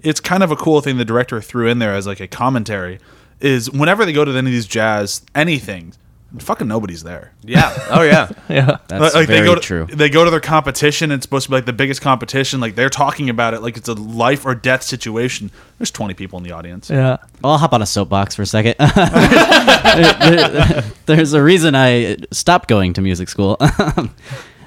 it's 0.01 0.19
kind 0.19 0.43
of 0.43 0.51
a 0.51 0.55
cool 0.55 0.81
thing 0.81 0.97
the 0.97 1.05
director 1.05 1.41
threw 1.41 1.67
in 1.67 1.79
there 1.79 1.93
as 1.93 2.07
like 2.07 2.19
a 2.19 2.27
commentary 2.27 2.99
is 3.39 3.69
whenever 3.71 4.05
they 4.05 4.13
go 4.13 4.23
to 4.25 4.31
any 4.31 4.39
of 4.39 4.45
these 4.45 4.67
jazz 4.67 5.21
anything, 5.35 5.93
fucking 6.39 6.67
nobody's 6.67 7.03
there. 7.03 7.31
Yeah. 7.43 7.73
Oh 7.89 8.01
yeah. 8.01 8.29
Yeah. 8.49 8.77
That's 8.87 9.15
like 9.15 9.27
very 9.27 9.39
they 9.39 9.45
go 9.45 9.55
to, 9.55 9.61
true. 9.61 9.87
They 9.87 10.09
go 10.09 10.25
to 10.25 10.29
their 10.29 10.39
competition. 10.39 11.11
It's 11.11 11.23
supposed 11.23 11.45
to 11.45 11.49
be 11.49 11.55
like 11.55 11.65
the 11.65 11.73
biggest 11.73 12.01
competition. 12.01 12.59
Like 12.59 12.75
they're 12.75 12.89
talking 12.89 13.29
about 13.29 13.53
it 13.53 13.61
like 13.61 13.77
it's 13.77 13.87
a 13.87 13.93
life 13.93 14.45
or 14.45 14.53
death 14.53 14.83
situation. 14.83 15.49
There's 15.79 15.91
20 15.91 16.13
people 16.13 16.37
in 16.37 16.43
the 16.43 16.51
audience. 16.51 16.89
Yeah. 16.89 17.17
Well, 17.41 17.53
I'll 17.53 17.57
hop 17.57 17.73
on 17.73 17.81
a 17.81 17.85
soapbox 17.85 18.35
for 18.35 18.43
a 18.43 18.45
second. 18.45 18.75
There's 21.05 21.33
a 21.33 21.41
reason 21.41 21.73
I 21.73 22.17
stopped 22.31 22.69
going 22.69 22.93
to 22.93 23.01
music 23.01 23.29
school. 23.29 23.57
I, 23.59 24.09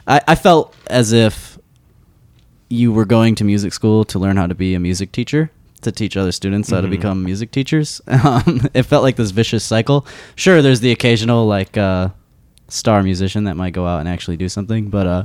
I 0.06 0.34
felt 0.34 0.74
as 0.88 1.12
if 1.12 1.58
you 2.68 2.92
were 2.92 3.04
going 3.04 3.34
to 3.36 3.44
music 3.44 3.72
school 3.72 4.04
to 4.06 4.18
learn 4.18 4.36
how 4.36 4.46
to 4.46 4.54
be 4.54 4.74
a 4.74 4.80
music 4.80 5.12
teacher, 5.12 5.50
to 5.86 5.92
teach 5.92 6.16
other 6.16 6.32
students 6.32 6.70
how 6.70 6.80
to 6.80 6.88
become 6.88 7.24
music 7.24 7.50
teachers. 7.50 8.00
Um, 8.26 8.68
it 8.74 8.82
felt 8.82 9.02
like 9.04 9.16
this 9.16 9.30
vicious 9.30 9.62
cycle. 9.62 10.06
Sure, 10.34 10.60
there's 10.60 10.80
the 10.80 10.90
occasional 10.90 11.46
like 11.46 11.76
uh, 11.76 12.08
star 12.68 13.02
musician 13.02 13.44
that 13.44 13.56
might 13.56 13.72
go 13.72 13.86
out 13.86 14.00
and 14.00 14.08
actually 14.08 14.36
do 14.36 14.48
something, 14.48 14.90
but 14.90 15.06
uh, 15.06 15.24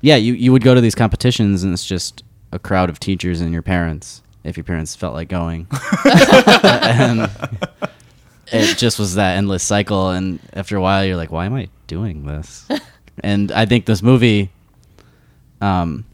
yeah, 0.00 0.16
you, 0.16 0.32
you 0.32 0.50
would 0.50 0.62
go 0.62 0.74
to 0.74 0.80
these 0.80 0.94
competitions 0.94 1.62
and 1.62 1.72
it's 1.72 1.84
just 1.84 2.24
a 2.52 2.58
crowd 2.58 2.88
of 2.88 2.98
teachers 2.98 3.40
and 3.40 3.52
your 3.52 3.62
parents, 3.62 4.22
if 4.44 4.56
your 4.56 4.64
parents 4.64 4.96
felt 4.96 5.14
like 5.14 5.28
going. 5.28 5.66
and 6.04 7.30
it 8.52 8.78
just 8.78 8.98
was 8.98 9.14
that 9.14 9.36
endless 9.36 9.62
cycle 9.62 10.10
and 10.10 10.38
after 10.52 10.76
a 10.76 10.80
while 10.80 11.04
you're 11.04 11.16
like 11.16 11.30
why 11.30 11.46
am 11.46 11.54
i 11.54 11.68
doing 11.86 12.26
this 12.26 12.68
and 13.24 13.50
i 13.52 13.64
think 13.64 13.86
this 13.86 14.02
movie 14.02 14.50
um 15.60 16.04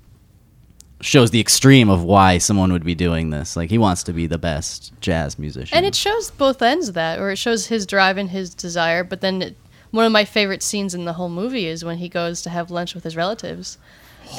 shows 1.00 1.30
the 1.30 1.40
extreme 1.40 1.88
of 1.88 2.02
why 2.02 2.38
someone 2.38 2.72
would 2.72 2.84
be 2.84 2.94
doing 2.94 3.30
this 3.30 3.56
like 3.56 3.70
he 3.70 3.78
wants 3.78 4.02
to 4.02 4.12
be 4.12 4.26
the 4.26 4.38
best 4.38 4.92
jazz 5.00 5.38
musician 5.38 5.76
And 5.76 5.86
it 5.86 5.94
shows 5.94 6.30
both 6.30 6.60
ends 6.60 6.88
of 6.88 6.94
that, 6.94 7.18
or 7.18 7.30
it 7.30 7.36
shows 7.36 7.66
his 7.66 7.86
drive 7.86 8.16
and 8.18 8.30
his 8.30 8.52
desire. 8.54 9.04
But 9.04 9.20
then, 9.20 9.42
it, 9.42 9.56
one 9.90 10.04
of 10.04 10.12
my 10.12 10.24
favorite 10.24 10.62
scenes 10.62 10.94
in 10.94 11.04
the 11.04 11.12
whole 11.14 11.28
movie 11.28 11.66
is 11.66 11.84
when 11.84 11.98
he 11.98 12.08
goes 12.08 12.42
to 12.42 12.50
have 12.50 12.70
lunch 12.70 12.94
with 12.94 13.04
his 13.04 13.16
relatives, 13.16 13.78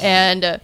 and 0.02 0.44
uh, 0.44 0.58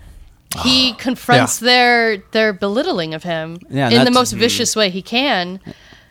he 0.62 0.92
confronts 0.98 1.58
their 1.58 2.18
their 2.32 2.52
belittling 2.52 3.14
of 3.14 3.22
him 3.22 3.58
Yeah, 3.70 3.88
in 3.90 4.04
the 4.04 4.10
most 4.10 4.32
vicious 4.32 4.76
way 4.76 4.90
he 4.90 5.02
can. 5.02 5.60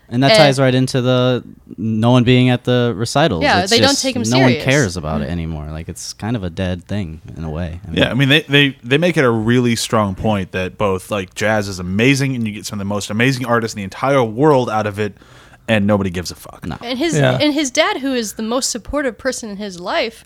And 0.10 0.22
that 0.24 0.32
and- 0.32 0.38
ties 0.38 0.60
right 0.60 0.76
into 0.76 1.02
the 1.02 1.44
no 1.78 2.12
one 2.12 2.24
being 2.24 2.50
at 2.50 2.64
the 2.64 2.94
recitals 2.96 3.44
Yeah, 3.44 3.62
It's 3.62 3.72
they 3.72 3.80
don't 3.80 3.98
take 3.98 4.16
him 4.16 4.24
no 4.24 4.40
one 4.40 4.56
cares 4.56 4.98
about 4.98 5.22
it 5.22 5.28
mm. 5.28 5.32
anymore 5.32 5.66
like 5.72 5.90
it's 5.90 6.14
kind 6.14 6.36
of 6.36 6.44
a 6.44 6.50
dead 6.50 6.86
thing 6.86 7.22
in 7.36 7.44
a 7.44 7.50
way 7.50 7.80
I 7.84 7.88
mean, 7.88 7.98
Yeah, 7.98 8.12
I 8.12 8.14
mean 8.14 8.30
they, 8.30 8.42
they 8.42 8.70
they 8.84 8.98
make 8.98 9.18
it 9.18 9.26
a 9.26 9.32
really 9.32 9.76
strong 9.76 10.16
point 10.16 10.52
that 10.52 10.78
both 10.78 11.10
like 11.12 11.34
jazz 11.36 11.68
is 11.68 11.80
amazing 11.80 12.36
and 12.36 12.48
you 12.48 12.54
get 12.54 12.66
some 12.66 12.78
of 12.78 12.80
the 12.80 12.86
most 12.86 13.10
amazing 13.10 13.46
artists 13.46 13.74
in 13.76 13.80
the 13.80 13.84
entire 13.84 14.24
world 14.24 14.70
out 14.70 14.86
of 14.88 15.00
it, 15.00 15.14
and 15.68 15.88
nobody 15.88 16.10
gives 16.10 16.32
a 16.32 16.36
fuck. 16.36 16.66
No. 16.66 16.78
And 16.82 16.98
his 17.00 17.18
Yeah. 17.18 17.38
and 17.42 17.54
his 17.54 17.72
dad, 17.72 17.98
who 17.98 18.14
is 18.14 18.34
the 18.34 18.44
most 18.44 18.70
supportive 18.70 19.18
person 19.18 19.50
in 19.50 19.58
his 19.58 19.80
life, 19.80 20.24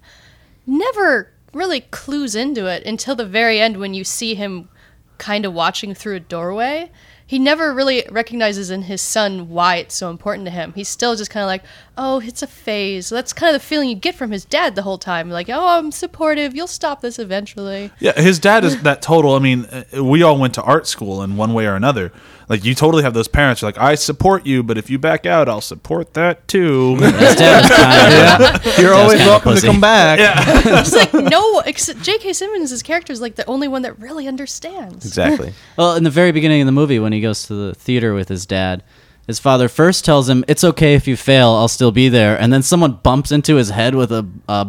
never 0.67 1.31
really 1.53 1.81
clues 1.81 2.35
into 2.35 2.67
it 2.67 2.85
until 2.85 3.15
the 3.15 3.25
very 3.25 3.59
end 3.59 3.77
when 3.77 3.93
you 3.93 4.03
see 4.03 4.35
him 4.35 4.69
kind 5.17 5.45
of 5.45 5.53
watching 5.53 5.93
through 5.93 6.15
a 6.15 6.19
doorway. 6.19 6.91
He 7.29 7.37
never 7.37 7.71
really 7.71 8.03
recognizes 8.09 8.71
in 8.71 8.81
his 8.81 9.03
son 9.03 9.49
why 9.49 9.75
it's 9.75 9.93
so 9.93 10.09
important 10.09 10.45
to 10.45 10.51
him. 10.51 10.73
He's 10.73 10.89
still 10.89 11.15
just 11.15 11.29
kind 11.29 11.43
of 11.43 11.47
like, 11.47 11.61
oh, 11.99 12.19
it's 12.21 12.41
a 12.41 12.47
phase. 12.47 13.09
That's 13.09 13.33
kind 13.33 13.53
of 13.53 13.61
the 13.61 13.65
feeling 13.67 13.89
you 13.89 13.95
get 13.95 14.15
from 14.15 14.31
his 14.31 14.45
dad 14.45 14.73
the 14.75 14.81
whole 14.83 14.97
time. 14.97 15.29
Like, 15.29 15.49
oh, 15.49 15.77
I'm 15.77 15.91
supportive. 15.91 16.55
You'll 16.55 16.65
stop 16.67 17.01
this 17.01 17.19
eventually. 17.19 17.91
Yeah, 17.99 18.19
his 18.19 18.39
dad 18.39 18.63
is 18.63 18.81
that 18.83 19.01
total. 19.01 19.35
I 19.35 19.39
mean, 19.39 19.65
uh, 19.65 20.03
we 20.03 20.23
all 20.23 20.39
went 20.39 20.53
to 20.55 20.61
art 20.63 20.87
school 20.87 21.21
in 21.21 21.35
one 21.35 21.53
way 21.53 21.67
or 21.67 21.75
another. 21.75 22.11
Like 22.47 22.65
you 22.65 22.73
totally 22.73 23.03
have 23.03 23.13
those 23.13 23.27
parents 23.27 23.61
who 23.61 23.67
are 23.67 23.69
like, 23.69 23.77
I 23.77 23.93
support 23.93 24.47
you, 24.47 24.63
but 24.63 24.75
if 24.77 24.89
you 24.89 24.97
back 24.97 25.27
out, 25.27 25.47
I'll 25.47 25.61
support 25.61 26.15
that 26.15 26.47
too. 26.47 26.95
His 26.99 27.35
dad 27.35 27.61
was 27.61 27.71
kind 27.77 28.65
of- 28.67 28.79
You're 28.79 28.93
always 28.95 29.17
kinda 29.17 29.29
welcome 29.31 29.55
to 29.55 29.61
come 29.61 29.79
back. 29.81 30.17
It's 30.65 30.95
like 30.95 31.13
no, 31.13 31.59
ex- 31.59 31.93
J.K. 32.01 32.33
Simmons' 32.33 32.81
character 32.81 33.13
is 33.13 33.21
like 33.21 33.35
the 33.35 33.45
only 33.45 33.67
one 33.67 33.83
that 33.83 33.99
really 33.99 34.27
understands. 34.27 35.05
Exactly. 35.05 35.53
Well, 35.77 35.95
in 35.95 36.03
the 36.03 36.09
very 36.09 36.31
beginning 36.31 36.61
of 36.61 36.65
the 36.65 36.71
movie, 36.71 36.97
when 36.97 37.13
he 37.13 37.21
goes 37.21 37.45
to 37.47 37.53
the 37.53 37.75
theater 37.75 38.15
with 38.15 38.29
his 38.29 38.47
dad, 38.47 38.81
his 39.29 39.39
father 39.39 39.69
first 39.69 40.03
tells 40.03 40.27
him, 40.27 40.43
"It's 40.47 40.63
okay 40.63 40.95
if 40.95 41.07
you 41.07 41.15
fail. 41.15 41.49
I'll 41.51 41.67
still 41.67 41.91
be 41.91 42.09
there." 42.09 42.35
And 42.39 42.51
then 42.51 42.61
someone 42.63 42.93
bumps 43.03 43.31
into 43.31 43.55
his 43.55 43.69
head 43.69 43.95
with 43.95 44.11
a, 44.11 44.25
a 44.49 44.67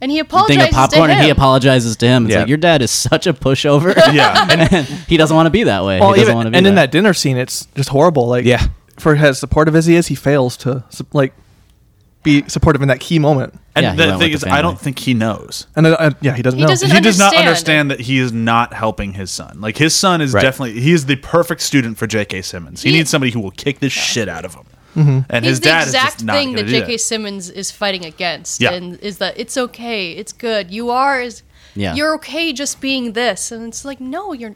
And 0.00 0.10
he 0.10 0.16
thing 0.16 0.20
apologizes 0.26 0.64
of 0.68 0.70
popcorn, 0.74 1.08
to 1.08 1.14
him. 1.14 1.18
and 1.18 1.24
he 1.24 1.30
apologizes 1.30 1.96
to 1.98 2.06
him. 2.06 2.24
It's 2.26 2.32
Yeah. 2.32 2.40
like 2.40 2.48
your 2.48 2.58
dad 2.58 2.82
is 2.82 2.90
such 2.90 3.26
a 3.26 3.32
pushover. 3.32 3.94
yeah, 4.12 4.46
and 4.50 4.84
he 5.06 5.16
doesn't 5.16 5.36
want 5.36 5.46
to 5.46 5.50
be 5.50 5.64
that 5.64 5.84
way. 5.84 6.00
Well, 6.00 6.12
he 6.14 6.20
doesn't 6.20 6.34
want 6.34 6.46
to 6.46 6.50
be 6.50 6.56
and 6.58 6.66
in 6.66 6.74
that. 6.74 6.86
that 6.86 6.90
dinner 6.92 7.14
scene, 7.14 7.36
it's 7.36 7.66
just 7.76 7.90
horrible. 7.90 8.26
Like, 8.26 8.44
Yeah. 8.44 8.66
for 8.98 9.14
as 9.14 9.38
supportive 9.38 9.76
as 9.76 9.86
he 9.86 9.94
is, 9.94 10.06
he 10.08 10.14
fails 10.14 10.56
to 10.58 10.82
like 11.12 11.32
be 12.22 12.44
supportive 12.48 12.82
in 12.82 12.88
that 12.88 13.00
key 13.00 13.18
moment. 13.18 13.54
and 13.74 13.84
Yeah, 13.84 13.90
he 13.92 13.96
the 13.96 14.06
went 14.06 14.18
thing 14.20 14.28
with 14.30 14.34
is, 14.36 14.40
the 14.42 14.50
I 14.52 14.62
don't 14.62 14.72
family. 14.76 14.84
think 14.84 14.98
he 15.00 15.14
knows. 15.14 15.66
And 15.74 15.86
uh, 15.86 15.90
uh, 15.98 16.10
yeah, 16.20 16.34
he 16.36 16.42
doesn't 16.42 16.58
He 16.58 16.62
know. 16.64 16.68
doesn't 16.68 16.90
he 16.90 17.00
does 17.00 17.18
not 17.18 17.34
understand. 17.34 17.48
understand 17.48 17.90
that 17.90 18.00
he 18.00 18.18
is 18.18 18.32
not 18.32 18.72
helping 18.72 19.12
his 19.14 19.30
son. 19.30 19.60
Like 19.60 19.76
his 19.78 19.94
son 19.94 20.20
is 20.20 20.32
Right. 20.32 20.42
definitely 20.42 20.80
he 20.80 20.92
is 20.92 21.06
the 21.06 21.16
perfect 21.16 21.60
student 21.62 21.98
for 21.98 22.06
J.K. 22.06 22.42
Simmons. 22.42 22.82
He, 22.82 22.90
He- 22.90 22.96
needs 22.98 23.10
somebody 23.10 23.32
who 23.32 23.40
will 23.40 23.50
kick 23.50 23.80
the 23.80 23.88
shit 23.88 24.28
out 24.28 24.44
of 24.44 24.54
him. 24.54 24.64
Mm-hmm. 24.96 25.20
And 25.30 25.44
He's 25.44 25.52
his 25.52 25.60
the 25.60 25.64
dad 25.64 25.80
is 25.82 25.86
exact 25.94 26.12
just 26.16 26.24
not 26.24 26.32
thing 26.34 26.48
gonna 26.52 26.62
that 26.64 26.68
do 26.70 26.80
J.K. 26.80 26.96
Simmons 26.98 27.48
is 27.50 27.70
fighting 27.70 28.04
against, 28.04 28.60
Yeah. 28.60 28.72
and 28.72 28.98
is 29.00 29.18
that 29.18 29.38
it's 29.40 29.56
okay, 29.56 30.12
it's 30.12 30.32
good. 30.32 30.70
You 30.70 30.90
are 30.90 31.20
is 31.20 31.42
Yeah. 31.74 31.94
you're 31.94 32.14
okay 32.16 32.52
just 32.52 32.80
being 32.80 33.14
this, 33.14 33.50
and 33.50 33.68
it's 33.68 33.84
like 33.84 34.00
no, 34.00 34.32
you're. 34.34 34.54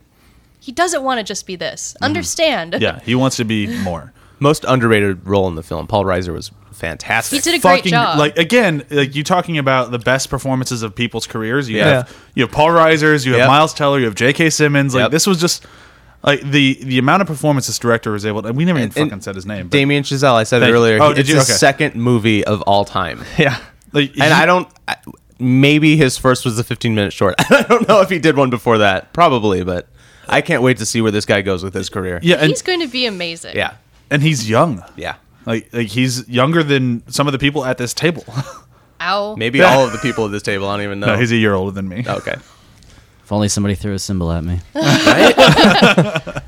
He 0.60 0.72
doesn't 0.72 1.02
want 1.04 1.18
to 1.18 1.24
just 1.24 1.46
be 1.46 1.54
this. 1.56 1.92
Mm-hmm. 1.94 2.04
Understand? 2.04 2.76
Yeah, 2.80 2.98
he 3.00 3.14
wants 3.14 3.36
to 3.36 3.44
be 3.44 3.66
more. 3.82 4.12
Most 4.38 4.64
underrated 4.68 5.26
role 5.26 5.48
in 5.48 5.54
the 5.54 5.62
film. 5.62 5.86
Paul 5.86 6.04
Reiser 6.04 6.32
was 6.32 6.50
fantastic. 6.72 7.42
He 7.42 7.50
did 7.50 7.58
a 7.58 7.62
great 7.62 7.78
fucking 7.78 7.90
job. 7.90 8.18
like 8.18 8.36
again 8.36 8.84
like 8.90 9.14
you 9.14 9.24
talking 9.24 9.56
about 9.56 9.90
the 9.92 9.98
best 9.98 10.28
performances 10.28 10.82
of 10.82 10.94
people's 10.94 11.26
careers 11.26 11.70
you 11.70 11.78
Yeah. 11.78 11.88
have 11.88 12.16
you 12.34 12.42
have 12.44 12.52
Paul 12.52 12.68
Reiser's 12.68 13.24
you 13.24 13.32
have 13.32 13.38
Yep. 13.40 13.48
miles 13.48 13.72
teller 13.72 13.98
you 13.98 14.04
have 14.04 14.14
j.k 14.14 14.50
simmons 14.50 14.94
like 14.94 15.04
Yep. 15.04 15.10
this 15.10 15.26
was 15.26 15.40
just 15.40 15.64
like 16.22 16.42
the 16.42 16.78
the 16.82 16.98
amount 16.98 17.22
of 17.22 17.26
performance 17.28 17.66
this 17.66 17.78
director 17.78 18.10
was 18.12 18.26
able 18.26 18.42
to 18.42 18.52
we 18.52 18.66
never 18.66 18.78
even 18.78 18.88
And- 18.90 18.96
and 18.98 19.10
fucking 19.10 19.22
said 19.22 19.36
his 19.36 19.46
name 19.46 19.68
but, 19.68 19.72
Damien 19.72 20.02
Chazelle. 20.04 20.34
I 20.34 20.42
said 20.44 20.58
it 20.58 20.66
Thank 20.66 20.70
you. 20.72 20.76
earlier. 20.76 20.98
Oh, 21.02 21.08
did 21.14 21.20
it's 21.20 21.28
you? 21.30 21.36
his 21.36 21.48
Okay. 21.48 21.56
second 21.56 21.94
movie 21.94 22.44
of 22.44 22.60
all 22.62 22.84
time. 22.84 23.24
yeah. 23.38 23.56
like, 23.92 24.10
And 24.20 24.24
he- 24.24 24.30
I 24.30 24.44
don't. 24.44 24.68
I, 24.86 24.96
maybe 25.38 25.96
his 25.96 26.18
first 26.18 26.44
was 26.44 26.56
the 26.58 26.64
15 26.64 26.94
minute 26.94 27.12
short. 27.14 27.36
I 27.50 27.62
don't 27.62 27.88
know 27.88 28.00
if 28.02 28.10
he 28.10 28.18
did 28.18 28.36
one 28.36 28.50
before 28.50 28.78
that. 28.78 29.12
Probably, 29.14 29.64
but 29.64 29.88
I 30.28 30.40
can't 30.42 30.62
wait 30.62 30.76
to 30.78 30.86
see 30.86 31.00
where 31.00 31.12
this 31.12 31.24
guy 31.24 31.40
goes 31.42 31.62
with 31.62 31.72
his 31.74 31.88
career. 31.88 32.18
yeah 32.22 32.36
and, 32.36 32.48
He's 32.50 32.60
going 32.62 32.80
to 32.80 32.88
be 32.88 33.06
amazing. 33.06 33.54
Yeah. 33.56 33.74
And 34.10 34.22
he's 34.22 34.48
young 34.48 34.82
Yeah. 34.96 35.16
like 35.46 35.68
like 35.72 35.88
he's 35.88 36.28
younger 36.28 36.62
than 36.62 37.02
some 37.10 37.26
of 37.28 37.32
the 37.32 37.38
people 37.38 37.64
at 37.64 37.78
this 37.78 37.92
table 37.94 38.24
Ow. 39.00 39.36
Maybe 39.36 39.60
all 39.62 39.84
of 39.84 39.92
the 39.92 39.98
people 39.98 40.24
at 40.26 40.30
this 40.32 40.42
table. 40.42 40.68
I 40.68 40.76
don't 40.76 40.84
even 40.84 41.00
know. 41.00 41.08
no 41.08 41.16
he's 41.18 41.30
a 41.32 41.36
year 41.36 41.54
older 41.54 41.70
than 41.72 41.88
me 41.88 42.04
okay. 42.08 42.36
if 43.22 43.30
only 43.32 43.48
somebody 43.48 43.74
threw 43.74 43.92
a 43.94 43.98
cymbal 43.98 44.32
at 44.32 44.42
me. 44.44 44.60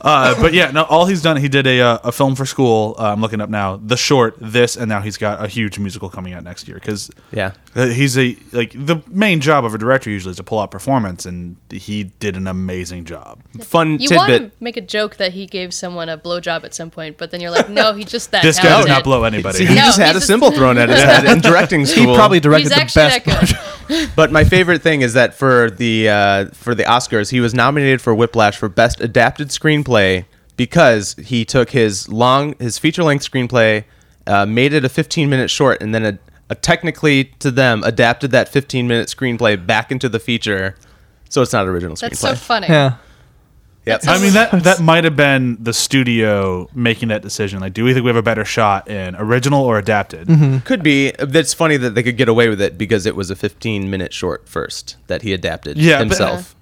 Uh, 0.00 0.40
but 0.40 0.52
yeah, 0.52 0.70
no. 0.70 0.84
All 0.84 1.06
he's 1.06 1.22
done, 1.22 1.36
he 1.36 1.48
did 1.48 1.66
a 1.66 1.80
uh, 1.80 1.98
a 2.04 2.12
film 2.12 2.34
for 2.34 2.46
school. 2.46 2.94
Uh, 2.98 3.12
I'm 3.12 3.20
looking 3.20 3.40
up 3.40 3.50
now. 3.50 3.76
The 3.76 3.96
short, 3.96 4.36
this, 4.40 4.76
and 4.76 4.88
now 4.88 5.00
he's 5.00 5.16
got 5.16 5.44
a 5.44 5.48
huge 5.48 5.78
musical 5.78 6.08
coming 6.10 6.32
out 6.32 6.44
next 6.44 6.66
year 6.68 6.76
because 6.76 7.10
Yeah. 7.32 7.52
he's 7.74 8.16
a 8.18 8.36
like 8.52 8.72
the 8.74 9.02
main 9.08 9.40
job 9.40 9.64
of 9.64 9.74
a 9.74 9.78
director 9.78 10.10
usually 10.10 10.30
is 10.30 10.36
to 10.38 10.42
pull 10.44 10.58
out 10.60 10.70
performance, 10.70 11.24
and 11.26 11.56
he 11.70 12.04
did 12.04 12.36
an 12.36 12.46
amazing 12.46 13.04
job. 13.04 13.40
Fun 13.60 13.98
You 14.00 14.14
want 14.16 14.30
tidbit. 14.30 14.58
to 14.58 14.64
make 14.64 14.76
a 14.76 14.80
joke 14.80 15.16
that 15.16 15.32
he 15.32 15.46
gave 15.46 15.72
someone 15.74 16.08
a 16.08 16.18
blowjob 16.18 16.64
at 16.64 16.74
some 16.74 16.90
point, 16.90 17.16
but 17.18 17.30
then 17.30 17.40
you're 17.40 17.50
like, 17.50 17.68
no, 17.68 17.92
he 17.94 18.04
just 18.04 18.30
that 18.32 18.42
This 18.42 18.58
guy 18.58 18.80
did 18.82 18.88
not 18.88 19.04
blow 19.04 19.24
anybody. 19.24 19.58
See, 19.58 19.66
he 19.66 19.74
No, 19.74 19.82
just 19.82 19.98
had 19.98 20.16
a 20.16 20.20
cymbal 20.20 20.50
thrown 20.50 20.78
at 20.78 20.88
his 20.88 21.02
head 21.02 21.24
in 21.24 21.40
directing 21.40 21.84
He 21.86 22.04
probably 22.14 22.40
directed 22.40 22.72
He's 22.72 22.92
the 22.94 22.98
best. 23.00 23.24
that. 23.26 23.62
But 24.16 24.32
my 24.32 24.42
favorite 24.42 24.82
thing 24.82 25.02
is 25.02 25.12
that 25.12 25.32
for 25.34 25.70
the 25.70 26.08
uh, 26.08 26.46
for 26.46 26.74
the 26.74 26.82
Oscars, 26.82 27.30
he 27.30 27.38
was 27.38 27.54
nominated 27.54 28.00
for 28.02 28.12
Whiplash 28.16 28.56
for 28.56 28.68
Best 28.68 29.00
Adapted 29.00 29.52
Screenplay 29.84 30.24
because 30.56 31.14
he 31.14 31.44
took 31.44 31.70
his 31.70 32.08
long 32.08 32.54
his 32.58 32.78
feature 32.78 33.04
length 33.04 33.30
screenplay, 33.30 33.84
uh, 34.26 34.46
made 34.46 34.72
it 34.72 34.84
a 34.84 34.88
15 34.88 35.28
minute 35.28 35.50
short, 35.50 35.82
and 35.82 35.94
then 35.94 36.04
a, 36.04 36.18
a 36.50 36.54
technically 36.54 37.24
to 37.40 37.50
them 37.50 37.82
adapted 37.84 38.30
that 38.30 38.48
15 38.48 38.88
minute 38.88 39.08
screenplay 39.08 39.64
back 39.64 39.92
into 39.92 40.08
the 40.08 40.18
feature, 40.18 40.76
so 41.28 41.42
it's 41.42 41.52
not 41.52 41.66
original 41.66 41.94
screenplay. 41.96 42.00
That's 42.00 42.22
screenplay. 42.22 42.28
so 42.30 42.34
funny. 42.36 42.66
Yeah. 42.68 42.96
Yep. 43.84 44.00
I 44.08 44.20
mean 44.20 44.32
that 44.32 44.50
that 44.64 44.80
might 44.80 45.04
have 45.04 45.14
been 45.14 45.58
the 45.62 45.72
studio 45.72 46.68
making 46.74 47.06
that 47.10 47.22
decision. 47.22 47.60
Like, 47.60 47.72
do 47.72 47.84
we 47.84 47.94
think 47.94 48.02
we 48.02 48.08
have 48.08 48.16
a 48.16 48.22
better 48.22 48.44
shot 48.44 48.88
in 48.90 49.14
original 49.14 49.62
or 49.62 49.78
adapted? 49.78 50.26
Could 50.64 50.82
be. 50.82 51.12
That's 51.20 51.54
funny 51.54 51.76
that 51.76 51.94
they 51.94 52.02
could 52.02 52.16
get 52.16 52.28
away 52.28 52.48
with 52.48 52.60
it 52.60 52.76
because 52.76 53.06
it 53.06 53.14
was 53.14 53.30
a 53.30 53.36
15 53.36 53.88
minute 53.88 54.12
short 54.12 54.48
first 54.48 54.96
that 55.06 55.22
he 55.22 55.32
adapted 55.32 55.78
Yeah, 55.78 55.98
but- 55.98 56.06
himself. 56.08 56.55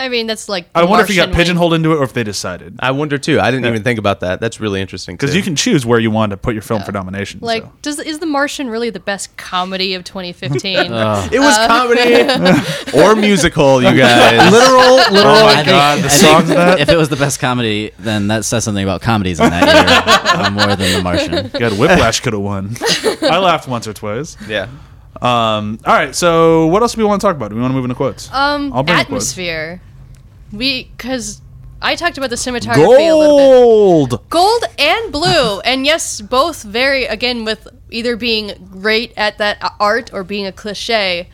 I 0.00 0.08
mean, 0.08 0.26
that's 0.26 0.48
like. 0.48 0.66
I 0.74 0.80
The 0.80 0.86
wonder 0.86 1.02
if 1.04 1.08
he 1.10 1.16
got 1.16 1.28
Martian 1.28 1.30
when- 1.30 1.36
pigeonholed 1.44 1.74
into 1.74 1.92
it 1.92 1.96
or 1.96 2.02
if 2.04 2.12
they 2.14 2.24
decided. 2.24 2.76
I 2.80 2.90
wonder 2.92 3.18
too. 3.18 3.38
I 3.40 3.50
didn't 3.50 3.66
even 3.66 3.82
think 3.82 3.98
about 3.98 4.20
that. 4.20 4.40
That's 4.40 4.58
really 4.60 4.80
interesting. 4.80 5.14
Because 5.16 5.36
you 5.36 5.42
can 5.42 5.54
choose 5.56 5.84
where 5.84 5.98
you 6.00 6.10
want 6.10 6.30
to 6.30 6.36
put 6.36 6.54
your 6.54 6.62
film 6.62 6.82
for 6.82 6.92
nomination. 6.92 7.40
Like, 7.42 7.62
so. 7.64 7.72
does 7.82 7.98
is 8.00 8.18
The 8.18 8.26
Martian 8.26 8.68
really 8.70 8.90
the 8.90 8.98
best 9.00 9.36
comedy 9.36 9.94
of 9.94 10.04
2015? 10.04 10.76
It 10.80 10.90
Uh, 10.92 11.28
was 11.32 11.56
comedy 11.66 12.98
or 12.98 13.14
musical, 13.14 13.82
you 13.82 13.96
guys. 13.96 14.50
Literal, 14.52 14.96
literal. 15.12 15.34
Oh 15.36 15.44
my 15.44 15.54
think- 15.56 15.66
God, 15.68 15.98
the 15.98 16.06
I 16.06 16.08
think 16.08 16.30
songs 16.32 16.48
that? 16.48 16.80
If 16.80 16.88
it 16.88 16.96
was 16.96 17.08
the 17.08 17.16
best 17.16 17.38
comedy, 17.40 17.92
then 17.98 18.28
that 18.28 18.44
says 18.44 18.64
something 18.64 18.82
about 18.82 19.02
comedies 19.02 19.38
in 19.38 19.50
that 19.50 19.64
year 19.66 20.44
uh, 20.46 20.50
more 20.50 20.76
than 20.76 20.92
The 20.92 21.02
Martian. 21.02 21.48
God, 21.60 21.78
Whiplash 21.78 22.20
could 22.20 22.32
have 22.32 22.42
won. 22.42 22.74
I 23.22 23.38
laughed 23.38 23.68
once 23.68 23.86
or 23.86 23.92
twice. 23.92 24.36
Yeah. 24.48 24.68
Um, 25.20 25.78
all 25.84 25.92
right, 25.94 26.14
so 26.14 26.66
what 26.68 26.80
else 26.82 26.94
do 26.94 27.00
we 27.00 27.04
want 27.04 27.20
to 27.20 27.26
talk 27.26 27.36
about? 27.36 27.50
Do 27.50 27.56
we 27.56 27.60
want 27.60 27.72
to 27.72 27.74
move 27.76 27.84
into 27.84 27.94
quotes? 27.94 28.32
um, 28.32 28.72
I'll 28.72 28.82
bring 28.82 28.96
the 28.96 29.04
quotes. 29.04 29.32
atmosphere. 29.32 29.82
We 30.52 30.84
because 30.84 31.40
I 31.82 31.96
talked 31.96 32.18
about 32.18 32.30
the 32.30 32.36
cinematography 32.36 33.10
a 33.10 33.14
little 33.14 33.38
bit. 33.38 33.46
Gold. 33.46 34.30
Gold 34.30 34.64
and 34.78 35.12
blue, 35.12 35.60
and 35.64 35.86
yes, 35.86 36.20
both 36.20 36.62
very 36.62 37.04
again 37.04 37.44
with 37.44 37.68
either 37.90 38.16
being 38.16 38.68
great 38.70 39.12
at 39.16 39.38
that 39.38 39.74
art 39.80 40.12
or 40.12 40.22
being 40.24 40.46
a 40.46 40.52
cliche. 40.52 41.28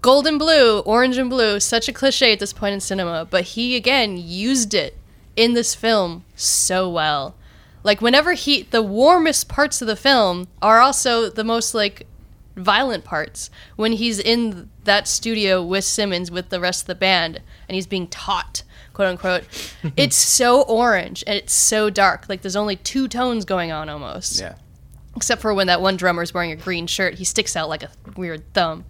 Gold 0.00 0.26
and 0.26 0.38
blue, 0.38 0.80
orange 0.80 1.18
and 1.18 1.28
blue, 1.28 1.58
such 1.58 1.88
a 1.88 1.92
cliche 1.92 2.32
at 2.32 2.38
this 2.38 2.52
point 2.52 2.74
in 2.74 2.80
cinema, 2.80 3.26
but 3.28 3.44
he 3.44 3.74
again 3.76 4.16
used 4.16 4.74
it 4.74 4.96
in 5.34 5.54
this 5.54 5.74
film 5.74 6.24
so 6.36 6.88
well. 6.88 7.34
Like 7.82 8.00
whenever 8.00 8.34
he 8.34 8.62
the 8.62 8.82
warmest 8.82 9.48
parts 9.48 9.80
of 9.80 9.88
the 9.88 9.96
film 9.96 10.48
are 10.60 10.80
also 10.80 11.30
the 11.30 11.44
most 11.44 11.74
like 11.74 12.06
violent 12.56 13.04
parts 13.04 13.50
when 13.76 13.92
he's 13.92 14.18
in 14.18 14.68
that 14.84 15.06
studio 15.06 15.62
with 15.62 15.84
Simmons 15.84 16.30
with 16.30 16.50
the 16.50 16.60
rest 16.60 16.82
of 16.82 16.86
the 16.88 16.94
band 16.94 17.40
and 17.68 17.74
he's 17.74 17.86
being 17.86 18.06
taught, 18.08 18.62
quote 18.94 19.08
unquote. 19.08 19.44
it's 19.96 20.16
so 20.16 20.62
orange 20.62 21.22
and 21.26 21.36
it's 21.36 21.52
so 21.52 21.90
dark. 21.90 22.26
Like 22.28 22.42
there's 22.42 22.56
only 22.56 22.76
two 22.76 23.08
tones 23.08 23.44
going 23.44 23.70
on 23.72 23.88
almost. 23.88 24.40
Yeah. 24.40 24.54
Except 25.16 25.40
for 25.42 25.52
when 25.52 25.66
that 25.66 25.80
one 25.80 25.96
drummer 25.96 26.22
is 26.22 26.32
wearing 26.32 26.52
a 26.52 26.56
green 26.56 26.86
shirt, 26.86 27.14
he 27.14 27.24
sticks 27.24 27.56
out 27.56 27.68
like 27.68 27.82
a 27.82 27.90
weird 28.16 28.52
thumb. 28.54 28.84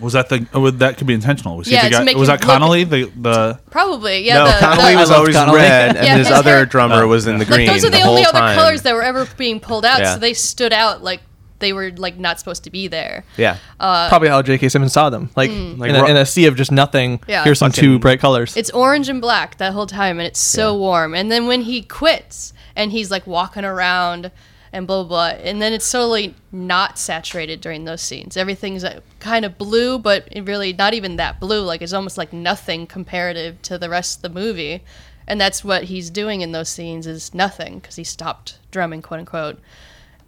Was 0.00 0.12
that 0.14 0.28
the? 0.28 0.46
Oh, 0.52 0.68
that 0.70 0.98
could 0.98 1.06
be 1.06 1.14
intentional. 1.14 1.56
Was, 1.56 1.68
Yeah, 1.70 1.84
the 1.84 1.90
guy, 1.90 2.00
was 2.02 2.12
you 2.14 2.26
that 2.26 2.32
look- 2.32 2.40
Connolly? 2.42 2.82
The 2.84 3.04
the 3.16 3.60
Probably, 3.70 4.26
yeah. 4.26 4.38
No, 4.38 4.44
the, 4.46 4.52
Connolly 4.58 4.94
the- 4.94 4.98
was 5.00 5.10
always 5.12 5.36
Connolly. 5.36 5.58
red, 5.58 5.96
and 5.96 5.96
Yeah, 6.06 6.16
his 6.18 6.26
his 6.28 6.36
other 6.36 6.50
hair- 6.50 6.66
drummer 6.66 7.04
Oh. 7.04 7.06
was 7.08 7.28
in 7.28 7.34
the 7.38 7.44
like 7.44 7.48
green. 7.54 7.66
those 7.68 7.84
are 7.84 7.90
the, 7.90 8.00
whole 8.00 8.10
only 8.14 8.24
other 8.24 8.38
time. 8.40 8.56
colors 8.56 8.82
that 8.82 8.92
were 8.94 9.02
ever 9.04 9.24
being 9.36 9.60
pulled 9.60 9.84
out, 9.84 10.00
Yeah. 10.00 10.14
so 10.14 10.18
they 10.20 10.34
stood 10.34 10.72
out 10.72 11.04
like 11.04 11.20
they 11.60 11.72
were 11.72 11.90
like 11.92 12.16
not 12.16 12.38
supposed 12.38 12.64
to 12.64 12.70
be 12.70 12.88
there. 12.88 13.24
Yeah. 13.36 13.58
Uh, 13.80 14.08
Probably 14.08 14.28
how 14.28 14.42
J.K. 14.42 14.68
Simmons 14.68 14.92
saw 14.92 15.10
them. 15.10 15.30
Like, 15.36 15.50
mm. 15.50 15.78
Like 15.78 15.90
in, 15.90 15.96
a, 15.96 16.04
in 16.06 16.16
a 16.16 16.26
sea 16.26 16.46
of 16.46 16.56
just 16.56 16.72
nothing, 16.72 17.20
Yeah. 17.26 17.44
here's 17.44 17.58
some 17.58 17.72
two 17.72 17.98
bright 17.98 18.20
colors. 18.20 18.56
It's 18.56 18.70
orange 18.70 19.08
and 19.08 19.20
black 19.20 19.58
that 19.58 19.72
whole 19.72 19.86
time, 19.86 20.18
and 20.18 20.26
it's 20.26 20.40
so 20.40 20.72
Yeah. 20.72 20.78
warm. 20.78 21.14
And 21.14 21.30
then 21.30 21.46
when 21.46 21.62
he 21.62 21.82
quits 21.82 22.52
and 22.76 22.92
he's 22.92 23.10
like 23.10 23.26
walking 23.26 23.64
around 23.64 24.30
and 24.72 24.86
blah 24.88 25.04
blah, 25.04 25.08
blah 25.32 25.38
and 25.40 25.62
then 25.62 25.72
it's 25.72 25.90
totally 25.90 26.34
not 26.50 26.98
saturated 26.98 27.60
during 27.60 27.84
those 27.84 28.02
scenes. 28.02 28.36
Everything's 28.36 28.82
uh, 28.82 28.94
like, 28.94 29.20
kind 29.20 29.44
of 29.44 29.56
blue, 29.56 29.98
but 29.98 30.28
really 30.42 30.72
not 30.72 30.92
even 30.94 31.16
that 31.16 31.38
blue. 31.38 31.62
Like 31.62 31.80
it's 31.80 31.92
almost 31.92 32.18
like 32.18 32.32
nothing 32.32 32.86
comparative 32.86 33.62
to 33.62 33.78
the 33.78 33.88
rest 33.88 34.18
of 34.18 34.22
the 34.22 34.40
movie. 34.40 34.82
And 35.26 35.40
that's 35.40 35.64
what 35.64 35.84
he's 35.84 36.10
doing 36.10 36.42
in 36.42 36.52
those 36.52 36.68
scenes 36.68 37.06
is 37.06 37.32
nothing 37.32 37.78
because 37.78 37.96
he 37.96 38.04
stopped 38.04 38.58
drumming, 38.70 39.00
quote 39.00 39.20
unquote. 39.20 39.58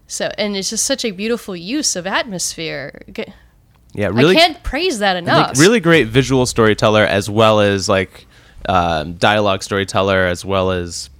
So, 0.06 0.30
and 0.38 0.56
it's 0.56 0.70
just 0.70 0.84
such 0.84 1.04
a 1.04 1.10
beautiful 1.10 1.56
use 1.56 1.96
of 1.96 2.06
atmosphere. 2.06 3.02
Yeah, 3.92 4.08
really 4.08 4.36
I 4.36 4.40
can't 4.40 4.62
praise 4.62 4.98
that 5.00 5.16
enough. 5.16 5.58
really 5.58 5.80
great 5.80 6.08
visual 6.08 6.46
storyteller 6.46 7.02
as 7.02 7.30
well 7.30 7.60
as 7.60 7.88
like 7.88 8.26
um, 8.68 9.14
dialogue 9.14 9.62
storyteller 9.62 10.26
as 10.26 10.44
well 10.44 10.70
as 10.70 11.10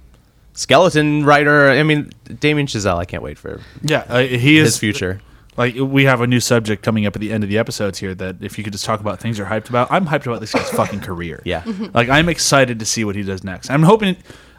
skeleton 0.53 1.25
writer. 1.25 1.69
I 1.69 1.83
mean, 1.83 2.11
Damien 2.39 2.67
Chazelle. 2.67 2.97
I 2.97 3.05
can't 3.05 3.23
wait 3.23 3.37
for 3.37 3.61
yeah, 3.81 4.05
uh, 4.07 4.19
he 4.21 4.57
is 4.57 4.67
his 4.67 4.77
future. 4.77 5.21
Like 5.57 5.73
we 5.75 6.05
have 6.05 6.21
a 6.21 6.27
new 6.27 6.39
subject 6.39 6.83
coming 6.83 7.07
up 7.07 7.15
at 7.15 7.19
the 7.19 7.33
end 7.33 7.43
of 7.43 7.49
the 7.49 7.57
episodes 7.57 7.97
here. 7.97 8.13
That 8.13 8.37
if 8.41 8.57
you 8.59 8.63
could 8.63 8.73
just 8.73 8.85
talk 8.85 8.99
about 8.99 9.19
things 9.19 9.39
you're 9.39 9.47
hyped 9.47 9.69
about, 9.69 9.91
I'm 9.91 10.05
hyped 10.05 10.27
about 10.27 10.39
this 10.39 10.53
guy's 10.53 10.69
fucking 10.69 10.99
career. 11.01 11.41
Yeah. 11.45 11.63
like 11.93 12.09
I'm 12.09 12.29
excited 12.29 12.79
to 12.79 12.85
see 12.85 13.03
what 13.03 13.15
he 13.15 13.23
does 13.23 13.43
next. 13.43 13.71
I'm 13.71 13.81
hoping, 13.81 14.17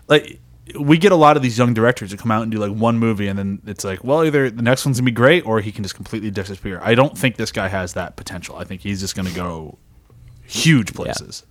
like, 0.08 0.40
we 0.78 0.98
get 0.98 1.12
a 1.12 1.16
lot 1.16 1.36
of 1.36 1.42
these 1.42 1.56
young 1.58 1.74
directors 1.74 2.10
to 2.10 2.16
come 2.16 2.30
out 2.30 2.42
and 2.42 2.50
do 2.52 2.58
like 2.58 2.72
one 2.72 2.98
movie, 2.98 3.28
and 3.28 3.38
then 3.38 3.60
it's 3.66 3.84
like, 3.84 4.02
well, 4.04 4.24
either 4.24 4.50
the 4.50 4.62
next 4.62 4.84
one's 4.84 4.98
gonna 4.98 5.06
be 5.06 5.10
great, 5.12 5.46
or 5.46 5.60
he 5.60 5.72
can 5.72 5.82
just 5.82 5.94
completely 5.94 6.30
disappear. 6.30 6.80
I 6.82 6.94
don't 6.94 7.16
think 7.16 7.36
this 7.36 7.52
guy 7.52 7.68
has 7.68 7.94
that 7.94 8.16
potential. 8.16 8.56
I 8.56 8.64
think 8.64 8.80
he's 8.82 9.00
just 9.00 9.14
gonna 9.16 9.30
go 9.30 9.78
huge 10.46 10.94
places. 10.94 11.44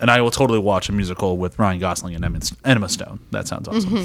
And 0.00 0.10
I 0.10 0.20
will 0.22 0.30
totally 0.30 0.58
watch 0.58 0.88
a 0.88 0.92
musical 0.92 1.36
with 1.36 1.58
Ryan 1.58 1.78
Gosling 1.78 2.14
and 2.14 2.24
Emma, 2.24 2.40
Emma 2.64 2.88
Stone. 2.88 3.20
That 3.32 3.46
sounds 3.46 3.68
awesome. 3.68 4.02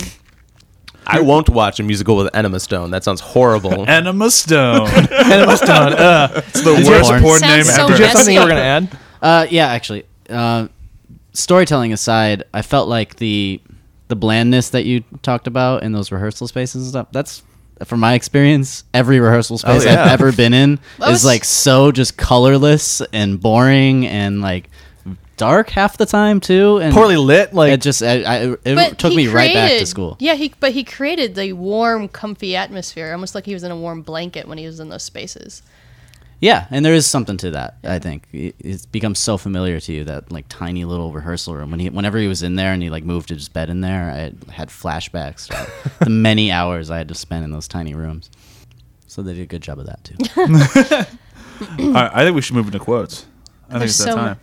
I 1.08 1.22
won't 1.22 1.50
watch 1.50 1.80
a 1.80 1.84
musical 1.84 2.18
with 2.18 2.36
Enema 2.36 2.60
Stone. 2.60 2.92
That 2.92 3.04
sounds 3.04 3.22
horrible. 3.22 3.86
Enema 3.90 4.30
Stone. 4.32 4.90
Enema 5.12 5.56
Stone. 5.56 5.94
Uh, 5.94 6.42
It's 6.48 6.64
the 6.64 6.74
you 6.82 6.90
worst 6.90 7.12
have- 7.12 7.22
porn 7.22 7.42
name 7.42 7.64
so 7.64 7.84
ever. 7.84 7.92
did 7.92 8.00
you 8.00 8.06
have 8.06 8.14
something 8.18 8.34
you 8.34 8.42
were 8.42 8.48
going 8.48 8.58
to 8.58 8.62
add? 8.64 9.00
Uh, 9.22 9.48
yeah, 9.50 9.68
actually, 9.68 10.04
uh, 10.30 10.68
storytelling 11.34 11.94
aside, 11.94 12.44
I 12.54 12.62
felt 12.62 12.90
like 12.90 13.16
the 13.18 13.62
the 14.08 14.16
blandness 14.16 14.70
that 14.70 14.86
you 14.86 15.04
talked 15.22 15.48
about 15.48 15.84
in 15.84 15.92
those 15.92 16.12
rehearsal 16.12 16.48
spaces 16.48 16.84
and 16.84 16.90
stuff. 16.90 17.08
That's 17.12 17.44
from 17.84 18.00
my 18.00 18.14
experience. 18.14 18.84
Every 18.94 19.20
rehearsal 19.20 19.56
oh, 19.56 19.58
space 19.58 19.86
yeah. 19.86 20.04
I've 20.04 20.12
ever 20.12 20.32
been 20.32 20.54
in 20.54 20.80
That 21.00 21.10
is 21.10 21.12
was- 21.12 21.26
like 21.26 21.44
so 21.44 21.92
just 21.92 22.18
colorless 22.18 23.02
and 23.14 23.40
boring 23.40 24.08
and 24.08 24.42
like 24.42 24.70
dark 25.38 25.70
half 25.70 25.98
the 25.98 26.06
time 26.06 26.40
too. 26.40 26.78
And 26.78 26.94
Poorly 26.94 27.18
lit. 27.18 27.54
Like, 27.54 27.74
it 27.74 27.82
just 27.82 28.02
I, 28.02 28.22
I, 28.24 28.56
it 28.64 28.98
took 28.98 29.12
he 29.12 29.18
me 29.18 29.28
right 29.28 29.54
back 29.54 29.72
to 29.72 29.86
school. 29.86 30.18
Yeah, 30.20 30.36
he 30.36 30.54
but 30.60 30.72
he 30.72 30.84
created 30.84 31.36
the 31.36 31.54
warm, 31.54 32.08
comfy 32.08 32.56
atmosphere, 32.56 33.12
almost 33.12 33.36
like 33.36 33.46
he 33.46 33.54
was 33.54 33.64
in 33.64 33.72
a 33.72 33.78
warm 33.78 34.02
blanket 34.02 34.48
when 34.48 34.58
he 34.58 34.66
was 34.66 34.80
in 34.80 34.90
those 34.90 35.04
spaces. 35.04 35.62
Yeah, 36.42 36.68
and 36.70 36.84
there 36.86 36.94
is 36.94 37.08
something 37.08 37.38
to 37.38 37.52
that. 37.52 37.78
I 37.84 37.98
think 38.00 38.28
It- 38.34 38.56
it's 38.60 38.86
become 38.86 39.16
so 39.16 39.38
familiar 39.38 39.80
to 39.80 39.94
you 39.94 40.04
that 40.04 40.32
like 40.32 40.46
tiny 40.50 40.84
little 40.86 41.12
rehearsal 41.12 41.56
room. 41.56 41.72
When 41.72 41.80
he, 41.80 41.90
whenever 41.90 42.18
he 42.18 42.28
was 42.28 42.44
in 42.44 42.56
there 42.56 42.74
and 42.74 42.84
he 42.84 42.90
like 42.90 43.04
moved 43.04 43.30
his 43.30 43.48
bed 43.50 43.70
in 43.70 43.82
there, 43.82 44.12
I 44.12 44.52
had 44.52 44.70
flashbacks 44.70 45.48
to 45.48 45.94
the 46.06 46.10
many 46.10 46.52
hours 46.52 46.90
I 46.92 46.98
had 46.98 47.08
to 47.08 47.16
spend 47.16 47.46
in 47.46 47.52
those 47.52 47.68
tiny 47.68 47.94
rooms. 47.96 48.30
So 49.08 49.22
they 49.22 49.34
did 49.34 49.44
a 49.44 49.46
good 49.46 49.62
job 49.62 49.80
of 49.80 49.86
that 49.86 50.04
too. 50.04 50.16
All 51.80 51.94
right, 51.94 52.12
I 52.14 52.24
think 52.26 52.36
we 52.36 52.42
should 52.42 52.56
move 52.56 52.66
into 52.68 52.80
quotes. 52.80 53.26
I 53.70 53.72
think 53.74 53.80
There's 53.80 53.92
it's 53.92 54.00
that 54.00 54.12
so 54.12 54.16
time. 54.16 54.40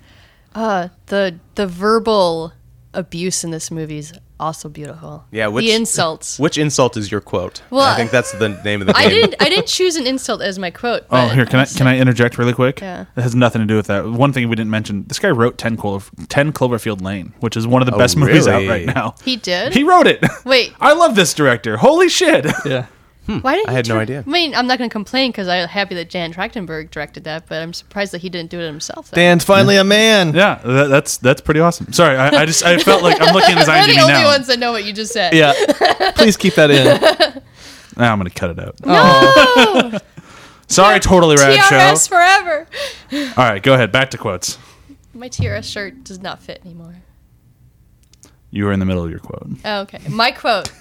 Uh 0.55 0.89
the 1.07 1.39
the 1.55 1.67
verbal 1.67 2.53
abuse 2.95 3.45
in 3.45 3.51
this 3.51 3.71
movie 3.71 3.99
is 3.99 4.13
also 4.43 4.69
beautiful. 4.69 5.25
Yeah, 5.31 5.47
which- 5.47 5.65
the 5.65 5.73
insults. 5.73 6.39
Which 6.39 6.59
insult 6.59 6.97
is 6.97 7.11
your 7.11 7.21
quote? 7.21 7.63
Well, 7.71 7.83
I 7.83 7.97
think 7.97 8.11
that's 8.11 8.33
the 8.33 8.49
name 8.51 8.81
of 8.81 8.87
the 8.89 8.93
game. 8.93 9.07
I 9.07 9.09
didn't 9.09 9.35
I 9.41 9.49
didn't 9.49 9.67
choose 9.69 9.97
an 9.97 10.07
insult 10.07 10.43
as 10.43 10.59
my 10.59 10.71
quote. 10.71 11.05
Oh, 11.11 11.29
here 11.29 11.47
can 11.47 11.61
I 11.61 11.65
can 11.65 11.87
I 11.87 11.99
interject 11.99 12.39
really 12.39 12.53
quick? 12.53 12.81
Yeah. 12.81 13.07
It 13.17 13.23
has 13.23 13.35
nothing 13.35 13.61
to 13.63 13.67
do 13.67 13.77
with 13.77 13.87
that. 13.87 14.07
One 14.07 14.33
thing 14.33 14.49
we 14.49 14.57
didn't 14.57 14.71
mention: 14.71 15.05
this 15.07 15.19
guy 15.19 15.31
wrote 15.31 15.57
10, 15.59 15.77
Clover, 15.77 16.11
10 16.29 16.53
Cloverfield 16.53 17.01
Lane, 17.03 17.35
which 17.41 17.57
is 17.57 17.67
one 17.67 17.81
of 17.83 17.87
the 17.87 17.95
Oh, 17.95 17.99
best 17.99 18.17
movies 18.17 18.47
out 18.49 18.67
right 18.67 18.87
now. 18.87 19.15
He 19.25 19.37
did? 19.37 19.73
He 19.75 19.85
wrote 19.85 20.07
it. 20.07 20.23
Wait. 20.45 20.73
I 20.81 20.93
love 20.95 21.15
this 21.15 21.33
director. 21.35 21.77
Holy 21.77 22.09
shit! 22.09 22.47
yeah. 22.65 22.87
Hmm. 23.27 23.39
Why 23.39 23.55
didn't 23.55 23.69
I 23.69 23.73
had 23.73 23.89
no 23.89 23.95
dir- 23.95 24.01
idea. 24.01 24.25
I 24.27 24.29
mean, 24.31 24.53
I'm 24.53 24.67
not 24.67 24.79
going 24.79 24.91
to 24.91 24.93
complain 24.93 25.31
because 25.31 25.47
I'm 25.47 25.69
happy 25.69 25.95
that 25.95 26.11
Dan 26.11 26.33
Trachtenberg 26.33 26.91
directed 26.91 27.23
that, 27.25 27.47
but 27.49 27.63
I'm 27.63 27.73
surprised 27.73 28.13
that 28.13 28.21
he 28.21 28.29
didn't 28.29 28.51
do 28.51 28.59
it 28.61 28.67
himself. 28.67 29.11
then. 29.13 29.17
Dan's 29.19 29.45
finally 29.45 29.77
a 29.77 29.85
man. 29.85 30.35
Yeah, 30.35 30.61
that, 30.65 30.89
that's 30.89 31.19
that's 31.19 31.41
pretty 31.41 31.61
awesome. 31.61 31.93
Sorry, 31.93 32.17
I, 32.17 32.29
I 32.43 32.47
just 32.47 32.65
I 32.65 32.79
felt 32.79 33.03
like 33.05 33.21
I'm 33.21 33.33
looking 33.33 33.53
at 33.53 33.59
his 33.59 33.69
We're 33.69 33.87
the 33.87 34.01
only 34.01 34.13
now. 34.15 34.27
ones 34.27 34.49
that 34.49 34.59
know 34.59 34.73
what 34.73 34.85
you 34.85 34.93
just 34.93 35.13
said. 35.13 35.35
Yeah. 35.35 35.53
Please 36.17 36.37
keep 36.37 36.55
that 36.55 36.71
in. 36.71 37.43
Nah, 37.95 38.11
I'm 38.11 38.19
gonna 38.19 38.31
cut 38.31 38.49
it 38.49 38.59
out. 38.59 38.75
No! 38.87 39.99
Sorry, 40.67 40.99
totally 40.99 41.37
rad 41.37 41.59
TRS 41.61 42.09
show. 42.09 42.17
forever. 42.17 42.67
All 43.37 43.45
right, 43.45 43.63
go 43.63 43.75
ahead. 43.75 43.93
Back 43.93 44.13
to 44.13 44.19
quotes. 44.19 44.57
My 45.13 45.29
TRS 45.29 45.65
shirt 45.71 46.03
does 46.03 46.19
not 46.19 46.43
fit 46.43 46.63
anymore. 46.65 46.97
You 48.51 48.65
were 48.65 48.73
in 48.73 48.81
the 48.81 48.87
middle 48.87 49.05
of 49.05 49.11
your 49.11 49.19
quote. 49.21 49.47
Oh, 49.67 49.81
okay. 49.83 49.99
My 50.09 50.31
quote. 50.31 50.73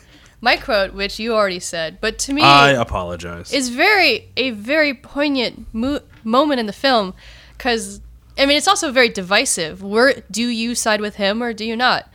My 0.43 0.57
quote, 0.57 0.93
which 0.93 1.19
you 1.19 1.33
already 1.33 1.59
said, 1.59 1.99
but 2.01 2.17
to 2.19 2.33
me 2.33 2.41
I 2.41 2.71
apologize. 2.71 3.53
is 3.53 3.69
very 3.69 4.29
a 4.35 4.49
very 4.49 4.93
poignant 4.93 5.67
mo- 5.71 6.01
moment 6.23 6.59
in 6.59 6.65
the 6.65 6.73
film 6.73 7.13
because 7.55 8.01
I 8.37 8.47
mean 8.47 8.57
it's 8.57 8.67
also 8.67 8.91
very 8.91 9.09
divisive. 9.09 9.83
Where 9.83 10.23
do 10.31 10.47
you 10.47 10.73
side 10.73 10.99
with 10.99 11.15
him 11.17 11.43
or 11.43 11.53
do 11.53 11.63
you 11.63 11.75
not? 11.75 12.09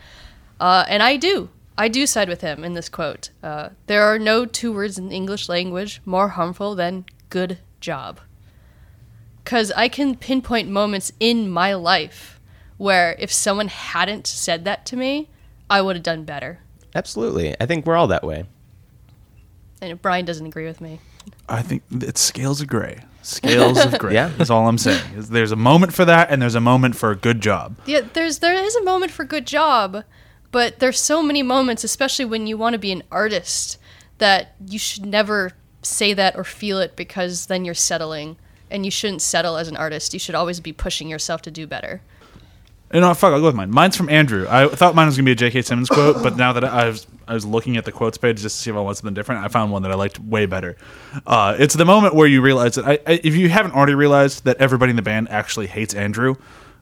Uh, 0.59 0.83
and 0.89 1.01
I 1.01 1.15
do. 1.15 1.49
I 1.77 1.87
do 1.87 2.05
side 2.07 2.27
with 2.27 2.41
him 2.41 2.63
in 2.63 2.73
this 2.73 2.89
quote. 2.89 3.29
Uh, 3.41 3.69
there 3.85 4.03
are 4.03 4.19
no 4.19 4.45
two 4.45 4.73
words 4.73 4.97
in 4.97 5.09
the 5.09 5.15
English 5.15 5.47
language 5.47 6.01
more 6.05 6.29
harmful 6.29 6.75
than 6.75 7.05
"good 7.29 7.59
job." 7.79 8.19
Because 9.43 9.71
I 9.71 9.87
can 9.87 10.15
pinpoint 10.15 10.67
moments 10.69 11.13
in 11.21 11.49
my 11.49 11.73
life 11.73 12.41
where 12.77 13.15
if 13.19 13.31
someone 13.31 13.69
hadn't 13.69 14.27
said 14.27 14.65
that 14.65 14.85
to 14.87 14.97
me, 14.97 15.29
I 15.69 15.81
would 15.81 15.95
have 15.95 16.03
done 16.03 16.25
better. 16.25 16.59
Absolutely. 16.95 17.55
I 17.59 17.65
think 17.65 17.85
we're 17.85 17.95
all 17.95 18.07
that 18.07 18.23
way. 18.23 18.45
And 19.81 20.01
Brian 20.01 20.25
doesn't 20.25 20.45
agree 20.45 20.65
with 20.65 20.81
me. 20.81 20.99
I 21.47 21.61
think 21.61 21.83
it's 21.91 22.21
scales 22.21 22.61
of 22.61 22.67
gray. 22.67 23.03
Scales 23.21 23.83
of 23.83 23.99
gray. 23.99 24.13
Yeah. 24.13 24.31
that's 24.37 24.49
all 24.49 24.67
I'm 24.67 24.77
saying. 24.77 25.03
Is 25.15 25.29
there's 25.29 25.51
a 25.51 25.55
moment 25.57 25.93
for 25.93 26.05
that, 26.05 26.31
and 26.31 26.41
there's 26.41 26.55
a 26.55 26.61
moment 26.61 26.95
for 26.95 27.11
a 27.11 27.15
good 27.15 27.41
job. 27.41 27.77
Yeah, 27.85 28.01
there's 28.13 28.39
there 28.39 28.53
is 28.55 28.75
a 28.75 28.83
moment 28.83 29.11
for 29.11 29.23
good 29.25 29.45
job, 29.45 30.03
but 30.51 30.79
there's 30.79 30.99
so 30.99 31.21
many 31.21 31.43
moments, 31.43 31.83
especially 31.83 32.25
when 32.25 32.47
you 32.47 32.57
want 32.57 32.73
to 32.73 32.79
be 32.79 32.91
an 32.91 33.03
artist, 33.11 33.77
that 34.17 34.55
you 34.65 34.79
should 34.79 35.05
never 35.05 35.51
say 35.83 36.13
that 36.13 36.35
or 36.35 36.43
feel 36.43 36.79
it 36.79 36.95
because 36.95 37.47
then 37.47 37.65
you're 37.65 37.73
settling, 37.73 38.37
and 38.71 38.85
you 38.85 38.91
shouldn't 38.91 39.21
settle 39.21 39.57
as 39.57 39.67
an 39.67 39.77
artist. 39.77 40.13
You 40.13 40.19
should 40.19 40.35
always 40.35 40.59
be 40.59 40.73
pushing 40.73 41.09
yourself 41.09 41.41
to 41.43 41.51
do 41.51 41.67
better. 41.67 42.01
You 42.93 43.01
know, 43.01 43.13
fuck. 43.13 43.33
I'll 43.33 43.39
go 43.39 43.47
with 43.47 43.55
mine. 43.55 43.69
Mine's 43.69 43.97
from 43.97 44.09
Andrew. 44.09 44.47
I 44.49 44.67
thought 44.69 44.95
mine 44.95 45.07
was 45.07 45.17
gonna 45.17 45.25
be 45.25 45.33
a 45.33 45.35
J.K. 45.35 45.61
Simmons 45.63 45.89
quote, 45.89 46.23
but 46.23 46.37
now 46.37 46.53
that 46.53 46.63
I 46.63 46.87
was 46.87 47.05
I 47.27 47.33
was 47.33 47.45
looking 47.45 47.75
at 47.75 47.83
the 47.83 47.91
quotes 47.91 48.17
page 48.17 48.41
just 48.41 48.55
to 48.55 48.61
see 48.61 48.69
if 48.69 48.77
I 48.77 48.79
want 48.79 48.95
something 48.97 49.13
different, 49.13 49.43
I 49.43 49.49
found 49.49 49.71
one 49.71 49.81
that 49.81 49.91
I 49.91 49.95
liked 49.95 50.19
way 50.19 50.45
better. 50.45 50.77
Uh, 51.25 51.57
it's 51.59 51.75
the 51.75 51.83
moment 51.83 52.15
where 52.15 52.27
you 52.27 52.41
realize 52.41 52.75
that 52.75 52.85
I, 52.85 52.99
I, 53.05 53.19
if 53.23 53.35
you 53.35 53.49
haven't 53.49 53.73
already 53.73 53.95
realized 53.95 54.45
that 54.45 54.57
everybody 54.57 54.91
in 54.91 54.95
the 54.95 55.01
band 55.01 55.27
actually 55.29 55.67
hates 55.67 55.93
Andrew, 55.93 56.35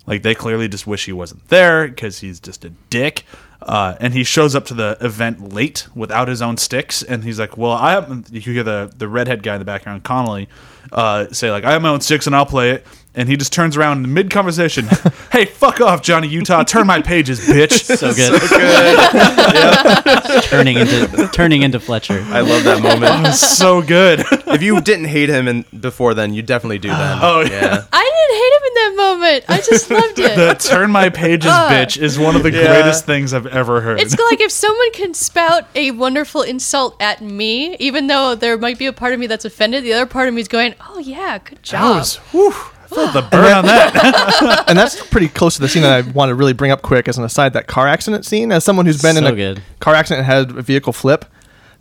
like 0.06 0.22
they 0.22 0.36
clearly 0.36 0.68
just 0.68 0.86
wish 0.86 1.06
he 1.06 1.14
wasn't 1.14 1.48
there 1.48 1.88
because 1.88 2.20
he's 2.20 2.40
just 2.40 2.64
a 2.66 2.70
dick. 2.90 3.26
Uh, 3.62 3.96
and 4.00 4.14
he 4.14 4.24
shows 4.24 4.54
up 4.54 4.66
to 4.66 4.76
the 4.76 4.96
event 5.02 5.54
late 5.54 5.88
without 5.96 6.28
his 6.28 6.40
own 6.40 6.56
sticks, 6.58 7.02
and 7.02 7.24
he's 7.24 7.40
like, 7.40 7.58
"Well, 7.58 7.72
I 7.72 7.94
have." 7.94 8.28
You 8.32 8.42
hear 8.42 8.64
the 8.64 8.94
the 8.96 9.08
redhead 9.08 9.42
guy 9.42 9.56
in 9.56 9.60
the 9.60 9.66
background, 9.66 10.04
Connolly, 10.04 10.50
uh, 10.92 11.28
say 11.32 11.50
like, 11.50 11.64
"I 11.64 11.72
have 11.72 11.82
my 11.82 11.90
own 11.90 12.02
sticks 12.02 12.28
and 12.28 12.36
I'll 12.36 12.46
play 12.46 12.72
it." 12.72 12.86
And 13.18 13.30
he 13.30 13.38
just 13.38 13.54
turns 13.54 13.78
around 13.78 14.04
in 14.04 14.14
mid 14.14 14.30
conversation. 14.30 14.88
hey, 15.32 15.46
fuck 15.46 15.80
off, 15.82 16.02
Johnny 16.02 16.28
Utah. 16.28 16.64
Turn 16.64 16.86
my 16.88 17.02
pages, 17.02 17.40
bitch. 17.48 17.86
So 17.96 18.14
good. 18.14 18.42
so 18.42 18.58
good 18.58 20.44
turning 20.44 20.78
into 20.78 21.30
turning 21.32 21.62
into 21.62 21.80
Fletcher. 21.80 22.22
I 22.30 22.42
love 22.42 22.64
that 22.66 22.82
moment. 22.84 23.36
so 23.36 23.82
good. 23.82 24.22
if 24.48 24.62
you 24.62 24.82
didn't 24.82 25.06
hate 25.06 25.30
him 25.30 25.48
in, 25.48 25.66
before 25.80 26.14
then, 26.14 26.34
you 26.34 26.42
definitely 26.42 26.80
do 26.80 26.90
then. 26.90 27.20
Oh, 27.22 27.42
yeah. 27.42 27.86
I 27.94 28.04
didn't 28.04 28.38
hate 28.42 28.54
him 28.54 28.64
in 28.66 28.74
that 28.76 28.94
moment. 28.98 29.46
I 29.48 29.58
just 29.62 29.90
loved 29.90 30.20
it. 30.20 30.36
the 30.36 30.54
turn 30.56 30.92
my 30.92 31.10
pages, 31.10 31.52
Uh. 31.52 31.70
bitch 31.70 31.98
is 32.02 32.20
one 32.20 32.36
of 32.36 32.44
the 32.44 32.52
greatest 32.52 33.06
things 33.06 33.34
I've 33.34 33.48
ever 33.48 33.82
heard. 33.82 34.00
It's 34.02 34.18
like 34.30 34.42
if 34.42 34.52
someone 34.52 34.92
can 34.92 35.14
spout 35.14 35.68
a 35.76 35.92
wonderful 35.92 36.42
insult 36.42 36.96
at 37.02 37.22
me, 37.22 37.76
even 37.78 38.08
though 38.08 38.36
there 38.36 38.58
might 38.58 38.78
be 38.78 38.88
a 38.88 38.94
part 38.94 39.14
of 39.14 39.20
me 39.20 39.28
that's 39.28 39.46
offended, 39.46 39.84
the 39.84 39.94
other 39.94 40.06
part 40.06 40.28
of 40.28 40.34
me 40.34 40.42
is 40.42 40.48
going, 40.48 40.76
"Oh 40.90 41.00
yeah, 41.00 41.38
good 41.38 41.58
that 41.60 41.64
job." 41.64 41.98
was, 41.98 42.16
whew, 42.32 42.54
I 42.54 42.75
felt 42.96 43.14
the 43.14 43.22
burn 43.32 43.52
on 43.54 43.66
that. 43.66 44.66
and 44.68 44.78
that's 44.78 45.06
pretty 45.08 45.28
close 45.28 45.56
to 45.56 45.62
the 45.62 45.70
scene 45.70 45.84
that 45.84 46.06
I 46.06 46.10
want 46.12 46.30
to 46.30 46.36
really 46.36 46.54
bring 46.54 46.72
up 46.72 46.82
quick 46.82 47.08
as 47.08 47.18
an 47.18 47.24
aside. 47.24 47.54
That 47.54 47.68
car 47.68 47.88
accident 47.88 48.26
scene, 48.26 48.52
as 48.52 48.64
someone 48.64 48.86
who's 48.86 49.02
been 49.02 49.18
in 49.18 49.26
a 49.26 49.32
good. 49.36 49.62
car 49.80 49.94
accident 49.94 50.26
and 50.28 50.50
had 50.50 50.58
a 50.58 50.62
vehicle 50.62 50.94
flip, 50.94 51.26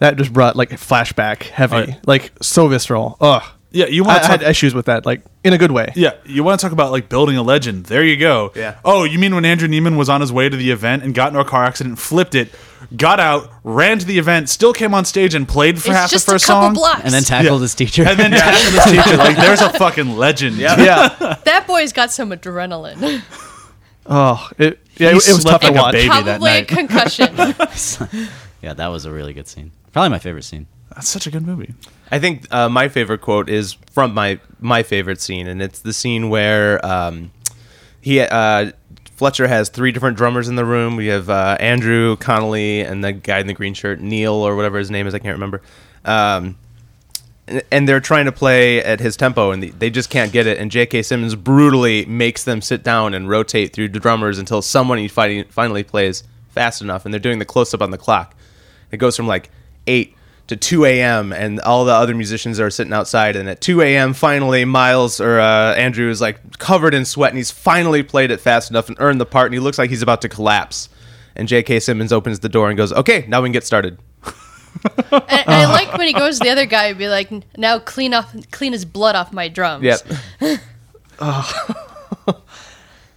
that 0.00 0.16
just 0.16 0.32
brought 0.32 0.56
like 0.56 0.72
a 0.72 0.76
flashback 0.76 1.44
heavy, 1.44 1.74
Right. 1.76 1.96
like 2.06 2.32
so 2.42 2.68
visceral. 2.68 3.16
Ugh. 3.20 3.42
yeah, 3.70 3.86
you 3.86 4.04
I, 4.04 4.06
want 4.08 4.22
to 4.22 4.28
had 4.28 4.40
talk. 4.40 4.50
issues 4.50 4.74
with 4.74 4.86
that, 4.86 5.06
like 5.06 5.22
in 5.44 5.52
a 5.52 5.58
good 5.58 5.70
way. 5.72 5.92
Yeah, 5.94 6.14
you 6.26 6.42
want 6.44 6.58
to 6.60 6.64
talk 6.64 6.72
about 6.72 6.90
like 6.92 7.08
building 7.08 7.36
a 7.36 7.42
legend. 7.42 7.86
There 7.86 8.04
you 8.04 8.16
go. 8.16 8.52
Yeah. 8.56 8.76
Oh, 8.84 9.04
you 9.04 9.18
mean 9.18 9.34
when 9.34 9.44
Andrew 9.44 9.68
Neiman 9.68 9.96
was 9.96 10.08
on 10.08 10.20
his 10.20 10.32
way 10.32 10.48
to 10.48 10.56
the 10.56 10.70
event 10.70 11.02
and 11.04 11.14
got 11.14 11.28
into 11.28 11.40
a 11.40 11.44
car 11.44 11.64
accident, 11.64 11.98
flipped 11.98 12.34
it, 12.34 12.48
got 12.96 13.20
out, 13.20 13.50
ran 13.62 13.98
to 13.98 14.04
the 14.06 14.18
event, 14.18 14.48
still 14.48 14.72
came 14.72 14.94
on 14.94 15.04
stage 15.04 15.34
and 15.34 15.46
played 15.48 15.80
for 15.80 15.88
It's 15.90 15.96
half 15.96 16.10
the 16.10 16.14
just 16.16 16.28
a 16.28 16.32
first 16.32 16.46
couple 16.46 16.62
song, 16.68 16.74
blocks. 16.74 17.00
And 17.04 17.12
then 17.14 17.22
tackled 17.22 17.60
Yeah. 17.60 17.62
his 17.62 17.74
teacher. 17.74 18.04
and 18.08 18.18
then 18.18 18.30
tackled 18.32 18.74
his 18.74 18.84
teacher. 19.04 19.16
Like, 19.16 19.36
there's 19.36 19.60
a 19.60 19.70
fucking 19.70 20.16
legend. 20.16 20.56
Yeah. 20.56 20.80
Yeah. 20.80 21.36
that 21.44 21.66
boy's 21.66 21.92
got 21.92 22.10
some 22.12 22.30
adrenaline. 22.30 23.22
oh, 24.06 24.48
it. 24.58 24.80
Yeah, 24.96 25.10
He 25.10 25.16
it, 25.16 25.28
it 25.28 25.34
was 25.34 25.44
tough 25.44 25.60
to 25.62 25.66
like 25.68 25.76
a 25.76 25.82
watch. 25.82 25.92
baby. 25.92 26.08
that 26.08 26.24
Probably 26.24 26.50
a 26.58 26.64
concussion. 26.64 27.34
yeah, 28.62 28.74
that 28.74 28.88
was 28.88 29.04
a 29.04 29.10
really 29.12 29.32
good 29.32 29.48
scene. 29.48 29.72
Probably 29.92 30.10
my 30.10 30.18
favorite 30.18 30.44
scene. 30.44 30.66
That's 30.94 31.08
such 31.08 31.26
a 31.26 31.30
good 31.30 31.44
movie. 31.46 31.74
I 32.10 32.18
think 32.20 32.46
uh, 32.52 32.68
my 32.68 32.88
favorite 32.88 33.20
quote 33.20 33.48
is 33.48 33.72
from 33.90 34.14
my 34.14 34.38
my 34.60 34.82
favorite 34.84 35.20
scene, 35.20 35.48
and 35.48 35.60
it's 35.60 35.80
the 35.80 35.92
scene 35.92 36.28
where 36.30 36.84
um, 36.86 37.32
he 38.00 38.20
uh, 38.20 38.70
Fletcher 39.16 39.46
has 39.46 39.68
three 39.68 39.92
different 39.92 40.16
drummers 40.16 40.48
in 40.48 40.56
the 40.56 40.64
room. 40.64 40.96
We 40.96 41.06
have 41.06 41.30
uh, 41.30 41.56
Andrew 41.60 42.16
Connolly 42.16 42.80
and 42.80 43.04
the 43.04 43.12
guy 43.12 43.38
in 43.38 43.46
the 43.46 43.54
green 43.54 43.74
shirt, 43.74 44.00
Neil 44.00 44.34
or 44.34 44.56
whatever 44.56 44.78
his 44.78 44.90
name 44.90 45.06
is. 45.06 45.14
I 45.14 45.18
can't 45.20 45.34
remember. 45.34 45.62
Um, 46.04 46.56
and- 47.70 47.88
they're 47.88 48.00
trying 48.00 48.24
to 48.24 48.32
play 48.32 48.82
at 48.82 49.00
his 49.00 49.16
tempo, 49.16 49.50
and 49.50 49.62
they 49.62 49.90
just 49.90 50.10
can't 50.10 50.32
get 50.32 50.46
it. 50.46 50.58
And 50.58 50.70
J.K. 50.70 51.02
Simmons 51.02 51.34
brutally 51.34 52.04
makes 52.06 52.42
them 52.44 52.60
sit 52.60 52.82
down 52.82 53.14
and 53.14 53.28
rotate 53.28 53.72
through 53.72 53.90
the 53.90 54.00
drummers 54.00 54.38
until 54.38 54.62
someone 54.62 54.98
he 54.98 55.08
finally 55.08 55.84
plays 55.84 56.24
fast 56.48 56.82
enough. 56.82 57.04
And 57.04 57.12
they're 57.12 57.20
doing 57.20 57.38
the 57.38 57.44
close 57.44 57.72
up 57.74 57.82
on 57.82 57.90
the 57.90 57.98
clock. 57.98 58.34
It 58.90 58.96
goes 58.96 59.16
from 59.16 59.26
like 59.26 59.50
eight 59.86 60.16
to 60.46 60.56
2 60.56 60.84
a.m. 60.84 61.32
and 61.32 61.60
all 61.60 61.84
the 61.84 61.92
other 61.92 62.14
musicians 62.14 62.60
are 62.60 62.70
sitting 62.70 62.92
outside. 62.92 63.36
And 63.36 63.48
at 63.48 63.60
2 63.60 63.82
a.m., 63.82 64.12
finally, 64.12 64.64
Miles 64.64 65.20
or 65.20 65.40
uh, 65.40 65.74
Andrew 65.74 66.10
is 66.10 66.20
like 66.20 66.58
covered 66.58 66.94
in 66.94 67.04
sweat, 67.04 67.30
and 67.30 67.38
he's 67.38 67.50
finally 67.50 68.02
played 68.02 68.30
it 68.30 68.40
fast 68.40 68.70
enough 68.70 68.88
and 68.88 68.96
earned 69.00 69.20
the 69.20 69.26
part. 69.26 69.46
And 69.46 69.54
he 69.54 69.60
looks 69.60 69.78
like 69.78 69.90
he's 69.90 70.02
about 70.02 70.22
to 70.22 70.28
collapse. 70.28 70.88
And 71.36 71.48
J.K. 71.48 71.80
Simmons 71.80 72.12
opens 72.12 72.40
the 72.40 72.48
door 72.48 72.68
and 72.68 72.76
goes, 72.76 72.92
"Okay, 72.92 73.24
now 73.26 73.42
we 73.42 73.48
can 73.48 73.52
get 73.52 73.64
started." 73.64 73.98
and, 74.24 74.34
and 75.10 75.48
I 75.48 75.66
like 75.66 75.96
when 75.96 76.06
he 76.06 76.12
goes 76.12 76.38
to 76.38 76.44
the 76.44 76.50
other 76.50 76.66
guy 76.66 76.86
and 76.86 76.98
be 76.98 77.08
like, 77.08 77.30
"Now 77.56 77.80
clean 77.80 78.14
off, 78.14 78.32
clean 78.52 78.72
his 78.72 78.84
blood 78.84 79.16
off 79.16 79.32
my 79.32 79.48
drums." 79.48 79.82
Yep. 79.82 80.00
All 81.20 81.44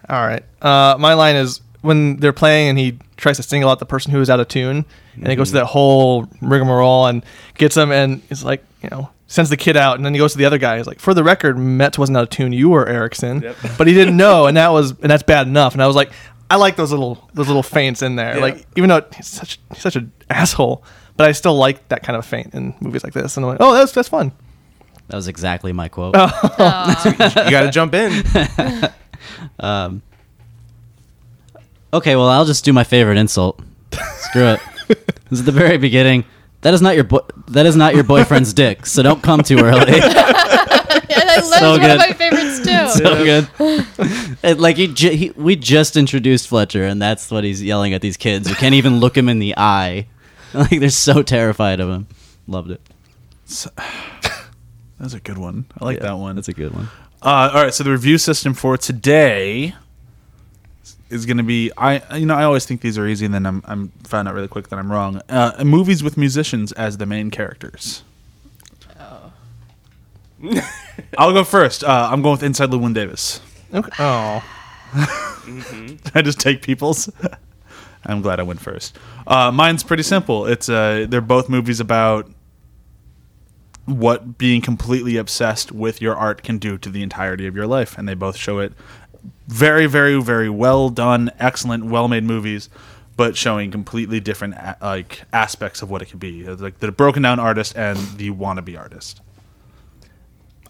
right. 0.10 0.44
Uh, 0.62 0.96
my 1.00 1.14
line 1.14 1.36
is 1.36 1.62
when 1.82 2.18
they're 2.18 2.34
playing 2.34 2.70
and 2.70 2.80
he 2.80 3.00
tries 3.18 3.38
to 3.38 3.44
single 3.44 3.70
out 3.70 3.80
the 3.80 3.86
person 3.86 4.12
who 4.12 4.22
is 4.22 4.30
out 4.30 4.40
of 4.40 4.48
tune, 4.48 4.86
and 5.18 5.28
he 5.28 5.36
goes 5.36 5.50
to 5.50 5.56
that 5.56 5.66
whole 5.66 6.28
rigmarole 6.42 7.08
and 7.08 7.26
gets 7.56 7.76
him, 7.76 7.92
and 7.92 8.22
is 8.30 8.44
like, 8.44 8.64
you 8.82 8.90
know, 8.90 9.10
sends 9.28 9.50
the 9.50 9.58
kid 9.58 9.76
out, 9.78 9.98
and 9.98 10.06
then 10.06 10.14
he 10.14 10.20
goes 10.20 10.32
to 10.34 10.38
the 10.38 10.46
other 10.46 10.58
guy. 10.58 10.78
He's 10.78 10.88
like, 10.88 11.00
for 11.00 11.14
the 11.14 11.24
record, 11.24 11.58
Metz 11.58 11.98
wasn't 11.98 12.18
out 12.18 12.24
of 12.24 12.30
tune. 12.30 12.54
You 12.54 12.70
were 12.70 12.88
Erickson, 12.88 13.44
but 13.78 13.88
he 13.88 13.94
didn't 13.94 14.18
know, 14.18 14.48
and 14.48 14.58
that 14.58 14.70
was 14.70 14.92
and 14.92 15.10
that's 15.10 15.24
bad 15.24 15.48
enough. 15.48 15.74
And 15.74 15.82
I 15.84 15.88
was 15.88 15.96
like, 15.96 16.12
I 16.50 16.56
like 16.56 16.76
those 16.76 16.92
little 16.92 17.28
those 17.34 17.48
little 17.48 17.64
feints 17.64 18.02
in 18.02 18.16
there. 18.16 18.36
Yeah. 18.36 18.42
Like 18.42 18.66
even 18.76 18.90
though 18.90 19.06
he's 19.16 19.28
such 19.28 19.60
he's 19.74 19.82
such 19.82 19.96
an 19.96 20.12
asshole, 20.30 20.84
but 21.18 21.28
I 21.28 21.32
still 21.34 21.56
like 21.56 21.88
that 21.90 22.04
kind 22.04 22.18
of 22.18 22.26
feint 22.26 22.54
in 22.54 22.74
movies 22.80 23.04
like 23.04 23.14
this. 23.14 23.38
And 23.38 23.46
I'm 23.46 23.52
like, 23.52 23.62
oh, 23.62 23.74
that's 23.74 23.92
that's 23.92 24.10
fun. 24.10 24.32
That 25.08 25.16
was 25.16 25.28
exactly 25.28 25.72
my 25.72 25.88
quote. 25.88 26.16
you 26.16 26.22
got 26.22 27.64
to 27.64 27.70
jump 27.72 27.94
in. 27.94 28.24
Um, 29.60 30.02
okay, 31.94 32.16
well, 32.16 32.28
I'll 32.28 32.46
just 32.46 32.64
do 32.64 32.74
my 32.74 32.84
favorite 32.84 33.18
insult. 33.18 33.60
Screw 33.92 34.46
it. 34.46 34.60
This 35.30 35.40
is 35.40 35.46
the 35.46 35.52
very 35.52 35.78
beginning. 35.78 36.24
That 36.62 36.74
is 36.74 36.82
not 36.82 36.96
your 36.96 37.04
bo- 37.04 37.28
that 37.50 37.66
is 37.66 37.76
not 37.76 37.94
your 37.96 38.04
boyfriend's 38.06 38.54
dick. 38.64 38.86
So 38.86 39.04
don't 39.04 39.22
come 39.22 39.42
too 39.44 39.58
early. 39.60 39.94
and 40.00 40.04
I 40.04 41.36
love 41.36 41.44
So 41.46 41.72
one 41.72 41.82
of 41.82 41.82
good. 41.82 41.98
my 42.00 42.14
favorites 42.14 42.60
too. 42.60 42.88
so 43.04 43.24
good. 43.24 44.38
It, 44.44 44.60
like 44.60 44.78
he, 44.78 44.88
ju- 44.88 45.12
he, 45.12 45.30
we 45.32 45.56
just 45.58 45.98
introduced 45.98 46.48
Fletcher, 46.48 46.86
and 46.86 47.02
that's 47.02 47.30
what 47.30 47.44
he's 47.44 47.62
yelling 47.62 47.94
at 47.94 48.02
these 48.02 48.16
kids 48.18 48.48
who 48.48 48.56
can't 48.56 48.74
even 48.76 49.00
look 49.00 49.18
him 49.18 49.28
in 49.30 49.40
the 49.40 49.54
eye. 49.58 50.08
Like 50.54 50.80
they're 50.80 50.90
so 50.90 51.22
terrified 51.24 51.80
of 51.82 51.90
him. 51.90 52.08
Loved 52.48 52.72
it. 52.72 52.82
That's 55.00 55.14
a 55.14 55.20
good 55.20 55.38
one. 55.38 55.66
I 55.80 55.86
like 55.86 56.00
that 56.00 56.14
one. 56.18 56.36
That's 56.36 56.48
a 56.48 56.54
good 56.54 56.74
one. 56.74 56.88
Uh, 57.22 57.52
all 57.54 57.64
right, 57.64 57.74
so 57.74 57.84
the 57.84 57.92
review 57.92 58.18
system 58.18 58.54
for 58.54 58.78
today 58.78 59.76
is 61.10 61.26
going 61.26 61.38
to 61.38 61.44
be 61.44 61.72
I 61.78 62.18
you 62.18 62.26
know 62.26 62.36
I 62.36 62.44
always 62.44 62.66
think 62.66 62.82
these 62.82 62.98
are 62.98 63.08
easy 63.08 63.26
and 63.26 63.34
then 63.34 63.46
I'm 63.46 63.62
I'm 63.66 63.90
found 64.04 64.28
out 64.28 64.34
really 64.34 64.48
quick 64.48 64.70
that 64.70 64.80
I'm 64.80 64.92
wrong. 64.92 65.22
Uh, 65.30 65.64
movies 65.64 66.04
with 66.04 66.18
musicians 66.18 66.72
as 66.74 66.98
the 66.98 67.06
main 67.06 67.32
characters. 67.32 68.04
I'll 71.18 71.34
go 71.34 71.44
first. 71.44 71.84
Uh, 71.84 72.10
I'm 72.12 72.22
going 72.22 72.34
with 72.34 72.44
Inside 72.44 72.70
Llewyn 72.70 72.94
Davis. 72.94 73.42
Okay. 73.74 73.90
Oh, 74.00 74.44
I 74.94 76.22
just 76.24 76.40
take 76.40 76.62
people's. 76.62 77.10
I'm 78.06 78.22
glad 78.22 78.40
I 78.40 78.44
went 78.44 78.62
first. 78.62 78.98
Uh, 79.26 79.52
mine's 79.52 79.84
pretty 79.84 80.04
simple. 80.04 80.46
It's 80.46 80.70
uh, 80.70 81.08
they're 81.10 81.22
both 81.22 81.50
movies 81.50 81.80
about 81.80 82.30
what 83.86 84.38
being 84.38 84.62
completely 84.62 85.18
obsessed 85.18 85.72
with 85.72 86.02
your 86.02 86.16
art 86.16 86.44
can 86.44 86.58
do 86.58 86.78
to 86.78 86.90
the 86.90 87.02
entirety 87.02 87.48
of 87.48 87.56
your 87.56 87.68
life, 87.68 87.98
and 87.98 88.08
they 88.08 88.14
both 88.14 88.36
show 88.36 88.60
it. 88.60 88.74
Very, 89.48 89.86
very, 89.86 90.22
very 90.22 90.50
well 90.50 90.90
done, 90.90 91.32
excellent, 91.40 91.86
well-made 91.86 92.24
movies, 92.26 92.70
but 93.16 93.38
showing 93.38 93.72
completely 93.72 94.20
different 94.20 94.56
a- 94.56 94.78
like 94.82 95.24
aspects 95.32 95.82
of 95.82 95.90
what 95.90 96.02
it 96.02 96.06
could 96.06 96.20
be, 96.20 96.44
like 96.48 96.80
the 96.80 96.92
broken 96.92 97.24
down 97.24 97.40
artist 97.40 97.76
and 97.78 97.98
the 98.18 98.30
wannabe 98.32 98.78
artist. 98.78 99.22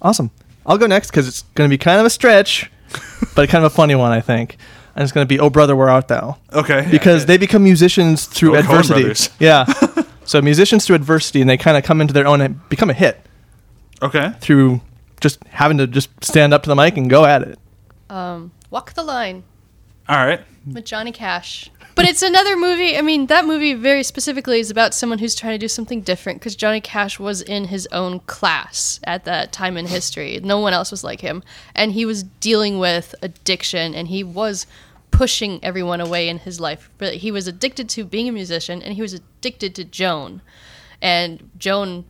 awesome. 0.02 0.32
I'll 0.66 0.78
go 0.78 0.86
next 0.86 1.12
because 1.12 1.28
it's 1.28 1.44
going 1.56 1.70
to 1.70 1.74
be 1.74 1.78
kind 1.78 2.00
of 2.00 2.06
a 2.06 2.10
stretch, 2.10 2.70
but 3.36 3.50
kind 3.50 3.64
of 3.66 3.72
a 3.72 3.76
funny 3.76 3.96
one, 3.96 4.12
I 4.12 4.22
think. 4.22 4.58
And 4.96 5.04
it's 5.04 5.12
going 5.12 5.26
to 5.26 5.30
be 5.30 5.40
"Oh 5.40 5.50
Brother, 5.50 5.76
Where 5.76 5.90
Art 5.90 6.08
Thou?" 6.08 6.38
Okay, 6.52 6.88
because 6.92 7.26
they 7.26 7.38
become 7.38 7.64
musicians 7.64 8.26
through 8.26 8.56
Oh, 8.56 8.60
adversity. 8.60 9.32
Yeah. 9.40 9.66
so 10.26 10.42
musicians 10.42 10.86
through 10.86 10.96
adversity, 10.98 11.40
and 11.42 11.50
they 11.50 11.56
kind 11.58 11.78
of 11.78 11.84
come 11.84 12.02
into 12.02 12.14
their 12.14 12.28
own 12.28 12.42
and 12.42 12.68
become 12.70 12.90
a 12.90 12.94
hit 12.94 13.24
okay, 14.02 14.34
through 14.42 14.82
just 15.22 15.44
having 15.46 15.78
to 15.78 15.88
just 15.88 16.10
stand 16.24 16.54
up 16.54 16.64
to 16.64 16.70
the 16.70 16.76
mic 16.76 16.98
and 16.98 17.10
go 17.10 17.26
at 17.26 17.44
it. 17.44 17.60
Um, 18.10 18.52
Walk 18.70 18.94
the 18.94 19.04
Line 19.04 19.44
all 20.10 20.26
right. 20.26 20.42
with 20.72 20.86
Johnny 20.86 21.12
Cash. 21.12 21.70
But 21.96 22.06
it's 22.06 22.22
another 22.22 22.56
movie. 22.56 22.96
I 22.96 23.02
mean, 23.02 23.26
that 23.26 23.46
movie 23.46 23.74
very 23.74 24.04
specifically 24.04 24.60
is 24.60 24.70
about 24.70 24.94
someone 24.94 25.20
who's 25.20 25.34
trying 25.34 25.54
to 25.54 25.58
do 25.58 25.68
something 25.68 26.02
different 26.02 26.40
because 26.40 26.56
Johnny 26.56 26.80
Cash 26.80 27.20
was 27.20 27.42
in 27.42 27.66
his 27.66 27.88
own 27.92 28.20
class 28.22 29.00
at 29.06 29.26
that 29.26 29.52
time 29.52 29.78
in 29.78 29.88
history. 29.88 30.40
No 30.44 30.60
one 30.60 30.74
else 30.74 30.92
was 30.92 31.04
like 31.04 31.22
him. 31.22 31.44
And 31.74 31.94
he 31.94 32.06
was 32.06 32.24
dealing 32.24 32.78
with 32.78 33.16
addiction 33.22 33.96
and 33.96 34.10
he 34.10 34.24
was 34.24 34.68
pushing 35.10 35.60
everyone 35.64 36.00
away 36.00 36.30
in 36.30 36.38
his 36.40 36.60
life. 36.60 36.90
But 37.00 37.16
he 37.16 37.32
was 37.32 37.48
addicted 37.48 37.90
to 37.90 38.06
being 38.06 38.30
a 38.30 38.32
musician 38.32 38.84
and 38.84 38.94
he 38.94 39.02
was 39.02 39.14
addicted 39.14 39.74
to 39.76 39.84
Joan. 39.84 40.42
And 41.02 41.50
Joan 41.58 42.06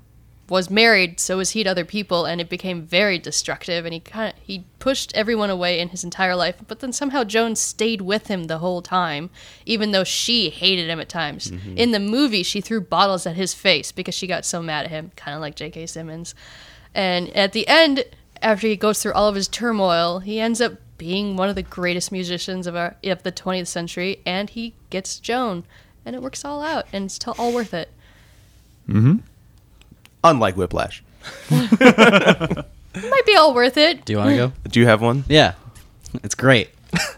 was 0.49 0.69
married, 0.69 1.19
so 1.19 1.37
was 1.37 1.51
he 1.51 1.63
to 1.63 1.69
other 1.69 1.83
people, 1.83 2.25
and 2.25 2.39
it 2.39 2.49
became 2.49 2.83
very 2.83 3.19
destructive. 3.19 3.85
And 3.85 3.93
he 3.93 3.99
kind 3.99 4.33
of 4.33 4.39
he 4.41 4.65
pushed 4.79 5.13
everyone 5.15 5.49
away 5.49 5.79
in 5.79 5.89
his 5.89 6.03
entire 6.03 6.35
life. 6.35 6.55
But 6.67 6.79
then 6.79 6.93
somehow 6.93 7.23
Joan 7.23 7.55
stayed 7.55 8.01
with 8.01 8.27
him 8.27 8.45
the 8.45 8.59
whole 8.59 8.81
time, 8.81 9.29
even 9.65 9.91
though 9.91 10.03
she 10.03 10.49
hated 10.49 10.89
him 10.89 10.99
at 10.99 11.09
times. 11.09 11.51
Mm-hmm. 11.51 11.77
In 11.77 11.91
the 11.91 11.99
movie, 11.99 12.43
she 12.43 12.61
threw 12.61 12.79
bottles 12.79 13.25
at 13.25 13.35
his 13.35 13.53
face 13.53 13.91
because 13.91 14.15
she 14.15 14.27
got 14.27 14.45
so 14.45 14.61
mad 14.61 14.85
at 14.85 14.91
him, 14.91 15.11
kind 15.15 15.35
of 15.35 15.41
like 15.41 15.55
J.K. 15.55 15.87
Simmons. 15.87 16.33
And 16.95 17.29
at 17.35 17.51
the 17.51 17.67
end, 17.67 18.05
after 18.41 18.67
he 18.67 18.75
goes 18.77 19.01
through 19.01 19.13
all 19.13 19.27
of 19.27 19.35
his 19.35 19.47
turmoil, 19.47 20.19
he 20.19 20.39
ends 20.39 20.61
up 20.61 20.73
being 20.97 21.35
one 21.35 21.49
of 21.49 21.55
the 21.55 21.63
greatest 21.63 22.11
musicians 22.11 22.67
of 22.67 22.75
our 22.75 22.95
of 23.03 23.23
the 23.23 23.31
20th 23.31 23.67
century, 23.67 24.21
and 24.25 24.49
he 24.49 24.73
gets 24.89 25.19
Joan, 25.19 25.65
and 26.05 26.15
it 26.15 26.21
works 26.21 26.45
all 26.45 26.61
out, 26.61 26.87
and 26.93 27.05
it's 27.05 27.19
t- 27.19 27.31
all 27.37 27.53
worth 27.53 27.73
it. 27.73 27.91
Mm-hmm. 28.87 29.17
Unlike 30.30 30.57
Whiplash. 30.57 31.03
It 31.49 33.11
might 33.11 33.25
be 33.25 33.36
all 33.36 33.53
worth 33.53 33.78
it. 33.78 34.05
Do 34.05 34.13
you 34.13 34.17
want 34.19 34.30
to 34.32 34.36
go? 34.36 34.51
Do 34.69 34.80
you 34.80 34.88
have 34.88 35.01
one? 35.01 35.23
Yeah, 35.28 35.53
it's 36.23 36.36
great. 36.36 36.69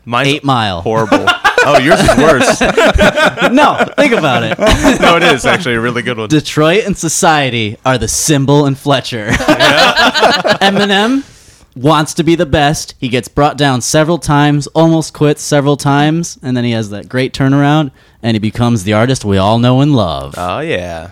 Mine's 0.05 0.27
Eight 0.27 0.43
Mile. 0.43 0.81
horrible. 0.81 1.25
oh, 1.65 1.79
yours 1.79 1.99
is 1.99 2.17
worse. 2.17 2.61
no, 3.51 3.85
think 3.95 4.13
about 4.13 4.43
it. 4.43 4.57
no, 4.99 5.17
it 5.17 5.23
is 5.23 5.45
actually 5.45 5.75
a 5.75 5.81
really 5.81 6.01
good 6.01 6.17
one. 6.17 6.27
Detroit 6.27 6.85
and 6.85 6.97
society 6.97 7.77
are 7.85 7.97
the 7.97 8.07
cymbal 8.07 8.65
and 8.65 8.77
Fletcher. 8.77 9.27
Eminem 10.59 11.23
wants 11.75 12.13
to 12.15 12.23
be 12.23 12.35
the 12.35 12.45
best. 12.45 12.95
He 12.99 13.09
gets 13.09 13.27
brought 13.27 13.57
down 13.57 13.81
several 13.81 14.17
times, 14.17 14.67
almost 14.67 15.13
quits 15.13 15.41
several 15.41 15.77
times, 15.77 16.37
and 16.41 16.57
then 16.57 16.63
he 16.63 16.71
has 16.71 16.89
that 16.89 17.07
great 17.07 17.33
turnaround 17.33 17.91
and 18.21 18.35
he 18.35 18.39
becomes 18.39 18.83
the 18.83 18.93
artist 18.93 19.23
we 19.23 19.37
all 19.37 19.59
know 19.59 19.81
and 19.81 19.95
love. 19.95 20.33
Oh 20.37 20.59
yeah, 20.59 21.11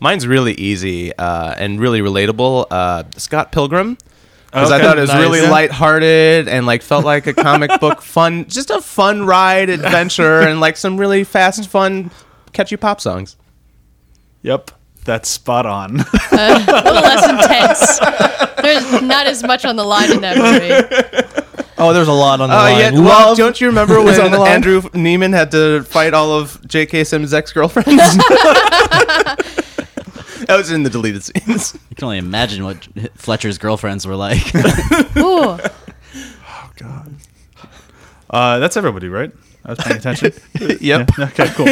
mine's 0.00 0.26
really 0.26 0.54
easy 0.54 1.14
uh, 1.16 1.54
and 1.56 1.80
really 1.80 2.00
relatable. 2.00 2.66
Uh, 2.70 3.04
Scott 3.16 3.52
Pilgrim, 3.52 3.98
because 4.46 4.70
I 4.70 4.80
thought 4.80 4.98
it 4.98 5.02
was 5.02 5.10
nice. 5.10 5.20
really 5.20 5.40
Yeah. 5.42 5.50
lighthearted 5.50 6.48
and 6.48 6.66
like 6.66 6.82
felt 6.82 7.04
like 7.04 7.26
a 7.26 7.34
comic 7.34 7.78
book 7.80 8.00
fun, 8.02 8.46
just 8.48 8.70
a 8.70 8.80
fun 8.80 9.26
ride 9.26 9.68
adventure 9.70 10.40
and 10.40 10.60
like 10.60 10.76
some 10.76 10.96
really 10.98 11.24
fast, 11.24 11.68
fun, 11.68 12.10
catchy 12.52 12.76
pop 12.76 13.00
songs. 13.00 13.36
Yep, 14.42 14.70
that's 15.04 15.28
spot 15.28 15.66
on. 15.66 16.00
a 16.00 16.02
little 16.02 16.92
less 16.94 17.28
intense. 17.28 17.98
There's 18.62 19.02
not 19.02 19.26
as 19.26 19.42
much 19.42 19.64
on 19.64 19.76
the 19.76 19.84
line 19.84 20.12
in 20.12 20.20
that 20.20 20.36
movie. 21.22 21.34
Oh, 21.80 21.92
there's 21.92 22.08
a 22.08 22.12
lot 22.12 22.40
on 22.40 22.48
the 22.48 22.54
Oh 22.56 22.58
line. 22.58 22.78
yeah, 22.94 23.00
well, 23.00 23.36
don't 23.36 23.60
you 23.60 23.68
remember 23.68 23.98
is 23.98 24.18
on 24.18 24.24
when 24.24 24.32
the 24.32 24.38
line. 24.40 24.50
Andrew 24.50 24.80
Neiman 24.82 25.32
had 25.32 25.50
to 25.52 25.82
fight 25.84 26.12
all 26.14 26.32
of 26.32 26.60
J.K. 26.66 27.04
Simmons' 27.04 27.32
ex-girlfriends? 27.32 27.90
that 30.48 30.56
was 30.56 30.70
in 30.72 30.82
the 30.82 30.90
deleted 30.90 31.22
scenes. 31.22 31.74
You 31.90 31.96
can 31.96 32.04
only 32.04 32.18
imagine 32.18 32.64
what 32.64 32.86
Fletcher's 33.14 33.58
girlfriends 33.58 34.06
were 34.06 34.16
like. 34.16 34.54
Ooh, 35.16 35.58
Oh 35.60 36.70
God. 36.76 37.14
Uh, 38.30 38.58
that's 38.58 38.76
everybody, 38.76 39.08
right? 39.08 39.32
I 39.64 39.70
was 39.70 39.78
paying 39.78 39.96
attention. 40.02 40.32
yep. 40.80 41.10
okay, 41.18 41.48
cool. 41.54 41.66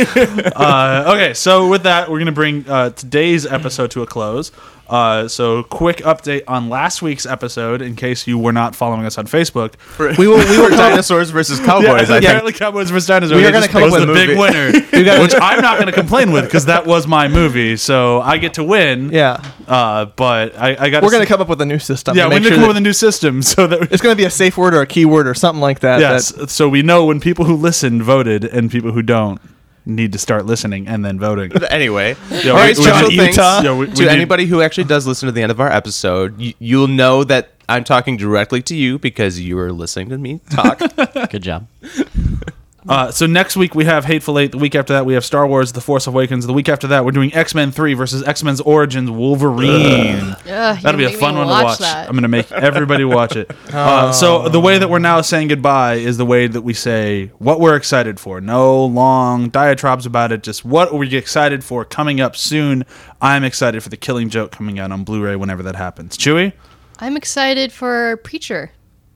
Uh, 0.55 1.13
okay, 1.15 1.35
so 1.35 1.69
with 1.69 1.83
that, 1.85 2.11
we're 2.11 2.19
going 2.19 2.27
to 2.27 2.33
bring 2.33 2.69
uh, 2.69 2.91
today's 2.91 3.47
episode 3.47 3.91
to 3.93 4.03
a 4.03 4.07
close. 4.07 4.53
Uh, 4.89 5.27
so, 5.27 5.65
quick 5.65 5.99
update 5.99 6.43
on 6.47 6.69
last 6.69 7.03
week's 7.03 7.27
episode 7.27 7.83
in 7.83 7.97
case 7.97 8.27
you 8.27 8.39
were 8.39 8.53
not 8.53 8.75
following 8.77 9.05
us 9.05 9.19
on 9.19 9.27
Facebook. 9.27 9.75
We 10.19 10.29
will. 10.29 10.39
We 10.49 10.59
were 10.63 10.71
dinosaurs 10.71 11.31
versus 11.31 11.59
cowboys. 11.61 11.89
I 11.89 12.05
think. 12.05 12.25
apparently 12.25 12.53
Cowboys 12.53 12.91
vs. 12.91 13.07
Dinosaurs 13.09 13.41
We 13.41 13.47
are 13.47 13.53
gonna 13.53 13.69
come 13.69 13.83
up 13.83 13.91
was 13.91 14.07
with 14.07 14.09
the 14.09 14.23
a 14.23 14.27
big 14.27 14.39
winner, 14.39 14.73
which 15.23 15.35
I'm 15.41 15.61
not 15.61 15.77
going 15.79 15.87
to 15.87 15.93
complain 15.93 16.31
with 16.31 16.45
because 16.45 16.67
that 16.67 16.87
was 16.87 17.07
my 17.07 17.27
movie, 17.29 17.77
so 17.77 18.21
I 18.21 18.39
get 18.39 18.55
to 18.55 18.65
win. 18.65 19.11
Yeah. 19.11 19.43
Uh, 19.67 20.05
but 20.07 20.57
I, 20.57 20.77
I 20.79 20.91
got. 20.91 21.03
We're 21.03 21.11
going 21.11 21.23
to 21.23 21.29
come 21.29 21.41
up 21.41 21.49
with 21.49 21.61
a 21.61 21.67
new 21.67 21.79
system. 21.81 22.17
Yeah, 22.17 22.27
we're 22.27 22.39
going 22.39 22.45
to 22.45 22.51
come 22.51 22.63
up 22.63 22.69
with 22.69 22.77
a 22.77 22.81
new 22.81 22.93
system 22.93 23.43
so 23.43 23.67
that 23.67 23.93
it's 23.93 24.03
going 24.03 24.13
to 24.13 24.17
be 24.17 24.25
a 24.25 24.31
safe 24.31 24.57
word 24.57 24.75
or 24.75 24.83
a 24.83 24.87
keyword 24.87 25.27
or 25.27 25.35
something 25.35 25.61
like 25.61 25.81
that. 25.81 26.01
yes, 26.01 26.31
that- 26.33 26.51
so 26.51 26.69
we 26.69 26.83
know 26.83 27.05
when 27.05 27.19
people 27.21 27.45
who 27.45 27.57
listen 27.57 28.03
voted 28.03 28.45
and 28.45 28.71
people 28.71 28.93
who 28.93 29.03
don't 29.03 29.41
need 29.87 30.13
to 30.13 30.19
start 30.19 30.45
listening 30.47 30.87
and 30.89 31.05
then 31.05 31.19
voting. 31.19 31.53
Anyway, 31.71 32.17
Yeah, 32.31 32.43
very 32.55 32.69
we- 32.69 32.75
special 32.75 33.09
we- 33.09 33.17
thanks 33.17 33.37
Yeah, 33.37 33.73
we- 33.73 33.87
we 33.87 33.93
to 33.93 34.03
need- 34.03 34.09
anybody 34.09 34.47
who 34.47 34.61
actually 34.63 34.85
does 34.85 35.07
listen 35.07 35.27
to 35.27 35.33
the 35.33 35.43
end 35.43 35.53
of 35.53 35.61
our 35.61 35.71
episode. 35.71 36.39
You, 36.41 36.55
you'll 36.59 36.89
know 36.89 37.23
that 37.25 37.51
I'm 37.69 37.85
talking 37.85 38.17
directly 38.17 38.63
to 38.63 38.75
you 38.77 38.99
because 38.99 39.41
you 39.41 39.59
are 39.59 39.73
listening 39.73 40.09
to 40.11 40.19
me 40.19 40.41
talk. 40.51 40.79
Good 41.31 41.43
job. 41.43 41.67
Uh, 42.89 43.11
so 43.11 43.27
next 43.27 43.57
week 43.57 43.75
we 43.75 43.85
have 43.85 44.05
Hateful 44.05 44.39
Eight. 44.39 44.53
The 44.53 44.59
week 44.59 44.75
after 44.75 44.93
that 44.93 45.05
we 45.07 45.15
have 45.15 45.25
Star 45.25 45.47
Wars: 45.47 45.73
The 45.73 45.81
Force 45.81 46.07
Awakens. 46.07 46.47
The 46.47 46.53
week 46.53 46.69
after 46.69 46.87
that 46.89 47.05
we're 47.05 47.11
doing 47.11 47.35
X 47.35 47.55
Men 47.55 47.73
Three 47.73 47.95
versus 47.95 48.23
X 48.23 48.43
Men's 48.43 48.61
Origins 48.61 49.11
Wolverine. 49.11 50.31
Ugh, 50.31 50.37
That'll 50.47 50.97
be 50.99 51.05
a 51.05 51.11
fun 51.11 51.37
one 51.37 51.47
to 51.47 51.53
watch. 51.53 51.79
that. 51.79 52.07
I'm 52.09 52.13
going 52.13 52.23
to 52.23 52.29
make 52.29 52.51
everybody 52.53 53.05
watch 53.05 53.37
it. 53.37 53.51
Uh, 53.77 54.11
so 54.11 54.49
the 54.49 54.61
way 54.61 54.79
that 54.79 54.89
we're 54.89 54.99
now 54.99 55.21
saying 55.21 55.49
goodbye 55.49 55.95
is 55.95 56.17
the 56.17 56.25
way 56.25 56.47
that 56.47 56.63
we 56.63 56.73
say 56.73 57.27
what 57.39 57.61
we're 57.61 57.77
excited 57.77 58.19
for. 58.19 58.41
No 58.41 58.85
long 58.87 59.51
diatribes 59.51 60.07
about 60.07 60.33
it. 60.33 60.43
Just 60.43 60.65
what 60.65 60.91
are 60.93 60.97
we 60.97 61.15
excited 61.15 61.63
for 61.63 61.85
coming 61.85 62.21
up 62.21 62.37
soon. 62.37 62.85
I'm 63.21 63.45
excited 63.45 63.83
for 63.83 63.91
the 63.91 63.97
Killing 63.97 64.31
Joke 64.31 64.53
coming 64.53 64.79
out 64.79 64.93
on 64.93 65.05
Blu-ray 65.05 65.37
whenever 65.37 65.63
that 65.65 65.77
happens. 65.77 66.17
Chewy, 66.17 66.53
I'm 67.01 67.17
excited 67.17 67.71
for 67.73 68.17
Preacher 68.19 68.71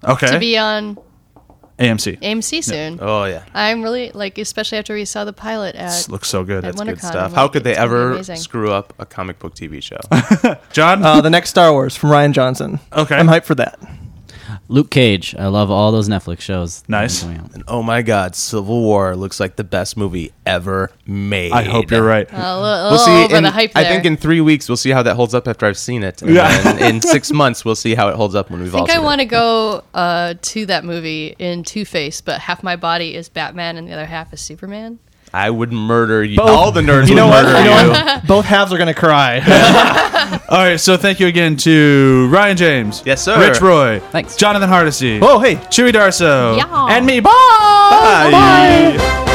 okay, 0.05 0.27
to 0.31 0.39
be 0.39 0.59
on 0.59 0.99
AMC. 1.81 2.21
AMC 2.21 2.63
soon. 2.63 2.99
oh 3.01 3.25
yeah, 3.25 3.45
I'm 3.55 3.83
really 3.83 4.11
like, 4.13 4.39
especially 4.39 4.79
after 4.79 4.95
we 4.95 5.05
saw 5.05 5.25
the 5.25 5.33
pilot 5.33 5.75
at. 5.75 5.87
This 5.89 6.09
looks 6.09 6.29
so 6.29 6.45
good. 6.45 6.65
At 6.65 6.77
good 6.77 6.87
WonderCon, 6.87 6.99
stuff. 6.99 7.31
I'm 7.31 7.33
How 7.33 7.45
like, 7.45 7.53
could 7.53 7.65
they 7.65 7.71
it's 7.73 7.79
gonna 7.79 7.89
be 7.89 7.95
ever 7.95 8.13
amazing. 8.13 8.37
screw 8.37 8.71
up 8.71 8.93
a 8.99 9.07
comic 9.07 9.39
book 9.39 9.55
TV 9.55 9.83
show? 9.83 9.99
John, 10.73 11.03
uh, 11.03 11.21
the 11.21 11.31
next 11.31 11.51
Star 11.51 11.73
Wars 11.73 11.97
from 11.97 12.11
Rian 12.11 12.33
Johnson. 12.33 12.79
Okay. 12.93 13.17
I'm 13.17 13.27
hyped 13.27 13.45
for 13.45 13.55
that. 13.57 13.79
Luke 14.71 14.89
Cage. 14.91 15.35
I 15.37 15.49
love 15.49 15.69
all 15.71 15.91
those 15.91 16.09
Netflix 16.09 16.41
shows. 16.43 16.85
Nice. 16.87 17.25
and 17.25 17.65
oh 17.67 17.83
my 17.83 18.03
God, 18.03 18.37
Civil 18.37 18.83
War 18.83 19.17
looks 19.17 19.41
like 19.41 19.57
the 19.57 19.65
best 19.65 19.97
movie 19.97 20.33
ever 20.47 20.93
made. 21.07 21.51
I 21.51 21.65
hope 21.65 21.91
you're 21.91 22.05
right. 22.05 22.29
A 22.31 22.61
little, 22.61 22.91
We'll 22.91 22.99
see. 23.01 23.25
over 23.25 23.37
in- 23.37 23.43
the 23.43 23.51
hype 23.51 23.73
I 23.75 23.83
think 23.85 24.05
in 24.05 24.17
three 24.17 24.41
weeks 24.41 24.69
we'll 24.69 24.77
see 24.77 24.91
how 24.91 25.03
that 25.03 25.17
holds 25.17 25.35
up 25.35 25.49
after 25.49 25.67
I've 25.67 25.77
seen 25.77 26.05
it. 26.05 26.23
And 26.23 26.33
Yeah. 26.35 26.63
then 26.63 26.95
in 26.95 27.01
six 27.17 27.33
months 27.33 27.65
we'll 27.65 27.75
see 27.75 27.95
how 27.97 28.09
it 28.11 28.15
holds 28.15 28.37
up 28.37 28.49
when 28.51 28.61
we've 28.63 28.73
all 28.75 28.87
seen 28.87 28.91
it. 28.91 28.93
I 28.93 29.03
all 29.03 29.03
think 29.03 29.03
I 29.03 29.07
want 29.07 29.21
to 29.21 29.25
go 29.25 29.85
uh, 29.93 30.35
to 30.41 30.67
that 30.67 30.85
movie 30.85 31.35
in 31.39 31.65
Two 31.65 31.85
Face, 31.85 32.21
but 32.21 32.41
half 32.41 32.63
my 32.63 32.77
body 32.77 33.17
is 33.17 33.29
Batman 33.29 33.77
and 33.77 33.89
the 33.89 33.93
other 33.93 34.07
half 34.07 34.33
is 34.33 34.41
Superman. 34.41 35.01
I 35.33 35.49
would 35.51 35.73
murder 35.73 36.25
you. 36.25 36.37
Both. 36.37 36.49
All 36.51 36.73
the 36.73 36.81
nerds 36.81 37.09
You 37.09 37.15
know 37.15 37.27
would 37.27 37.31
what? 37.33 37.45
murder 37.45 37.59
You 37.59 37.65
know 37.65 37.89
what? 37.91 38.27
Both 38.27 38.45
halves 38.47 38.73
are 38.73 38.79
going 38.79 38.93
to 38.93 38.95
cry. 38.95 39.39
All 40.49 40.59
right, 40.59 40.79
so 40.79 40.97
thank 40.97 41.21
you 41.21 41.27
again 41.29 41.57
to 41.59 42.29
Ryan 42.31 42.57
James. 42.57 43.03
Yes, 43.05 43.23
sir. 43.23 43.39
Rich 43.49 43.61
Roy. 43.61 44.01
Thanks. 44.11 44.37
Jonathan 44.37 44.69
Hardesty. 44.69 45.19
oh, 45.23 45.39
hey. 45.39 45.57
Chewy 45.57 45.93
Darso. 45.93 46.57
Yeah. 46.57 46.87
And 46.91 47.07
me. 47.07 47.21
Bye. 47.21 47.31
Bye. 47.31 48.31
Bye. 48.97 49.27